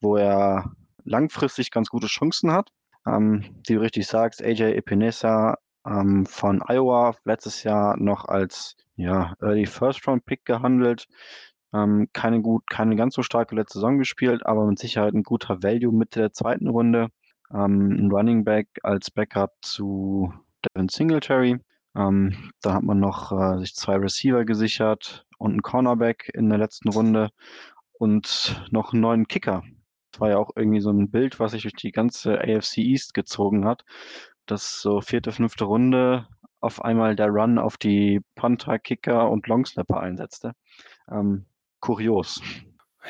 wo 0.01 0.17
er 0.17 0.73
langfristig 1.05 1.71
ganz 1.71 1.89
gute 1.89 2.07
Chancen 2.07 2.53
hat. 2.53 2.71
Ähm, 3.07 3.45
wie 3.67 3.75
du 3.75 3.81
richtig 3.81 4.07
sagst, 4.07 4.43
AJ 4.43 4.75
Epinesa 4.75 5.57
ähm, 5.87 6.27
von 6.27 6.63
Iowa 6.67 7.17
letztes 7.25 7.63
Jahr 7.65 7.97
noch 7.97 8.27
als 8.27 8.77
ja, 8.97 9.35
Early 9.41 9.67
First 9.67 10.07
Round 10.07 10.25
Pick 10.25 10.45
gehandelt. 10.45 11.07
Ähm, 11.75 12.09
keine 12.13 12.43
gut, 12.43 12.65
keine 12.69 12.97
ganz 12.97 13.15
so 13.15 13.23
starke 13.23 13.55
letzte 13.55 13.79
Saison 13.79 13.99
gespielt, 13.99 14.45
aber 14.45 14.67
mit 14.67 14.79
Sicherheit 14.79 15.15
ein 15.15 15.23
guter 15.23 15.63
Value 15.63 15.93
Mitte 15.93 16.21
der 16.21 16.33
zweiten 16.33 16.69
Runde. 16.69 17.09
Ähm, 17.53 17.91
ein 17.99 18.11
Running 18.11 18.45
Back 18.45 18.69
als 18.83 19.11
Backup 19.11 19.53
zu 19.63 20.33
Devin 20.65 20.89
Singletary. 20.89 21.59
Ähm, 21.95 22.53
da 22.63 22.75
hat 22.75 22.83
man 22.83 23.01
noch 23.01 23.33
äh, 23.33 23.59
sich 23.59 23.75
zwei 23.75 23.97
Receiver 23.97 24.45
gesichert 24.45 25.27
und 25.39 25.53
einen 25.53 25.63
Cornerback 25.63 26.31
in 26.35 26.49
der 26.49 26.59
letzten 26.59 26.89
Runde 26.89 27.31
und 27.93 28.65
noch 28.71 28.93
einen 28.93 29.03
neuen 29.03 29.29
Kicker. 29.29 29.63
Das 30.13 30.21
war 30.21 30.31
ja 30.31 30.39
auch 30.39 30.51
irgendwie 30.57 30.81
so 30.81 30.91
ein 30.91 31.11
Bild, 31.11 31.41
was 31.41 31.53
sich 31.53 31.63
durch 31.63 31.75
die 31.75 31.93
ganze 31.93 32.41
AFC 32.41 32.79
East 32.79 33.15
gezogen 33.15 33.65
hat, 33.65 33.85
dass 34.47 34.81
so 34.81 35.01
vierte, 35.01 35.33
fünfte 35.33 35.65
Runde 35.65 36.27
auf 36.61 36.85
einmal 36.85 37.17
der 37.17 37.29
Run 37.29 37.59
auf 37.59 37.77
die 37.77 38.21
Panther, 38.35 38.79
Kicker 38.79 39.31
und 39.31 39.47
Longsnapper 39.47 40.01
einsetzte. 40.01 40.53
Ähm, 41.11 41.47
kurios. 41.81 42.41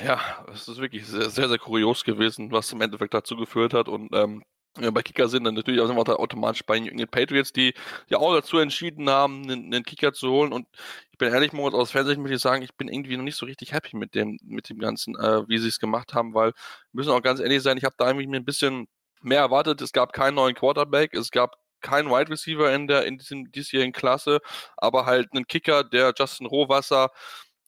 Ja, 0.04 0.20
es 0.50 0.68
ist 0.68 0.78
wirklich 0.78 1.06
sehr, 1.06 1.28
sehr, 1.28 1.48
sehr 1.48 1.58
kurios 1.58 2.02
gewesen, 2.04 2.50
was 2.50 2.72
im 2.72 2.80
Endeffekt 2.80 3.12
dazu 3.12 3.36
geführt 3.36 3.74
hat. 3.74 3.88
Und 3.88 4.08
ähm, 4.14 4.42
ja, 4.80 4.90
bei 4.90 5.02
Kicker 5.02 5.28
sind 5.28 5.44
dann 5.44 5.54
natürlich 5.54 5.80
auch 5.80 5.90
automatisch 5.90 6.64
bei 6.64 6.80
den 6.80 7.08
Patriots, 7.08 7.52
die 7.52 7.74
ja 8.08 8.18
auch 8.18 8.34
dazu 8.34 8.58
entschieden 8.58 9.10
haben, 9.10 9.42
einen, 9.42 9.66
einen 9.66 9.84
Kicker 9.84 10.12
zu 10.14 10.30
holen. 10.30 10.52
Und 10.52 10.66
ich 11.10 11.18
bin 11.18 11.32
ehrlich, 11.32 11.52
Moritz, 11.52 11.74
aus 11.74 11.90
Fernsehen 11.90 12.22
muss 12.22 12.30
ich 12.30 12.40
sagen, 12.40 12.62
ich 12.62 12.74
bin 12.74 12.88
irgendwie 12.88 13.16
noch 13.16 13.24
nicht 13.24 13.36
so 13.36 13.44
richtig 13.46 13.72
happy 13.72 13.96
mit 13.96 14.14
dem, 14.14 14.38
mit 14.42 14.70
dem 14.70 14.78
Ganzen, 14.78 15.14
äh, 15.16 15.46
wie 15.48 15.58
sie 15.58 15.68
es 15.68 15.78
gemacht 15.78 16.14
haben, 16.14 16.32
weil 16.34 16.52
wir 16.52 16.54
müssen 16.92 17.10
auch 17.10 17.22
ganz 17.22 17.40
ehrlich 17.40 17.62
sein, 17.62 17.76
ich 17.76 17.84
habe 17.84 17.94
da 17.98 18.06
irgendwie 18.06 18.26
mir 18.26 18.38
ein 18.38 18.46
bisschen 18.46 18.88
mehr 19.20 19.40
erwartet. 19.40 19.80
Es 19.82 19.92
gab 19.92 20.12
keinen 20.12 20.34
neuen 20.36 20.54
Quarterback, 20.54 21.14
es 21.14 21.30
gab 21.30 21.56
keinen 21.82 22.08
Wide 22.10 22.30
Receiver 22.30 22.72
in 22.72 22.86
der 22.86 23.04
in 23.06 23.18
diesem 23.18 23.50
diesjährigen 23.52 23.92
Klasse, 23.92 24.40
aber 24.76 25.04
halt 25.04 25.28
einen 25.34 25.46
Kicker, 25.46 25.84
der 25.84 26.14
Justin 26.16 26.46
Rohwasser 26.46 27.10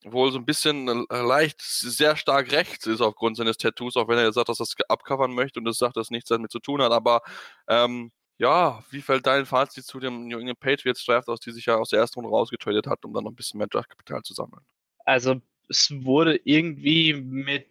wohl 0.05 0.33
so 0.33 0.39
ein 0.39 0.45
bisschen 0.45 1.07
äh, 1.11 1.23
leicht 1.23 1.61
sehr 1.61 2.17
stark 2.17 2.53
rechts 2.53 2.87
ist 2.87 3.01
aufgrund 3.01 3.37
seines 3.37 3.57
Tattoos, 3.57 3.97
auch 3.97 4.09
wenn 4.09 4.19
er 4.19 4.33
sagt, 4.33 4.49
dass 4.49 4.61
er 4.61 4.67
das 4.67 4.75
abcovern 4.89 5.33
möchte 5.33 5.59
und 5.59 5.65
das 5.65 5.79
sagt, 5.79 5.97
dass 5.97 6.11
nichts 6.11 6.29
damit 6.29 6.51
zu 6.51 6.59
tun 6.59 6.83
hat. 6.83 6.93
Aber 6.93 7.23
ähm, 7.69 8.13
ja, 8.39 8.83
wie 8.91 9.01
fällt 9.01 9.27
dein 9.27 9.47
Fazit 9.47 9.85
zu 9.85 10.01
dem 10.01 10.27
New 10.27 10.39
England 10.39 10.61
Patriots 10.61 11.05
Draft 11.05 11.29
aus, 11.29 11.41
die 11.41 11.53
sich 11.53 11.67
ja 11.67 11.77
aus 11.77 11.91
der 11.91 12.01
ersten 12.01 12.21
Runde 12.21 12.31
rausgetradet 12.31 12.87
hat, 12.87 13.05
um 13.05 13.13
dann 13.13 13.25
noch 13.25 13.31
ein 13.31 13.37
bisschen 13.37 13.59
mehr 13.59 13.69
Draftkapital 13.69 14.23
zu 14.23 14.35
sammeln? 14.35 14.65
Also 15.05 15.41
es 15.69 15.91
wurde 16.05 16.41
irgendwie 16.45 17.15
mit, 17.15 17.69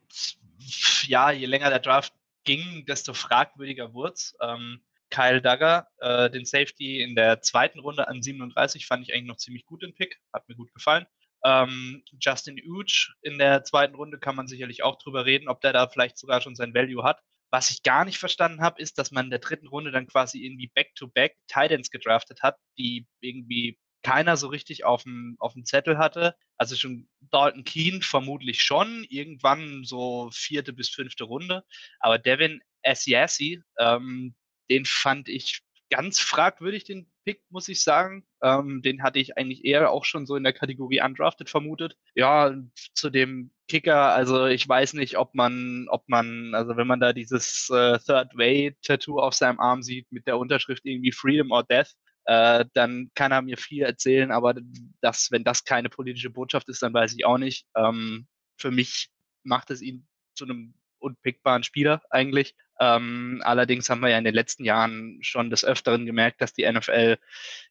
ja, 1.07 1.31
je 1.31 1.45
länger 1.45 1.69
der 1.69 1.79
Draft 1.79 2.13
ging, 2.43 2.85
desto 2.85 3.13
fragwürdiger 3.13 3.93
wurde 3.93 4.13
es. 4.13 4.35
Ähm, 4.41 4.81
Kyle 5.09 5.41
Duggar, 5.41 5.87
äh, 5.99 6.29
den 6.31 6.45
Safety 6.45 7.01
in 7.01 7.15
der 7.15 7.41
zweiten 7.41 7.79
Runde 7.79 8.07
an 8.07 8.23
37, 8.23 8.87
fand 8.87 9.07
ich 9.07 9.13
eigentlich 9.13 9.27
noch 9.27 9.37
ziemlich 9.37 9.65
gut 9.65 9.83
den 9.83 9.93
Pick, 9.93 10.19
hat 10.33 10.49
mir 10.49 10.55
gut 10.55 10.73
gefallen. 10.73 11.05
Ähm, 11.45 12.03
Justin 12.19 12.59
Uge 12.65 13.13
in 13.21 13.37
der 13.37 13.63
zweiten 13.63 13.95
Runde 13.95 14.19
kann 14.19 14.35
man 14.35 14.47
sicherlich 14.47 14.83
auch 14.83 14.97
drüber 14.97 15.25
reden, 15.25 15.49
ob 15.49 15.61
der 15.61 15.73
da 15.73 15.87
vielleicht 15.87 16.17
sogar 16.17 16.41
schon 16.41 16.55
sein 16.55 16.73
Value 16.73 17.03
hat. 17.03 17.21
Was 17.51 17.69
ich 17.69 17.83
gar 17.83 18.05
nicht 18.05 18.17
verstanden 18.17 18.61
habe, 18.61 18.81
ist, 18.81 18.97
dass 18.97 19.11
man 19.11 19.25
in 19.25 19.29
der 19.29 19.39
dritten 19.39 19.67
Runde 19.67 19.91
dann 19.91 20.07
quasi 20.07 20.43
irgendwie 20.43 20.71
Back-to-Back 20.73 21.35
Titans 21.47 21.91
gedraftet 21.91 22.41
hat, 22.41 22.57
die 22.77 23.05
irgendwie 23.21 23.77
keiner 24.03 24.37
so 24.37 24.47
richtig 24.47 24.85
auf 24.85 25.03
dem, 25.03 25.35
auf 25.39 25.53
dem 25.53 25.65
Zettel 25.65 25.97
hatte. 25.97 26.35
Also 26.57 26.75
schon 26.75 27.07
Dalton 27.21 27.63
Keen 27.63 28.01
vermutlich 28.01 28.61
schon, 28.61 29.05
irgendwann 29.09 29.83
so 29.83 30.29
vierte 30.33 30.73
bis 30.73 30.89
fünfte 30.89 31.23
Runde. 31.23 31.63
Aber 31.99 32.19
Devin 32.19 32.61
Asiasi, 32.83 33.61
ähm, 33.79 34.35
den 34.69 34.85
fand 34.85 35.29
ich 35.29 35.61
ganz 35.93 36.19
fragwürdig, 36.19 36.85
den 36.85 37.05
Pick, 37.23 37.43
muss 37.51 37.67
ich 37.67 37.83
sagen. 37.83 38.25
Ähm, 38.41 38.81
den 38.81 39.03
hatte 39.03 39.19
ich 39.19 39.37
eigentlich 39.37 39.63
eher 39.63 39.91
auch 39.91 40.05
schon 40.05 40.25
so 40.25 40.35
in 40.35 40.43
der 40.43 40.51
Kategorie 40.51 41.03
Undrafted 41.03 41.51
vermutet. 41.51 41.95
Ja, 42.15 42.55
zu 42.95 43.11
dem 43.11 43.51
Kicker, 43.67 44.11
also 44.15 44.47
ich 44.47 44.67
weiß 44.67 44.93
nicht, 44.93 45.19
ob 45.19 45.35
man, 45.35 45.85
ob 45.89 46.09
man, 46.09 46.55
also 46.55 46.77
wenn 46.77 46.87
man 46.87 46.99
da 46.99 47.13
dieses 47.13 47.69
äh, 47.69 47.99
Third 47.99 48.35
Way 48.35 48.75
Tattoo 48.81 49.19
auf 49.19 49.35
seinem 49.35 49.59
Arm 49.59 49.83
sieht 49.83 50.11
mit 50.11 50.25
der 50.25 50.39
Unterschrift 50.39 50.83
irgendwie 50.83 51.11
Freedom 51.11 51.51
or 51.51 51.63
Death, 51.63 51.93
äh, 52.25 52.65
dann 52.73 53.11
kann 53.13 53.31
er 53.31 53.43
mir 53.43 53.57
viel 53.57 53.83
erzählen, 53.83 54.31
aber 54.31 54.55
das, 55.01 55.29
wenn 55.29 55.43
das 55.43 55.63
keine 55.63 55.89
politische 55.89 56.31
Botschaft 56.31 56.69
ist, 56.69 56.81
dann 56.81 56.93
weiß 56.93 57.13
ich 57.15 57.23
auch 57.23 57.37
nicht. 57.37 57.67
Ähm, 57.77 58.25
für 58.57 58.71
mich 58.71 59.09
macht 59.43 59.69
es 59.69 59.83
ihn 59.83 60.07
zu 60.33 60.45
einem 60.45 60.73
unpickbaren 60.97 61.61
Spieler 61.61 62.01
eigentlich. 62.09 62.55
Ähm, 62.79 63.41
allerdings 63.45 63.89
haben 63.89 64.01
wir 64.01 64.09
ja 64.09 64.17
in 64.17 64.23
den 64.23 64.33
letzten 64.33 64.65
Jahren 64.65 65.19
schon 65.21 65.49
des 65.49 65.63
Öfteren 65.63 66.05
gemerkt, 66.05 66.41
dass 66.41 66.53
die 66.53 66.69
NFL, 66.69 67.17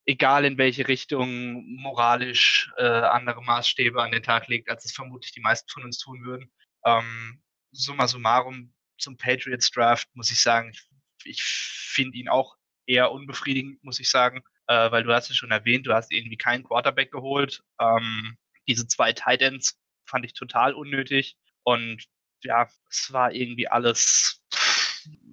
egal 0.07 0.45
in 0.45 0.59
welche 0.59 0.87
Richtung, 0.89 1.65
moralisch 1.77 2.71
äh, 2.77 2.85
andere 2.85 3.43
Maßstäbe 3.43 4.03
an 4.03 4.13
den 4.13 4.23
Tag 4.23 4.49
legt, 4.49 4.71
als 4.71 4.85
es 4.85 4.93
vermutlich 4.93 5.33
die 5.33 5.41
meisten 5.41 5.69
von 5.71 5.85
uns 5.85 5.99
tun 5.99 6.25
würden. 6.25 6.51
Ähm, 6.85 7.43
summa 7.73 8.07
summarum 8.07 8.73
zum 8.99 9.17
Patriots 9.17 9.71
Draft 9.71 10.09
muss 10.15 10.31
ich 10.31 10.41
sagen, 10.41 10.71
ich, 10.71 10.89
ich 11.25 11.43
finde 11.43 12.17
ihn 12.17 12.29
auch 12.29 12.57
eher 12.87 13.11
unbefriedigend, 13.11 13.83
muss 13.83 14.01
ich 14.01 14.09
sagen, 14.09 14.43
äh, 14.69 14.91
weil 14.91 15.03
du 15.03 15.13
hast 15.13 15.31
es 15.31 15.37
schon 15.37 15.51
erwähnt, 15.51 15.87
du 15.87 15.93
hast 15.93 16.13
irgendwie 16.13 16.37
keinen 16.37 16.65
Quarterback 16.65 17.11
geholt. 17.11 17.63
Ähm, 17.81 18.37
diese 18.69 18.87
zwei 18.87 19.13
Titans 19.13 19.79
fand 20.07 20.25
ich 20.25 20.35
total 20.35 20.75
unnötig 20.75 21.37
und 21.65 22.05
ja, 22.45 22.69
es 22.91 23.13
war 23.13 23.33
irgendwie 23.33 23.69
alles 23.69 24.43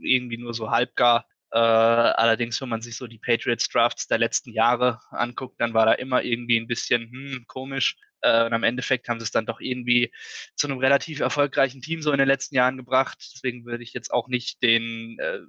irgendwie 0.02 0.38
nur 0.38 0.54
so 0.54 0.72
halbgar. 0.72 1.26
Äh, 1.52 1.58
allerdings, 1.58 2.62
wenn 2.62 2.70
man 2.70 2.82
sich 2.82 2.96
so 2.96 3.08
die 3.08 3.18
Patriots 3.18 3.68
Drafts 3.70 4.08
der 4.08 4.20
letzten 4.20 4.52
Jahre 4.52 5.00
anguckt, 5.10 5.60
dann 5.60 5.74
war 5.74 5.86
da 5.86 5.94
immer 5.94 6.24
irgendwie 6.24 6.58
ein 6.60 6.68
bisschen 6.68 7.10
hm, 7.10 7.46
komisch. 7.48 7.96
Äh, 8.22 8.46
und 8.46 8.54
am 8.54 8.64
Endeffekt 8.64 9.10
haben 9.10 9.20
sie 9.20 9.24
es 9.24 9.32
dann 9.32 9.46
doch 9.46 9.60
irgendwie 9.60 10.12
zu 10.56 10.68
einem 10.68 10.78
relativ 10.78 11.22
erfolgreichen 11.22 11.82
Team 11.82 12.02
so 12.02 12.12
in 12.12 12.20
den 12.20 12.28
letzten 12.28 12.56
Jahren 12.56 12.78
gebracht. 12.78 13.18
Deswegen 13.34 13.66
würde 13.66 13.84
ich 13.84 13.94
jetzt 13.94 14.14
auch 14.14 14.28
nicht 14.28 14.62
den, 14.62 15.18
äh, 15.20 15.40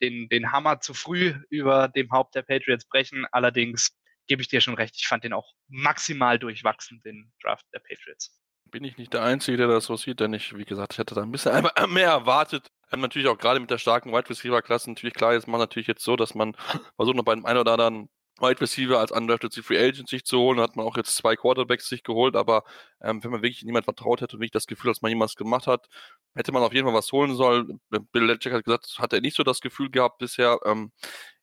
den, 0.00 0.28
den 0.28 0.52
Hammer 0.52 0.80
zu 0.80 0.94
früh 0.94 1.34
über 1.50 1.88
dem 1.88 2.10
Haupt 2.12 2.36
der 2.36 2.42
Patriots 2.42 2.86
brechen. 2.86 3.26
Allerdings 3.32 3.90
gebe 4.28 4.42
ich 4.42 4.48
dir 4.48 4.60
schon 4.60 4.74
recht, 4.74 4.94
ich 4.96 5.08
fand 5.08 5.24
den 5.24 5.32
auch 5.32 5.54
maximal 5.68 6.38
durchwachsen, 6.38 7.00
den 7.04 7.32
Draft 7.42 7.66
der 7.72 7.80
Patriots 7.80 8.38
bin 8.70 8.84
ich 8.84 8.98
nicht 8.98 9.14
der 9.14 9.22
Einzige, 9.22 9.56
der 9.56 9.68
das 9.68 9.86
so 9.86 9.96
sieht, 9.96 10.20
denn 10.20 10.34
ich, 10.34 10.56
wie 10.56 10.64
gesagt, 10.64 10.92
ich 10.92 10.98
hätte 10.98 11.14
da 11.14 11.22
ein 11.22 11.32
bisschen 11.32 11.52
mehr 11.88 12.08
erwartet. 12.08 12.68
Ähm, 12.92 13.00
natürlich 13.00 13.28
auch 13.28 13.38
gerade 13.38 13.60
mit 13.60 13.70
der 13.70 13.78
starken 13.78 14.12
Wide 14.12 14.28
Receiver 14.30 14.62
Klasse 14.62 14.90
natürlich 14.90 15.14
klar, 15.14 15.34
jetzt 15.34 15.48
man 15.48 15.60
natürlich 15.60 15.88
jetzt 15.88 16.04
so, 16.04 16.16
dass 16.16 16.34
man 16.34 16.54
versucht 16.96 17.16
noch 17.16 17.24
bei 17.24 17.34
dem 17.34 17.46
einen 17.46 17.58
oder 17.58 17.72
anderen 17.72 18.08
Wide 18.40 18.60
Receiver 18.60 18.98
als 18.98 19.10
undrafted 19.10 19.54
Free 19.54 19.78
Agent 19.78 20.08
sich 20.08 20.24
zu 20.24 20.38
holen, 20.38 20.60
hat 20.60 20.76
man 20.76 20.86
auch 20.86 20.96
jetzt 20.96 21.16
zwei 21.16 21.34
Quarterbacks 21.36 21.88
sich 21.88 22.02
geholt, 22.04 22.36
aber 22.36 22.64
ähm, 23.02 23.22
wenn 23.22 23.32
man 23.32 23.42
wirklich 23.42 23.64
niemand 23.64 23.84
vertraut 23.84 24.20
hätte 24.20 24.36
und 24.36 24.40
wirklich 24.40 24.52
das 24.52 24.66
Gefühl, 24.66 24.90
dass 24.90 25.02
man 25.02 25.10
jemals 25.10 25.34
gemacht 25.34 25.66
hat, 25.66 25.88
hätte 26.34 26.52
man 26.52 26.62
auf 26.62 26.72
jeden 26.72 26.86
Fall 26.86 26.94
was 26.94 27.10
holen 27.10 27.34
sollen. 27.34 27.80
Bill 27.90 28.06
Belichick 28.12 28.52
hat 28.52 28.64
gesagt, 28.64 28.96
hat 28.98 29.12
er 29.12 29.20
nicht 29.20 29.36
so 29.36 29.42
das 29.42 29.60
Gefühl 29.60 29.90
gehabt 29.90 30.18
bisher. 30.18 30.60
Ähm, 30.64 30.92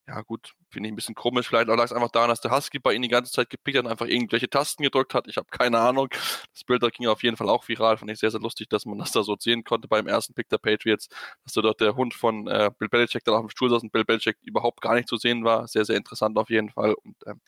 ja 0.08 0.22
gut, 0.22 0.54
finde 0.70 0.88
ich 0.88 0.94
ein 0.94 0.96
bisschen 0.96 1.16
komisch. 1.16 1.48
Vielleicht 1.48 1.68
lag 1.68 1.84
es 1.84 1.92
einfach 1.92 2.12
daran, 2.12 2.30
dass 2.30 2.42
der 2.42 2.52
Husky 2.52 2.78
bei 2.80 2.94
ihnen 2.94 3.02
die 3.02 3.10
ganze 3.10 3.32
Zeit 3.32 3.50
gepickt 3.50 3.78
hat 3.78 3.86
und 3.86 3.92
einfach 3.92 4.06
irgendwelche 4.06 4.48
Tasten 4.50 4.84
gedrückt 4.84 5.16
hat. 5.16 5.28
Ich 5.28 5.38
habe 5.38 5.48
keine 5.50 5.80
Ahnung. 5.80 6.10
Das 6.54 6.64
Bild 6.64 6.84
da 6.84 6.90
ging 6.90 7.08
auf 7.08 7.24
jeden 7.24 7.38
Fall 7.38 7.50
auch 7.50 7.68
viral. 7.68 7.98
Fand 7.98 8.12
ich 8.12 8.20
sehr, 8.20 8.30
sehr 8.30 8.40
lustig, 8.40 8.70
dass 8.70 8.86
man 8.86 9.00
das 9.00 9.12
da 9.12 9.24
so 9.24 9.36
sehen 9.40 9.64
konnte 9.64 9.88
beim 9.88 10.08
ersten 10.08 10.36
Pick 10.36 10.48
der 10.50 10.60
Patriots, 10.60 11.08
dass 11.44 11.54
da 11.54 11.62
dort 11.62 11.82
der 11.82 11.96
Hund 11.96 12.14
von 12.14 12.48
äh, 12.48 12.70
Bill 12.78 12.90
Belichick 12.90 13.24
da 13.24 13.34
auf 13.34 13.42
dem 13.42 13.50
Stuhl 13.50 13.70
saß 13.70 13.82
und 13.82 13.92
Bill 13.92 14.06
Belichick 14.06 14.38
überhaupt 14.44 14.82
gar 14.82 14.94
nicht 14.94 15.08
zu 15.08 15.18
sehen 15.18 15.44
war. 15.44 15.68
Sehr, 15.68 15.86
sehr 15.86 15.98
interessant 15.98 16.38
auf 16.38 16.50
jeden 16.50 16.70
Fall. 16.70 16.94
Und 16.94 17.16
ähm, 17.26 17.42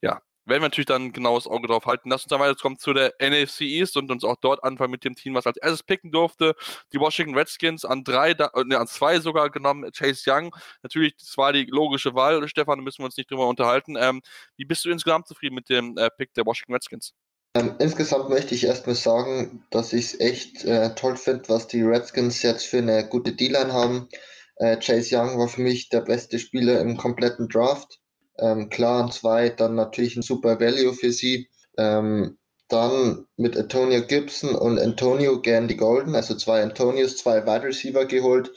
ja, 0.00 0.22
werden 0.50 0.62
wir 0.62 0.66
natürlich 0.66 0.86
dann 0.86 1.12
genaues 1.12 1.46
Auge 1.46 1.68
drauf 1.68 1.86
halten. 1.86 2.10
Lass 2.10 2.24
uns 2.24 2.28
dann 2.30 2.40
weiterkommen 2.40 2.78
zu 2.78 2.92
der 2.92 3.14
NFC 3.20 3.62
East 3.62 3.96
und 3.96 4.10
uns 4.10 4.24
auch 4.24 4.36
dort 4.40 4.62
anfangen 4.64 4.90
mit 4.90 5.04
dem 5.04 5.14
Team, 5.14 5.34
was 5.34 5.46
als 5.46 5.56
erstes 5.56 5.82
picken 5.82 6.10
durfte. 6.12 6.54
Die 6.92 7.00
Washington 7.00 7.36
Redskins 7.36 7.84
an 7.84 8.04
drei, 8.04 8.34
ne, 8.34 8.78
an 8.78 8.86
zwei 8.86 9.20
sogar 9.20 9.50
genommen, 9.50 9.90
Chase 9.92 10.30
Young. 10.30 10.54
Natürlich, 10.82 11.16
das 11.16 11.36
war 11.38 11.52
die 11.52 11.64
logische 11.64 12.14
Wahl, 12.14 12.46
Stefan, 12.48 12.78
da 12.78 12.84
müssen 12.84 12.98
wir 12.98 13.06
uns 13.06 13.16
nicht 13.16 13.30
drüber 13.30 13.48
unterhalten. 13.48 13.96
Ähm, 13.98 14.20
wie 14.56 14.64
bist 14.64 14.84
du 14.84 14.90
insgesamt 14.90 15.28
zufrieden 15.28 15.54
mit 15.54 15.68
dem 15.70 15.96
äh, 15.96 16.10
Pick 16.10 16.34
der 16.34 16.44
Washington 16.44 16.74
Redskins? 16.74 17.14
Ähm, 17.54 17.74
insgesamt 17.78 18.28
möchte 18.28 18.54
ich 18.54 18.64
erstmal 18.64 18.94
sagen, 18.94 19.64
dass 19.70 19.92
ich 19.92 20.06
es 20.06 20.20
echt 20.20 20.64
äh, 20.64 20.94
toll 20.94 21.16
finde, 21.16 21.48
was 21.48 21.66
die 21.66 21.82
Redskins 21.82 22.42
jetzt 22.42 22.66
für 22.66 22.78
eine 22.78 23.08
gute 23.08 23.32
D-Line 23.32 23.72
haben. 23.72 24.08
Äh, 24.56 24.76
Chase 24.76 25.16
Young 25.16 25.38
war 25.38 25.48
für 25.48 25.62
mich 25.62 25.88
der 25.88 26.02
beste 26.02 26.38
Spieler 26.38 26.80
im 26.80 26.96
kompletten 26.96 27.48
Draft. 27.48 27.99
Ähm, 28.40 28.70
klar, 28.70 29.04
an 29.04 29.12
zwei, 29.12 29.50
dann 29.50 29.74
natürlich 29.74 30.16
ein 30.16 30.22
super 30.22 30.58
Value 30.60 30.94
für 30.94 31.12
sie. 31.12 31.48
Ähm, 31.76 32.38
dann 32.68 33.26
mit 33.36 33.56
Antonio 33.56 34.02
Gibson 34.02 34.54
und 34.54 34.78
Antonio 34.78 35.40
Gandy 35.40 35.76
Golden, 35.76 36.14
also 36.14 36.36
zwei 36.36 36.62
Antonios, 36.62 37.16
zwei 37.16 37.44
Wide 37.44 37.64
Receiver 37.64 38.04
geholt, 38.06 38.52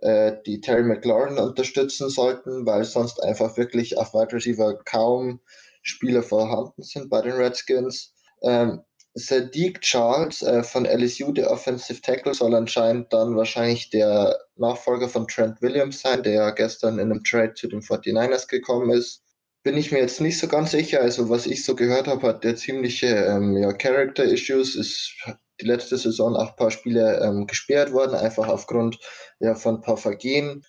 äh, 0.00 0.32
die 0.46 0.60
Terry 0.60 0.82
McLaurin 0.82 1.38
unterstützen 1.38 2.08
sollten, 2.08 2.66
weil 2.66 2.84
sonst 2.84 3.22
einfach 3.22 3.56
wirklich 3.56 3.98
auf 3.98 4.14
Wide 4.14 4.32
Receiver 4.32 4.78
kaum 4.84 5.40
Spieler 5.82 6.22
vorhanden 6.22 6.82
sind 6.82 7.10
bei 7.10 7.20
den 7.20 7.32
Redskins. 7.32 8.14
Ähm, 8.42 8.80
Sadiq 9.14 9.80
Charles 9.80 10.42
äh, 10.42 10.62
von 10.62 10.86
LSU, 10.86 11.32
der 11.32 11.50
Offensive 11.50 12.00
Tackle, 12.00 12.34
soll 12.34 12.54
anscheinend 12.54 13.12
dann 13.12 13.36
wahrscheinlich 13.36 13.90
der 13.90 14.38
Nachfolger 14.56 15.08
von 15.08 15.26
Trent 15.26 15.60
Williams 15.60 16.00
sein, 16.00 16.22
der 16.22 16.32
ja 16.32 16.50
gestern 16.50 16.98
in 16.98 17.10
einem 17.10 17.24
Trade 17.24 17.54
zu 17.54 17.68
den 17.68 17.82
49ers 17.82 18.48
gekommen 18.48 18.90
ist 18.90 19.22
bin 19.62 19.76
ich 19.76 19.92
mir 19.92 19.98
jetzt 19.98 20.20
nicht 20.20 20.38
so 20.38 20.48
ganz 20.48 20.70
sicher. 20.70 21.00
Also 21.00 21.28
was 21.28 21.46
ich 21.46 21.64
so 21.64 21.74
gehört 21.74 22.06
habe, 22.06 22.26
hat 22.26 22.44
der 22.44 22.56
ziemliche 22.56 23.06
ähm, 23.06 23.56
ja, 23.56 23.72
Character 23.72 24.24
Issues, 24.24 24.74
ist 24.74 25.14
die 25.60 25.66
letzte 25.66 25.96
Saison 25.96 26.36
auch 26.36 26.50
ein 26.50 26.56
paar 26.56 26.70
Spiele 26.70 27.20
ähm, 27.22 27.46
gesperrt 27.46 27.92
worden, 27.92 28.14
einfach 28.14 28.48
aufgrund 28.48 28.98
ja, 29.40 29.54
von 29.54 29.76
ein 29.76 29.80
paar 29.80 29.96
Vergehen. 29.96 30.64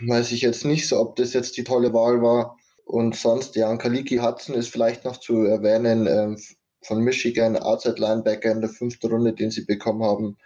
Weiß 0.00 0.32
ich 0.32 0.42
jetzt 0.42 0.64
nicht 0.64 0.88
so, 0.88 1.00
ob 1.00 1.16
das 1.16 1.32
jetzt 1.32 1.56
die 1.56 1.64
tolle 1.64 1.92
Wahl 1.92 2.22
war. 2.22 2.56
Und 2.84 3.16
sonst, 3.16 3.56
ja, 3.56 3.74
Kaliki 3.76 4.16
Hudson 4.16 4.54
ist 4.54 4.68
vielleicht 4.68 5.04
noch 5.04 5.18
zu 5.18 5.44
erwähnen, 5.44 6.06
ähm, 6.06 6.38
von 6.84 7.00
Michigan, 7.00 7.56
Outside 7.56 8.00
Linebacker 8.00 8.50
in 8.50 8.60
der 8.60 8.70
fünften 8.70 9.06
Runde, 9.08 9.32
den 9.32 9.50
sie 9.50 9.64
bekommen 9.64 10.02
haben. 10.02 10.36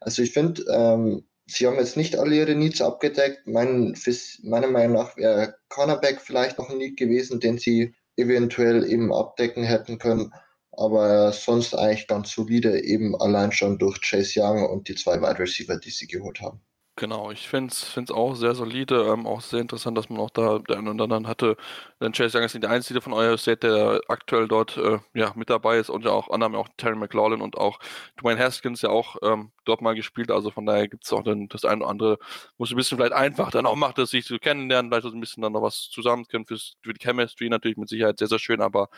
Also 0.00 0.22
ich 0.22 0.32
finde, 0.32 0.64
ähm, 0.70 1.24
sie 1.46 1.66
haben 1.66 1.76
jetzt 1.76 1.96
nicht 1.96 2.16
alle 2.16 2.36
ihre 2.36 2.54
Needs 2.54 2.80
abgedeckt. 2.80 3.46
Mein, 3.46 3.96
meiner 4.42 4.68
Meinung 4.68 4.96
nach 4.96 5.16
wäre 5.16 5.56
Cornerback 5.68 6.20
vielleicht 6.20 6.58
noch 6.58 6.70
ein 6.70 6.78
Need 6.78 6.96
gewesen, 6.96 7.40
den 7.40 7.58
sie 7.58 7.94
eventuell 8.16 8.88
eben 8.90 9.12
abdecken 9.12 9.64
hätten 9.64 9.98
können. 9.98 10.32
aber 10.76 11.32
sonst 11.32 11.74
eigentlich 11.74 12.06
ganz 12.06 12.32
solide, 12.32 12.82
eben 12.84 13.14
allein 13.20 13.52
schon 13.52 13.78
durch 13.78 14.00
Chase 14.00 14.40
Young 14.40 14.66
und 14.68 14.88
die 14.88 14.94
zwei 14.94 15.20
Wide 15.20 15.38
Receiver, 15.38 15.76
die 15.76 15.90
sie 15.90 16.06
geholt 16.06 16.40
haben. 16.40 16.60
Genau, 16.96 17.32
ich 17.32 17.48
finde 17.48 17.72
es 17.72 18.10
auch 18.12 18.36
sehr 18.36 18.54
solide, 18.54 19.06
ähm, 19.12 19.26
auch 19.26 19.40
sehr 19.40 19.58
interessant, 19.58 19.98
dass 19.98 20.08
man 20.10 20.20
auch 20.20 20.30
da 20.30 20.60
den 20.60 20.76
einen 20.78 20.88
oder 20.88 21.02
anderen 21.04 21.26
hatte. 21.26 21.56
Denn 22.00 22.12
Chase 22.12 22.38
Young 22.38 22.44
ist 22.44 22.54
nicht 22.54 22.62
der 22.62 22.70
einzige 22.70 23.00
von 23.00 23.12
euer 23.12 23.36
Set, 23.36 23.64
der 23.64 24.00
aktuell 24.06 24.46
dort 24.46 24.76
äh, 24.76 25.00
ja, 25.12 25.32
mit 25.34 25.50
dabei 25.50 25.78
ist 25.78 25.90
und 25.90 26.04
ja 26.04 26.12
auch 26.12 26.30
anderen, 26.30 26.54
auch 26.54 26.68
Terry 26.76 26.94
McLaughlin 26.94 27.40
und 27.40 27.58
auch 27.58 27.80
Dwayne 28.20 28.38
Haskins 28.40 28.80
ja 28.82 28.90
auch 28.90 29.16
ähm, 29.22 29.50
dort 29.64 29.82
mal 29.82 29.96
gespielt. 29.96 30.30
Also 30.30 30.52
von 30.52 30.66
daher 30.66 30.86
gibt 30.86 31.04
es 31.04 31.12
auch 31.12 31.24
dann 31.24 31.48
das 31.48 31.64
eine 31.64 31.80
oder 31.82 31.90
andere, 31.90 32.18
wo 32.58 32.64
es 32.64 32.70
ein 32.70 32.76
bisschen 32.76 32.96
vielleicht 32.96 33.12
einfach 33.12 33.50
dann 33.50 33.66
auch 33.66 33.74
macht, 33.74 33.98
dass 33.98 34.10
sich 34.10 34.24
zu 34.24 34.38
kennenlernen, 34.38 34.88
vielleicht 34.92 35.06
ein 35.06 35.18
bisschen 35.20 35.42
dann 35.42 35.52
noch 35.52 35.62
was 35.62 35.88
zusammen 35.90 36.26
für 36.30 36.92
die 36.92 37.00
Chemistry 37.00 37.48
natürlich 37.48 37.76
mit 37.76 37.88
Sicherheit 37.88 38.18
sehr, 38.20 38.28
sehr 38.28 38.38
schön, 38.38 38.60
aber 38.60 38.88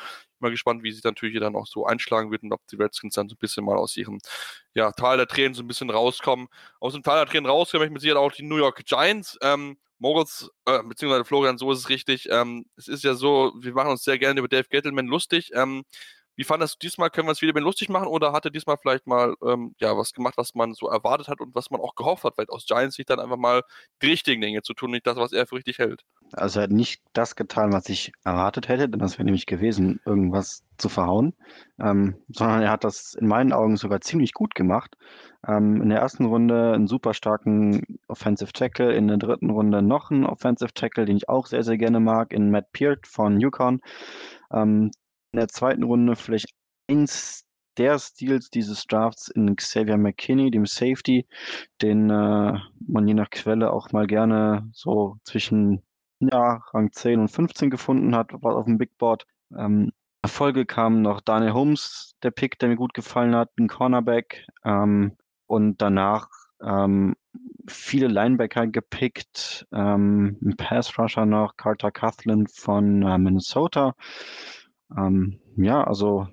mal 0.41 0.51
gespannt, 0.51 0.83
wie 0.83 0.93
sie 0.93 1.01
natürlich 1.05 1.39
dann 1.41 1.57
auch 1.57 1.67
so 1.67 1.87
einschlagen 1.87 2.31
wird 2.31 2.43
und 2.43 2.53
ob 2.53 2.67
die 2.69 2.77
Redskins 2.77 3.15
dann 3.15 3.29
so 3.29 3.35
ein 3.35 3.39
bisschen 3.39 3.65
mal 3.65 3.77
aus 3.77 3.97
ihrem 3.97 4.19
ja, 4.75 4.93
Tal 4.93 5.17
der 5.17 5.27
Tränen 5.27 5.55
so 5.55 5.63
ein 5.63 5.69
bisschen 5.69 5.91
rauskommen. 5.91 6.49
Aus 6.81 6.93
dem 6.95 7.03
Tal 7.03 7.17
der 7.17 7.27
Tränen 7.27 7.47
rauskommen, 7.47 7.87
ich 7.87 7.93
mit 7.93 8.03
Sicherheit 8.03 8.21
auch 8.21 8.33
die 8.33 8.43
New 8.43 8.57
York 8.57 8.85
Giants. 8.85 9.39
Ähm, 9.43 9.77
Moritz, 9.99 10.51
äh, 10.67 10.83
beziehungsweise 10.83 11.25
Florian, 11.25 11.59
so 11.59 11.73
ist 11.73 11.79
es 11.79 11.89
richtig. 11.89 12.29
Ähm, 12.31 12.67
es 12.77 12.87
ist 12.89 13.03
ja 13.03 13.15
so, 13.15 13.53
wir 13.59 13.73
machen 13.73 13.91
uns 13.91 14.05
sehr 14.05 14.19
gerne 14.19 14.39
über 14.41 14.49
Dave 14.49 14.69
Gettleman 14.69 15.07
lustig. 15.07 15.51
Ähm, 15.55 15.85
wie 16.37 16.45
fandest 16.45 16.75
du 16.75 16.87
diesmal? 16.87 17.11
Können 17.11 17.29
wir 17.29 17.33
es 17.33 17.43
wieder 17.43 17.55
mit 17.55 17.63
lustig 17.63 17.89
machen 17.89 18.07
oder 18.07 18.33
hat 18.33 18.45
er 18.45 18.51
diesmal 18.51 18.77
vielleicht 18.77 19.07
mal 19.07 19.35
ähm, 19.45 19.75
ja, 19.81 19.97
was 19.97 20.13
gemacht, 20.13 20.35
was 20.37 20.55
man 20.55 20.75
so 20.75 20.89
erwartet 20.89 21.29
hat 21.29 21.41
und 21.41 21.55
was 21.55 21.71
man 21.71 21.81
auch 21.81 21.95
gehofft 21.95 22.25
hat, 22.25 22.35
vielleicht 22.35 22.51
aus 22.51 22.67
Giants 22.67 22.97
sich 22.97 23.07
dann 23.07 23.21
einfach 23.21 23.37
mal 23.37 23.63
die 24.03 24.09
richtigen 24.09 24.41
Dinge 24.41 24.63
zu 24.63 24.75
tun, 24.75 24.91
nicht 24.91 25.07
das, 25.07 25.17
was 25.17 25.33
er 25.33 25.47
für 25.47 25.57
richtig 25.57 25.79
hält? 25.79 26.03
Also 26.33 26.61
er 26.61 26.65
hat 26.65 26.71
nicht 26.71 27.03
das 27.13 27.37
getan, 27.37 27.73
was 27.73 27.89
ich 27.89 28.13
erwartet 28.25 28.69
hätte, 28.69 28.89
denn 28.89 29.01
das 29.01 29.15
wäre 29.15 29.25
nämlich 29.25 29.47
gewesen, 29.47 30.01
irgendwas 30.05 30.63
zu 30.77 30.89
verhauen, 30.89 31.35
ähm, 31.81 32.17
sondern 32.29 32.63
er 32.63 32.71
hat 32.71 32.85
das 32.85 33.15
in 33.15 33.27
meinen 33.27 33.53
Augen 33.53 33.77
sogar 33.77 34.01
ziemlich 34.01 34.35
gut 34.35 34.55
gemacht. 34.55 34.97
Ähm, 35.47 35.81
in 35.81 35.89
der 35.89 36.01
ersten 36.01 36.27
Runde 36.27 36.73
einen 36.75 36.87
super 36.87 37.15
starken 37.15 37.99
Offensive 38.09 38.53
Tackle, 38.53 38.93
in 38.95 39.09
der 39.09 39.17
dritten 39.17 39.51
Runde 39.51 39.81
noch 39.81 40.11
einen 40.11 40.27
Offensive 40.27 40.75
Tackle, 40.75 41.07
den 41.07 41.17
ich 41.17 41.29
auch 41.29 41.47
sehr, 41.47 41.63
sehr 41.63 41.79
gerne 41.79 42.01
mag, 42.01 42.33
in 42.33 42.51
Matt 42.51 42.73
Peart 42.73 43.07
von 43.07 43.41
Yukon. 43.41 43.81
Ähm, 44.53 44.91
in 45.33 45.39
der 45.39 45.49
zweiten 45.49 45.83
Runde 45.83 46.17
vielleicht 46.17 46.51
eins 46.91 47.45
der 47.77 47.99
Steals 47.99 48.51
dieses 48.51 48.85
Drafts 48.85 49.29
in 49.29 49.55
Xavier 49.55 49.99
McKinney, 49.99 50.51
dem 50.51 50.67
Safety, 50.67 51.27
den 51.83 52.11
äh, 52.11 52.59
man 52.87 53.09
je 53.09 53.15
nach 53.15 53.31
Quelle 53.31 53.73
auch 53.73 53.93
mal 53.93 54.07
gerne 54.07 54.69
so 54.73 55.19
zwischen 55.25 55.83
ja, 56.21 56.63
Rang 56.73 56.93
10 56.93 57.21
und 57.21 57.29
15 57.29 57.71
gefunden 57.71 58.17
hat, 58.17 58.31
war 58.43 58.57
auf 58.57 58.65
dem 58.65 58.79
Big 58.79 58.97
Board. 58.97 59.27
Ähm, 59.57 59.93
Erfolge 60.23 60.65
kamen 60.65 61.03
noch 61.03 61.21
Daniel 61.21 61.53
Holmes, 61.53 62.15
der 62.23 62.31
Pick, 62.31 62.59
der 62.59 62.71
mir 62.71 62.77
gut 62.77 62.95
gefallen 62.95 63.37
hat, 63.37 63.51
ein 63.59 63.69
Cornerback 63.69 64.47
ähm, 64.65 65.17
und 65.47 65.81
danach 65.83 66.29
ähm, 66.63 67.15
viele 67.69 68.09
Linebacker 68.09 68.67
gepickt, 68.67 69.67
ähm, 69.73 70.39
ein 70.43 70.57
Pass 70.57 70.99
Rusher 70.99 71.27
noch, 71.27 71.57
Carter 71.57 71.91
Coughlin 71.91 72.47
von 72.49 73.03
äh, 73.03 73.19
Minnesota. 73.19 73.95
Ähm, 74.97 75.41
ja, 75.57 75.83
also 75.83 76.29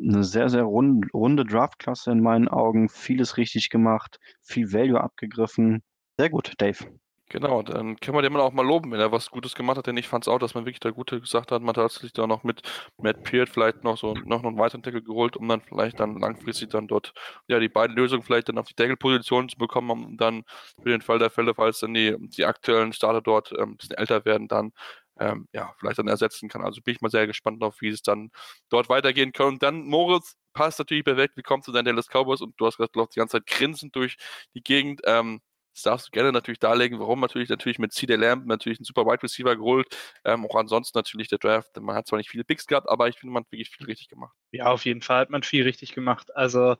eine 0.00 0.24
sehr, 0.24 0.48
sehr 0.48 0.62
rund, 0.62 1.12
runde 1.12 1.44
Draftklasse 1.44 2.12
in 2.12 2.22
meinen 2.22 2.48
Augen. 2.48 2.88
Vieles 2.88 3.36
richtig 3.36 3.70
gemacht, 3.70 4.18
viel 4.42 4.72
Value 4.72 5.00
abgegriffen. 5.00 5.82
Sehr 6.16 6.30
gut, 6.30 6.52
Dave. 6.58 6.86
Genau, 7.30 7.60
dann 7.62 7.96
können 8.00 8.16
wir 8.16 8.22
den 8.22 8.32
mal 8.32 8.40
auch 8.40 8.54
mal 8.54 8.64
loben, 8.64 8.90
wenn 8.90 9.00
er 9.00 9.12
was 9.12 9.30
Gutes 9.30 9.54
gemacht 9.54 9.76
hat, 9.76 9.86
denn 9.86 9.98
ich 9.98 10.08
fand 10.08 10.24
es 10.24 10.28
auch, 10.28 10.38
dass 10.38 10.54
man 10.54 10.64
wirklich 10.64 10.80
da 10.80 10.90
Gute 10.90 11.20
gesagt 11.20 11.52
hat. 11.52 11.60
Man 11.60 11.76
hat 11.76 11.90
sich 11.92 12.14
da 12.14 12.26
noch 12.26 12.42
mit 12.42 12.62
Matt 12.96 13.22
Peart 13.22 13.50
vielleicht 13.50 13.84
noch 13.84 13.98
so 13.98 14.14
noch 14.14 14.42
einen 14.42 14.56
weiteren 14.56 14.82
Tackle 14.82 15.02
geholt, 15.02 15.36
um 15.36 15.46
dann 15.46 15.60
vielleicht 15.60 16.00
dann 16.00 16.18
langfristig 16.18 16.70
dann 16.70 16.88
dort 16.88 17.12
ja 17.46 17.58
die 17.60 17.68
beiden 17.68 17.94
Lösungen 17.94 18.22
vielleicht 18.22 18.48
dann 18.48 18.56
auf 18.56 18.66
die 18.66 18.74
Tackle-Position 18.74 19.50
zu 19.50 19.58
bekommen, 19.58 19.90
um 19.90 20.16
dann 20.16 20.44
für 20.82 20.88
den 20.88 21.02
Fall 21.02 21.18
der 21.18 21.28
Fälle, 21.28 21.54
falls 21.54 21.80
dann 21.80 21.92
die, 21.92 22.16
die 22.18 22.46
aktuellen 22.46 22.94
Starter 22.94 23.20
dort 23.20 23.52
ähm, 23.52 23.72
ein 23.72 23.76
bisschen 23.76 23.98
älter 23.98 24.24
werden, 24.24 24.48
dann 24.48 24.72
ähm, 25.18 25.48
ja, 25.52 25.74
vielleicht 25.78 25.98
dann 25.98 26.08
ersetzen 26.08 26.48
kann. 26.48 26.62
Also 26.62 26.80
bin 26.82 26.94
ich 26.94 27.00
mal 27.00 27.10
sehr 27.10 27.26
gespannt 27.26 27.62
auf, 27.62 27.80
wie 27.80 27.88
es 27.88 28.02
dann 28.02 28.30
dort 28.68 28.88
weitergehen 28.88 29.32
kann. 29.32 29.48
Und 29.48 29.62
dann, 29.62 29.84
Moritz, 29.84 30.36
passt 30.52 30.78
natürlich 30.78 31.04
perfekt. 31.04 31.36
Wie 31.36 31.42
kommst 31.42 31.68
du 31.68 31.72
deinen 31.72 31.86
Dallas 31.86 32.08
Cowboys? 32.08 32.40
Und 32.40 32.54
du 32.58 32.66
hast 32.66 32.76
gerade, 32.76 32.90
die 32.92 33.18
ganze 33.18 33.38
Zeit 33.38 33.46
grinsend 33.46 33.94
durch 33.96 34.16
die 34.54 34.62
Gegend. 34.62 35.00
Ähm, 35.04 35.40
das 35.78 35.84
darfst 35.84 36.08
du 36.08 36.10
gerne 36.10 36.32
natürlich 36.32 36.58
darlegen, 36.58 36.98
warum 36.98 37.20
natürlich 37.20 37.48
natürlich 37.48 37.78
mit 37.78 37.92
CD 37.92 38.16
Lamb 38.16 38.46
natürlich 38.46 38.80
ein 38.80 38.84
super 38.84 39.06
Wide 39.06 39.22
Receiver 39.22 39.54
geholt. 39.54 39.86
Ähm, 40.24 40.44
auch 40.44 40.56
ansonsten 40.56 40.98
natürlich 40.98 41.28
der 41.28 41.38
Draft. 41.38 41.80
Man 41.80 41.94
hat 41.94 42.08
zwar 42.08 42.16
nicht 42.16 42.30
viele 42.30 42.42
Picks 42.42 42.66
gehabt, 42.66 42.88
aber 42.88 43.08
ich 43.08 43.16
finde, 43.16 43.34
man 43.34 43.44
hat 43.44 43.52
wirklich 43.52 43.70
viel 43.70 43.86
richtig 43.86 44.08
gemacht. 44.08 44.34
Ja, 44.50 44.66
auf 44.66 44.84
jeden 44.84 45.02
Fall 45.02 45.20
hat 45.20 45.30
man 45.30 45.44
viel 45.44 45.62
richtig 45.62 45.94
gemacht. 45.94 46.34
Also, 46.34 46.76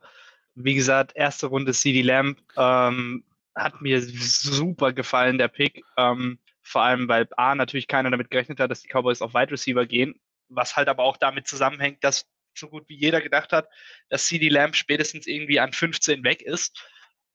wie 0.57 0.75
gesagt, 0.75 1.13
erste 1.15 1.47
Runde 1.47 1.73
CD 1.75 2.03
Lamb 2.03 2.41
ähm, 2.57 3.23
hat 3.55 3.81
mir 3.81 4.03
super 4.03 4.93
gefallen, 4.93 5.39
der 5.39 5.49
Pick. 5.49 5.85
Ähm, 5.97 6.41
vor 6.69 6.83
allem, 6.83 7.09
weil 7.09 7.29
A, 7.37 7.55
natürlich 7.55 7.89
keiner 7.89 8.11
damit 8.11 8.31
gerechnet 8.31 8.61
hat, 8.61 8.71
dass 8.71 8.83
die 8.83 8.89
Cowboys 8.89 9.23
auf 9.23 9.35
Wide 9.35 9.51
Receiver 9.51 9.87
gehen, 9.87 10.21
was 10.49 10.77
halt 10.77 10.89
aber 10.89 11.05
auch 11.05 11.17
damit 11.17 11.47
zusammenhängt, 11.47 12.05
dass 12.05 12.27
so 12.55 12.69
gut 12.69 12.89
wie 12.89 12.97
jeder 12.97 13.21
gedacht 13.21 13.53
hat, 13.53 13.69
dass 14.09 14.27
CD 14.27 14.49
Lamb 14.49 14.75
spätestens 14.75 15.27
irgendwie 15.27 15.61
an 15.61 15.73
15 15.73 16.25
weg 16.25 16.43
ist. 16.43 16.83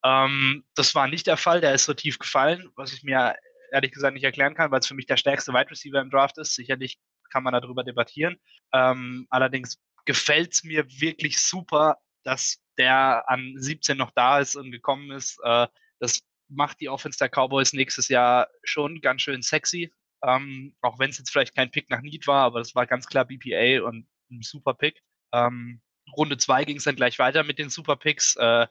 Ähm, 0.03 0.65
das 0.75 0.95
war 0.95 1.07
nicht 1.07 1.27
der 1.27 1.37
Fall, 1.37 1.61
der 1.61 1.73
ist 1.73 1.85
so 1.85 1.93
tief 1.93 2.19
gefallen, 2.19 2.69
was 2.75 2.93
ich 2.93 3.03
mir 3.03 3.35
ehrlich 3.71 3.91
gesagt 3.91 4.13
nicht 4.13 4.23
erklären 4.23 4.53
kann, 4.53 4.71
weil 4.71 4.79
es 4.79 4.87
für 4.87 4.95
mich 4.95 5.05
der 5.07 5.17
stärkste 5.17 5.53
Wide 5.53 5.71
Receiver 5.71 5.99
im 5.99 6.09
Draft 6.09 6.37
ist. 6.37 6.53
Sicherlich 6.53 6.99
kann 7.31 7.43
man 7.43 7.53
darüber 7.53 7.83
debattieren. 7.83 8.37
Ähm, 8.73 9.25
allerdings 9.29 9.79
gefällt 10.05 10.53
es 10.53 10.63
mir 10.63 10.85
wirklich 10.99 11.41
super, 11.41 11.97
dass 12.23 12.59
der 12.77 13.23
an 13.27 13.53
17 13.55 13.97
noch 13.97 14.11
da 14.11 14.39
ist 14.39 14.55
und 14.55 14.71
gekommen 14.71 15.11
ist. 15.11 15.39
Äh, 15.43 15.67
das 15.99 16.21
macht 16.55 16.79
die 16.79 16.89
Offense 16.89 17.17
der 17.17 17.29
Cowboys 17.29 17.73
nächstes 17.73 18.07
Jahr 18.07 18.47
schon 18.63 19.01
ganz 19.01 19.21
schön 19.21 19.41
sexy. 19.41 19.93
Ähm, 20.25 20.75
auch 20.81 20.99
wenn 20.99 21.09
es 21.09 21.17
jetzt 21.17 21.31
vielleicht 21.31 21.55
kein 21.55 21.71
Pick 21.71 21.89
nach 21.89 22.01
Need 22.01 22.27
war, 22.27 22.43
aber 22.45 22.59
das 22.59 22.75
war 22.75 22.87
ganz 22.87 23.07
klar 23.07 23.25
BPA 23.25 23.83
und 23.85 24.07
ein 24.31 24.41
super 24.41 24.73
Pick. 24.73 25.01
Ähm, 25.33 25.81
Runde 26.15 26.37
2 26.37 26.65
ging 26.65 26.77
es 26.77 26.83
dann 26.83 26.95
gleich 26.95 27.19
weiter 27.19 27.43
mit 27.43 27.59
den 27.59 27.69
Super 27.69 27.95
Picks. 27.95 28.35
Äh, 28.35 28.67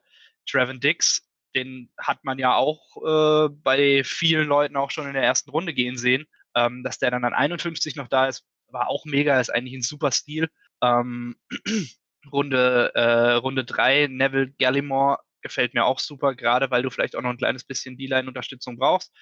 Trevin 0.46 0.80
Dix, 0.80 1.28
den 1.54 1.90
hat 1.98 2.24
man 2.24 2.38
ja 2.38 2.54
auch 2.54 2.96
äh, 2.96 3.48
bei 3.62 4.02
vielen 4.04 4.48
Leuten 4.48 4.76
auch 4.76 4.90
schon 4.90 5.06
in 5.06 5.14
der 5.14 5.22
ersten 5.22 5.50
Runde 5.50 5.74
gehen 5.74 5.96
sehen. 5.96 6.26
Ähm, 6.54 6.82
dass 6.82 6.98
der 6.98 7.10
dann 7.10 7.24
an 7.24 7.32
51 7.32 7.96
noch 7.96 8.08
da 8.08 8.26
ist, 8.26 8.44
war 8.68 8.88
auch 8.88 9.04
mega, 9.06 9.40
ist 9.40 9.50
eigentlich 9.50 9.74
ein 9.74 9.82
super 9.82 10.10
Stil. 10.10 10.50
Ähm, 10.82 11.36
Runde, 12.32 12.92
äh, 12.94 13.32
Runde 13.32 13.64
3, 13.64 14.08
Neville 14.08 14.52
Gallimore 14.58 15.18
gefällt 15.42 15.74
mir 15.74 15.84
auch 15.84 15.98
super, 15.98 16.34
gerade 16.34 16.70
weil 16.70 16.82
du 16.82 16.90
vielleicht 16.90 17.16
auch 17.16 17.22
noch 17.22 17.30
ein 17.30 17.38
kleines 17.38 17.64
bisschen 17.64 17.96
D-Line-Unterstützung 17.96 18.78
brauchst. 18.78 19.12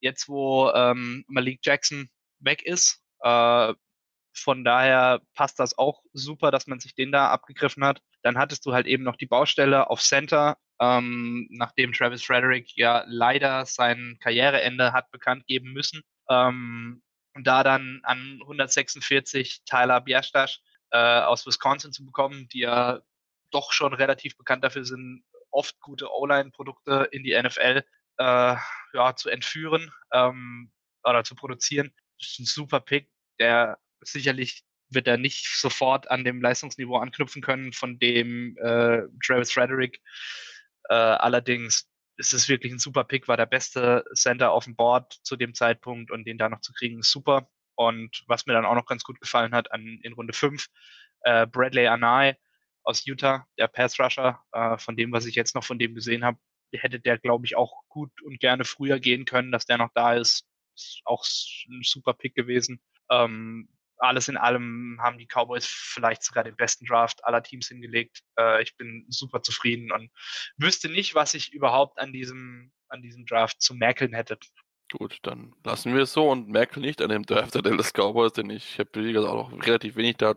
Jetzt, 0.00 0.28
wo 0.28 0.70
ähm, 0.70 1.24
Malik 1.28 1.60
Jackson 1.62 2.08
weg 2.40 2.62
ist, 2.62 3.02
äh, 3.20 3.74
von 4.34 4.64
daher 4.64 5.20
passt 5.34 5.58
das 5.58 5.76
auch 5.76 6.02
super, 6.12 6.50
dass 6.50 6.66
man 6.66 6.80
sich 6.80 6.94
den 6.94 7.12
da 7.12 7.28
abgegriffen 7.30 7.84
hat. 7.84 8.00
Dann 8.22 8.38
hattest 8.38 8.66
du 8.66 8.72
halt 8.72 8.86
eben 8.86 9.02
noch 9.02 9.16
die 9.16 9.26
Baustelle 9.26 9.90
auf 9.90 10.00
Center, 10.00 10.56
ähm, 10.80 11.48
nachdem 11.50 11.92
Travis 11.92 12.22
Frederick 12.22 12.76
ja 12.76 13.04
leider 13.06 13.66
sein 13.66 14.16
Karriereende 14.20 14.92
hat 14.92 15.10
bekannt 15.10 15.46
geben 15.46 15.72
müssen. 15.72 16.02
Ähm, 16.30 17.02
da 17.42 17.62
dann 17.62 18.00
an 18.02 18.38
146 18.42 19.62
Tyler 19.64 20.00
Bierstasch 20.00 20.60
äh, 20.90 21.20
aus 21.20 21.46
Wisconsin 21.46 21.92
zu 21.92 22.04
bekommen, 22.04 22.48
die 22.52 22.60
ja 22.60 23.00
doch 23.50 23.72
schon 23.72 23.94
relativ 23.94 24.36
bekannt 24.36 24.64
dafür 24.64 24.84
sind, 24.84 25.24
oft 25.50 25.80
gute 25.80 26.10
O-Line-Produkte 26.12 27.08
in 27.12 27.22
die 27.22 27.40
NFL 27.40 27.84
äh, 28.18 28.56
ja, 28.92 29.16
zu 29.16 29.30
entführen 29.30 29.92
ähm, 30.12 30.70
oder 31.04 31.24
zu 31.24 31.34
produzieren. 31.34 31.92
Das 32.18 32.30
ist 32.30 32.38
ein 32.40 32.44
super 32.44 32.80
Pick, 32.80 33.10
der 33.38 33.78
sicherlich 34.00 34.64
wird 34.90 35.06
er 35.06 35.18
nicht 35.18 35.46
sofort 35.46 36.10
an 36.10 36.24
dem 36.24 36.40
Leistungsniveau 36.40 36.96
anknüpfen 36.96 37.42
können, 37.42 37.72
von 37.72 37.98
dem 37.98 38.56
äh, 38.58 39.02
Travis 39.24 39.52
Frederick. 39.52 40.00
Äh, 40.88 40.94
allerdings 40.94 41.88
ist 42.16 42.32
es 42.32 42.48
wirklich 42.48 42.72
ein 42.72 42.78
super 42.78 43.04
Pick, 43.04 43.28
war 43.28 43.36
der 43.36 43.46
beste 43.46 44.04
Center 44.14 44.50
auf 44.50 44.64
dem 44.64 44.76
Board 44.76 45.12
zu 45.22 45.36
dem 45.36 45.54
Zeitpunkt 45.54 46.10
und 46.10 46.24
den 46.24 46.38
da 46.38 46.48
noch 46.48 46.60
zu 46.60 46.72
kriegen, 46.72 47.00
ist 47.00 47.12
super. 47.12 47.48
Und 47.76 48.24
was 48.26 48.46
mir 48.46 48.54
dann 48.54 48.66
auch 48.66 48.74
noch 48.74 48.86
ganz 48.86 49.04
gut 49.04 49.20
gefallen 49.20 49.54
hat 49.54 49.70
an, 49.70 50.00
in 50.02 50.12
Runde 50.14 50.32
5, 50.32 50.66
äh, 51.22 51.46
Bradley 51.46 51.86
Anai, 51.86 52.36
aus 52.88 53.04
Utah, 53.04 53.46
der 53.58 53.68
Pass 53.68 54.00
Rusher, 54.00 54.42
äh, 54.52 54.78
von 54.78 54.96
dem, 54.96 55.12
was 55.12 55.26
ich 55.26 55.34
jetzt 55.34 55.54
noch 55.54 55.62
von 55.62 55.78
dem 55.78 55.94
gesehen 55.94 56.24
habe, 56.24 56.38
hätte 56.72 56.98
der, 56.98 57.18
glaube 57.18 57.44
ich, 57.44 57.54
auch 57.54 57.82
gut 57.88 58.10
und 58.22 58.40
gerne 58.40 58.64
früher 58.64 58.98
gehen 58.98 59.26
können, 59.26 59.52
dass 59.52 59.66
der 59.66 59.76
noch 59.76 59.90
da 59.94 60.14
ist. 60.14 60.46
Ist 60.74 61.02
auch 61.04 61.22
ein 61.68 61.82
super 61.82 62.14
Pick 62.14 62.34
gewesen. 62.34 62.80
Ähm, 63.10 63.68
alles 63.98 64.28
in 64.28 64.38
allem 64.38 64.98
haben 65.02 65.18
die 65.18 65.26
Cowboys 65.26 65.66
vielleicht 65.66 66.22
sogar 66.22 66.44
den 66.44 66.56
besten 66.56 66.86
Draft 66.86 67.22
aller 67.24 67.42
Teams 67.42 67.68
hingelegt. 67.68 68.22
Äh, 68.38 68.62
ich 68.62 68.74
bin 68.78 69.04
super 69.10 69.42
zufrieden 69.42 69.92
und 69.92 70.10
wüsste 70.56 70.88
nicht, 70.88 71.14
was 71.14 71.34
ich 71.34 71.52
überhaupt 71.52 71.98
an 71.98 72.12
diesem, 72.14 72.72
an 72.88 73.02
diesem 73.02 73.26
Draft 73.26 73.60
zu 73.60 73.74
merkeln 73.74 74.14
hätte. 74.14 74.38
Gut, 74.90 75.18
dann 75.22 75.54
lassen 75.64 75.94
wir 75.94 76.04
es 76.04 76.14
so 76.14 76.30
und 76.30 76.48
Merkel 76.48 76.80
nicht 76.80 77.02
an 77.02 77.10
dem 77.10 77.22
Draft 77.26 77.54
der 77.54 77.62
Dallas 77.62 77.92
Cowboys, 77.92 78.32
denn 78.32 78.48
ich 78.48 78.78
habe 78.78 78.88
wie 78.94 79.12
gesagt 79.12 79.28
auch 79.28 79.52
relativ 79.52 79.96
wenig 79.96 80.16
da 80.16 80.34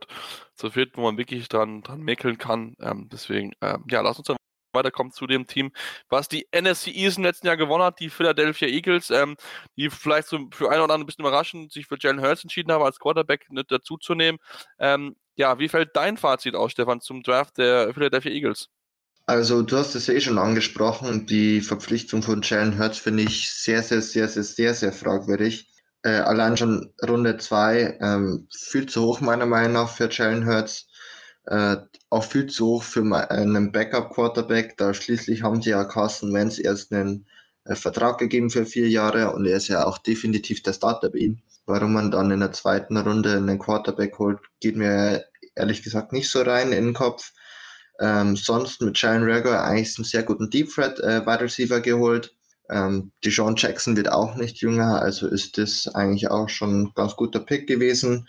zu 0.56 0.70
finden, 0.72 0.97
wo 0.97 1.04
man 1.04 1.18
wirklich 1.18 1.47
dran, 1.47 1.84
dran 1.84 2.02
mäkeln 2.02 2.38
kann. 2.38 2.76
Ähm, 2.82 3.08
deswegen, 3.12 3.54
ähm, 3.62 3.86
ja, 3.89 4.02
lass 4.02 4.18
uns 4.18 4.28
dann 4.28 4.38
weiterkommen 4.74 5.12
zu 5.14 5.28
dem 5.28 5.47
Team, 5.47 5.72
was 6.10 6.28
die 6.28 6.47
NFC 6.54 6.88
East 6.88 7.18
im 7.18 7.24
letzten 7.24 7.47
Jahr 7.47 7.58
gewonnen 7.58 7.84
hat, 7.84 7.99
die 7.99 8.10
Philadelphia 8.10 8.68
Eagles, 8.68 9.10
ähm, 9.10 9.36
die 9.78 9.89
vielleicht 9.89 10.28
so 10.28 10.38
für 10.54 10.70
einen 10.70 10.82
oder 10.82 10.93
anderen 10.93 11.02
ein 11.04 11.06
bisschen 11.06 11.26
überraschend 11.26 11.72
sich 11.72 11.88
für 11.88 11.97
Jalen 11.99 12.22
Hurts 12.22 12.43
entschieden 12.43 12.72
haben, 12.72 12.84
als 12.84 12.99
Quarterback 12.99 13.47
mit 13.52 13.72
dazuzunehmen. 13.72 14.39
Ähm, 14.80 15.16
ja, 15.36 15.60
wie 15.60 15.70
fällt 15.70 15.95
dein 15.95 16.18
Fazit 16.18 16.56
aus, 16.56 16.72
Stefan, 16.72 17.02
zum 17.02 17.24
Draft 17.24 17.58
der 17.58 17.93
Philadelphia 17.93 18.32
Eagles? 18.32 18.70
Also 19.32 19.61
du 19.61 19.77
hast 19.77 19.95
es 19.95 20.09
eh 20.09 20.19
schon 20.19 20.38
angesprochen, 20.38 21.25
die 21.25 21.61
Verpflichtung 21.61 22.21
von 22.21 22.41
Jalen 22.41 22.77
Hurts 22.77 22.97
finde 22.97 23.23
ich 23.23 23.49
sehr, 23.49 23.82
sehr, 23.82 24.01
sehr, 24.01 24.27
sehr, 24.27 24.43
sehr, 24.43 24.73
sehr 24.73 24.91
fragwürdig. 24.91 25.71
Äh, 26.03 26.17
allein 26.17 26.57
schon 26.57 26.93
Runde 27.07 27.38
2 27.38 27.99
ähm, 28.01 28.49
viel 28.53 28.88
zu 28.88 29.03
hoch 29.03 29.21
meiner 29.21 29.45
Meinung 29.45 29.71
nach 29.71 29.89
für 29.89 30.09
Jalen 30.11 30.45
Hurts. 30.45 30.89
Äh, 31.45 31.77
auch 32.09 32.25
viel 32.25 32.47
zu 32.47 32.65
hoch 32.65 32.84
für 32.84 33.03
einen 33.32 33.71
Backup-Quarterback, 33.71 34.75
da 34.75 34.93
schließlich 34.93 35.43
haben 35.43 35.61
sie 35.61 35.69
ja 35.69 35.86
Carson 35.86 36.34
Wentz 36.34 36.59
erst 36.59 36.91
einen 36.91 37.25
äh, 37.63 37.75
Vertrag 37.75 38.17
gegeben 38.17 38.49
für 38.49 38.65
vier 38.65 38.89
Jahre 38.89 39.32
und 39.32 39.45
er 39.45 39.55
ist 39.55 39.69
ja 39.69 39.86
auch 39.86 39.97
definitiv 39.97 40.61
der 40.61 40.73
Starter 40.73 41.09
bei 41.09 41.19
ihm. 41.19 41.41
Warum 41.65 41.93
man 41.93 42.11
dann 42.11 42.32
in 42.32 42.41
der 42.41 42.51
zweiten 42.51 42.97
Runde 42.97 43.38
einen 43.38 43.59
Quarterback 43.59 44.19
holt, 44.19 44.39
geht 44.59 44.75
mir 44.75 45.23
ehrlich 45.55 45.84
gesagt 45.84 46.11
nicht 46.11 46.29
so 46.29 46.41
rein 46.41 46.73
in 46.73 46.84
den 46.84 46.93
Kopf. 46.93 47.32
Ähm, 48.02 48.36
sonst 48.36 48.82
mit 48.82 48.99
Jalen 48.99 49.30
Rager 49.30 49.64
eigentlich 49.64 49.95
einen 49.95 50.06
sehr 50.06 50.24
guten 50.24 50.49
Deep 50.49 50.74
Threat 50.74 50.99
äh, 51.02 51.24
Wide 51.24 51.41
Receiver 51.41 51.80
geholt. 51.82 52.36
Ähm, 52.72 53.12
Deshaun 53.24 53.56
Jackson 53.56 53.95
wird 53.95 54.12
auch 54.12 54.36
nicht 54.36 54.58
jünger, 54.58 54.99
also 55.04 55.28
ist 55.28 55.60
das 55.60 55.88
eigentlich 55.93 56.32
auch 56.32 56.49
schon 56.49 56.82
ein 56.82 56.91
ganz 56.95 57.16
guter 57.16 57.39
Pick 57.39 57.68
gewesen. 57.68 58.28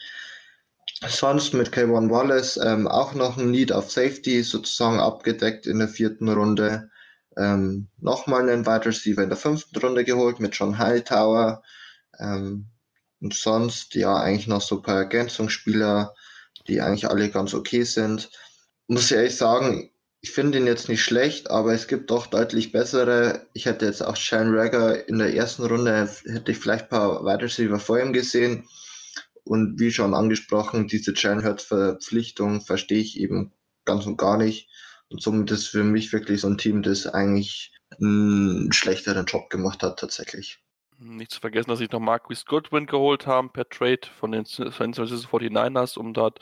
Sonst 1.09 1.55
mit 1.55 1.71
K1 1.71 2.11
Wallace 2.11 2.59
ähm, 2.59 2.87
auch 2.87 3.15
noch 3.15 3.39
ein 3.39 3.51
Need 3.51 3.73
auf 3.73 3.91
Safety 3.91 4.43
sozusagen 4.43 5.01
abgedeckt 5.01 5.67
in 5.67 5.79
der 5.79 5.89
vierten 5.89 6.29
Runde. 6.29 6.91
Ähm, 7.39 7.89
Nochmal 7.99 8.43
einen 8.43 8.67
Wide 8.67 8.85
Receiver 8.85 9.23
in 9.23 9.31
der 9.31 9.39
fünften 9.39 9.79
Runde 9.79 10.05
geholt 10.05 10.39
mit 10.39 10.55
John 10.55 10.77
Hightower. 10.77 11.63
Ähm, 12.19 12.67
und 13.23 13.33
sonst 13.33 13.95
ja 13.95 14.17
eigentlich 14.17 14.49
noch 14.49 14.61
so 14.61 14.77
ein 14.77 14.83
paar 14.83 14.99
Ergänzungsspieler, 14.99 16.15
die 16.69 16.83
eigentlich 16.83 17.09
alle 17.09 17.31
ganz 17.31 17.55
okay 17.55 17.85
sind 17.85 18.29
muss 18.89 19.11
ich 19.11 19.17
ehrlich 19.17 19.37
sagen, 19.37 19.91
ich 20.21 20.31
finde 20.31 20.59
ihn 20.59 20.67
jetzt 20.67 20.89
nicht 20.89 21.03
schlecht, 21.03 21.51
aber 21.51 21.73
es 21.73 21.89
gibt 21.89 22.11
doch 22.11 22.27
deutlich 22.29 22.71
bessere. 22.71 23.47
Ich 23.55 23.67
hätte 23.67 23.87
jetzt 23.87 24.03
auch 24.03 24.15
Shane 24.15 24.57
Ragger 24.57 25.09
in 25.09 25.19
der 25.19 25.35
ersten 25.35 25.65
Runde, 25.65 26.09
hätte 26.27 26.53
ich 26.53 26.59
vielleicht 26.59 26.85
ein 26.85 26.89
paar 26.91 27.25
Wide 27.25 27.43
Receiver 27.43 27.81
vor 27.81 28.01
ihm 28.01 28.13
gesehen. 28.13 28.69
Und 29.45 29.81
wie 29.81 29.91
schon 29.91 30.15
angesprochen, 30.15 30.87
diese 30.87 31.13
Jalen 31.17 31.45
Hurts 31.45 31.65
Verpflichtung 31.65 32.61
verstehe 32.61 33.01
ich 33.01 33.19
eben 33.19 33.53
ganz 33.85 34.07
und 34.07 34.17
gar 34.17 34.37
nicht. 34.37 34.69
Und 35.11 35.21
somit 35.21 35.51
ist 35.51 35.67
für 35.67 35.83
mich 35.83 36.13
wirklich 36.13 36.41
so 36.41 36.49
ein 36.49 36.59
Team, 36.59 36.83
das 36.83 37.07
eigentlich 37.07 37.73
einen 38.01 38.73
schlechteren 38.73 39.27
Job 39.27 39.51
gemacht 39.51 39.83
hat 39.83 39.99
tatsächlich. 39.99 40.61
Nicht 40.99 41.33
zu 41.33 41.41
vergessen, 41.41 41.69
dass 41.69 41.81
sie 41.81 41.89
noch 41.91 41.99
Marquis 41.99 42.45
Goodwin 42.47 42.87
geholt 42.87 43.27
haben 43.27 43.51
per 43.51 43.69
Trade 43.69 44.03
von 44.21 44.31
den 44.31 44.45
San 44.45 44.71
Francisco 44.71 45.37
49ers, 45.37 45.99
um 45.99 46.15
dort 46.15 46.39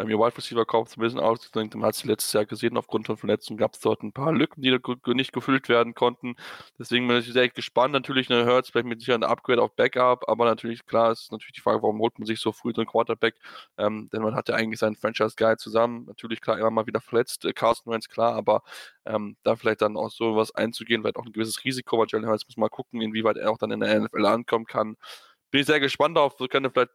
ähm, 0.00 0.10
ihr 0.10 0.18
Wide 0.18 0.36
Receiver 0.36 0.64
Kauf 0.64 0.88
zu 0.88 1.00
bisschen 1.00 1.20
auszudrücken. 1.20 1.80
Man 1.80 1.88
hat 1.88 1.94
es 1.94 2.04
letztes 2.04 2.32
Jahr 2.32 2.44
gesehen, 2.44 2.76
aufgrund 2.76 3.06
von 3.06 3.16
Verletzungen 3.16 3.58
gab 3.58 3.74
es 3.74 3.80
dort 3.80 4.02
ein 4.02 4.12
paar 4.12 4.32
Lücken, 4.32 4.62
die 4.62 4.78
nicht 5.14 5.32
gefüllt 5.32 5.68
werden 5.68 5.94
konnten. 5.94 6.36
Deswegen 6.78 7.06
bin 7.08 7.18
ich 7.18 7.32
sehr 7.32 7.48
gespannt. 7.48 7.92
Natürlich 7.92 8.30
eine 8.30 8.46
Hurts 8.46 8.70
vielleicht 8.70 8.86
mit 8.86 9.00
sicher 9.00 9.14
ein 9.14 9.24
Upgrade 9.24 9.62
auf 9.62 9.74
Backup, 9.76 10.28
aber 10.28 10.44
natürlich, 10.44 10.86
klar, 10.86 11.12
ist 11.12 11.32
natürlich 11.32 11.54
die 11.54 11.60
Frage, 11.60 11.82
warum 11.82 11.98
holt 12.00 12.18
man 12.18 12.26
sich 12.26 12.40
so 12.40 12.52
früh 12.52 12.72
so 12.74 12.80
einen 12.80 12.88
Quarterback? 12.88 13.34
Ähm, 13.78 14.08
denn 14.12 14.22
man 14.22 14.34
hat 14.34 14.48
ja 14.48 14.54
eigentlich 14.54 14.80
seinen 14.80 14.96
Franchise-Guy 14.96 15.56
zusammen. 15.56 16.04
Natürlich, 16.06 16.40
klar, 16.40 16.58
immer 16.58 16.70
mal 16.70 16.86
wieder 16.86 17.00
verletzt, 17.00 17.44
äh, 17.44 17.52
Carsten 17.52 17.90
Wentz, 17.90 18.08
klar, 18.08 18.34
aber 18.34 18.62
ähm, 19.04 19.36
da 19.42 19.56
vielleicht 19.56 19.82
dann 19.82 19.96
auch 19.96 20.10
so 20.10 20.36
was 20.36 20.54
einzugehen, 20.54 21.02
vielleicht 21.02 21.16
auch 21.16 21.26
ein 21.26 21.32
gewisses 21.32 21.64
Risiko, 21.64 21.98
weil 21.98 22.06
Jalen 22.08 22.26
Hurts 22.26 22.46
muss 22.46 22.56
mal 22.56 22.68
gucken, 22.68 23.00
inwieweit 23.00 23.36
er 23.36 23.50
auch 23.50 23.58
dann 23.58 23.70
in 23.70 23.80
der 23.80 24.00
NFL 24.00 24.26
ankommen 24.26 24.66
kann 24.66 24.96
bin 25.50 25.60
ich 25.60 25.66
sehr 25.66 25.80
gespannt 25.80 26.16
auf, 26.16 26.36
so 26.38 26.46
könnte 26.46 26.70
vielleicht, 26.70 26.90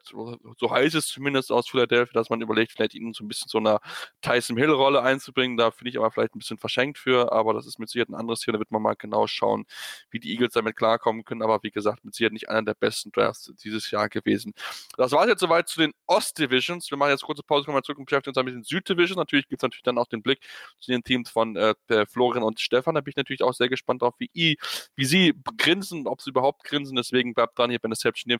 so 0.57 0.71
heißt 0.71 0.95
es 0.95 1.07
zumindest 1.07 1.51
aus 1.51 1.69
Philadelphia, 1.69 2.13
dass 2.13 2.29
man 2.29 2.41
überlegt, 2.41 2.71
vielleicht 2.71 2.93
ihnen 2.93 3.13
so 3.13 3.23
ein 3.23 3.27
bisschen 3.27 3.49
so 3.49 3.57
eine 3.57 3.79
Tyson 4.21 4.57
Hill-Rolle 4.57 5.01
einzubringen. 5.01 5.57
Da 5.57 5.71
finde 5.71 5.89
ich 5.89 5.97
aber 5.97 6.11
vielleicht 6.11 6.35
ein 6.35 6.39
bisschen 6.39 6.57
verschenkt 6.57 6.97
für, 6.97 7.31
aber 7.31 7.53
das 7.53 7.65
ist 7.65 7.79
mit 7.79 7.89
Sicherheit 7.89 8.09
ein 8.09 8.15
anderes 8.15 8.39
Thema. 8.39 8.53
Da 8.53 8.59
wird 8.59 8.71
man 8.71 8.81
mal 8.81 8.95
genau 8.95 9.27
schauen, 9.27 9.65
wie 10.09 10.19
die 10.19 10.31
Eagles 10.31 10.53
damit 10.53 10.75
klarkommen 10.75 11.23
können. 11.25 11.41
Aber 11.41 11.61
wie 11.63 11.71
gesagt, 11.71 12.05
mit 12.05 12.15
Sicherheit 12.15 12.33
nicht 12.33 12.49
einer 12.49 12.63
der 12.63 12.75
besten 12.75 13.11
Drafts 13.11 13.51
dieses 13.63 13.91
Jahr 13.91 14.09
gewesen. 14.09 14.53
Das 14.97 15.11
war 15.11 15.23
es 15.23 15.29
jetzt 15.29 15.41
soweit 15.41 15.67
zu 15.67 15.81
den 15.81 15.91
Ost-Divisions. 16.07 16.89
Wir 16.89 16.97
machen 16.97 17.11
jetzt 17.11 17.23
kurze 17.23 17.43
Pause, 17.43 17.65
kommen 17.65 17.77
wir 17.77 17.83
zurück 17.83 17.99
und 17.99 18.05
beschäftigen 18.05 18.31
uns 18.31 18.37
ein 18.37 18.45
bisschen 18.45 18.63
Süd-Division. 18.63 19.17
Natürlich 19.17 19.47
gibt 19.47 19.59
es 19.59 19.63
natürlich 19.63 19.83
dann 19.83 19.97
auch 19.97 20.07
den 20.07 20.21
Blick 20.21 20.39
zu 20.79 20.91
den 20.91 21.03
Teams 21.03 21.29
von 21.29 21.55
äh, 21.57 21.75
Florian 22.07 22.43
und 22.43 22.59
Stefan. 22.59 22.95
Da 22.95 23.01
bin 23.01 23.11
ich 23.11 23.17
natürlich 23.17 23.43
auch 23.43 23.53
sehr 23.53 23.69
gespannt 23.69 24.01
drauf, 24.01 24.15
wie, 24.19 24.57
wie 24.95 25.05
sie 25.05 25.33
grinsen, 25.57 26.07
ob 26.07 26.21
sie 26.21 26.29
überhaupt 26.29 26.63
grinsen. 26.63 26.95
Deswegen 26.95 27.33
bleibt 27.33 27.57
dran 27.57 27.69
hier 27.69 27.79
bei 27.79 27.89
Deception, 27.89 28.29
dem 28.29 28.39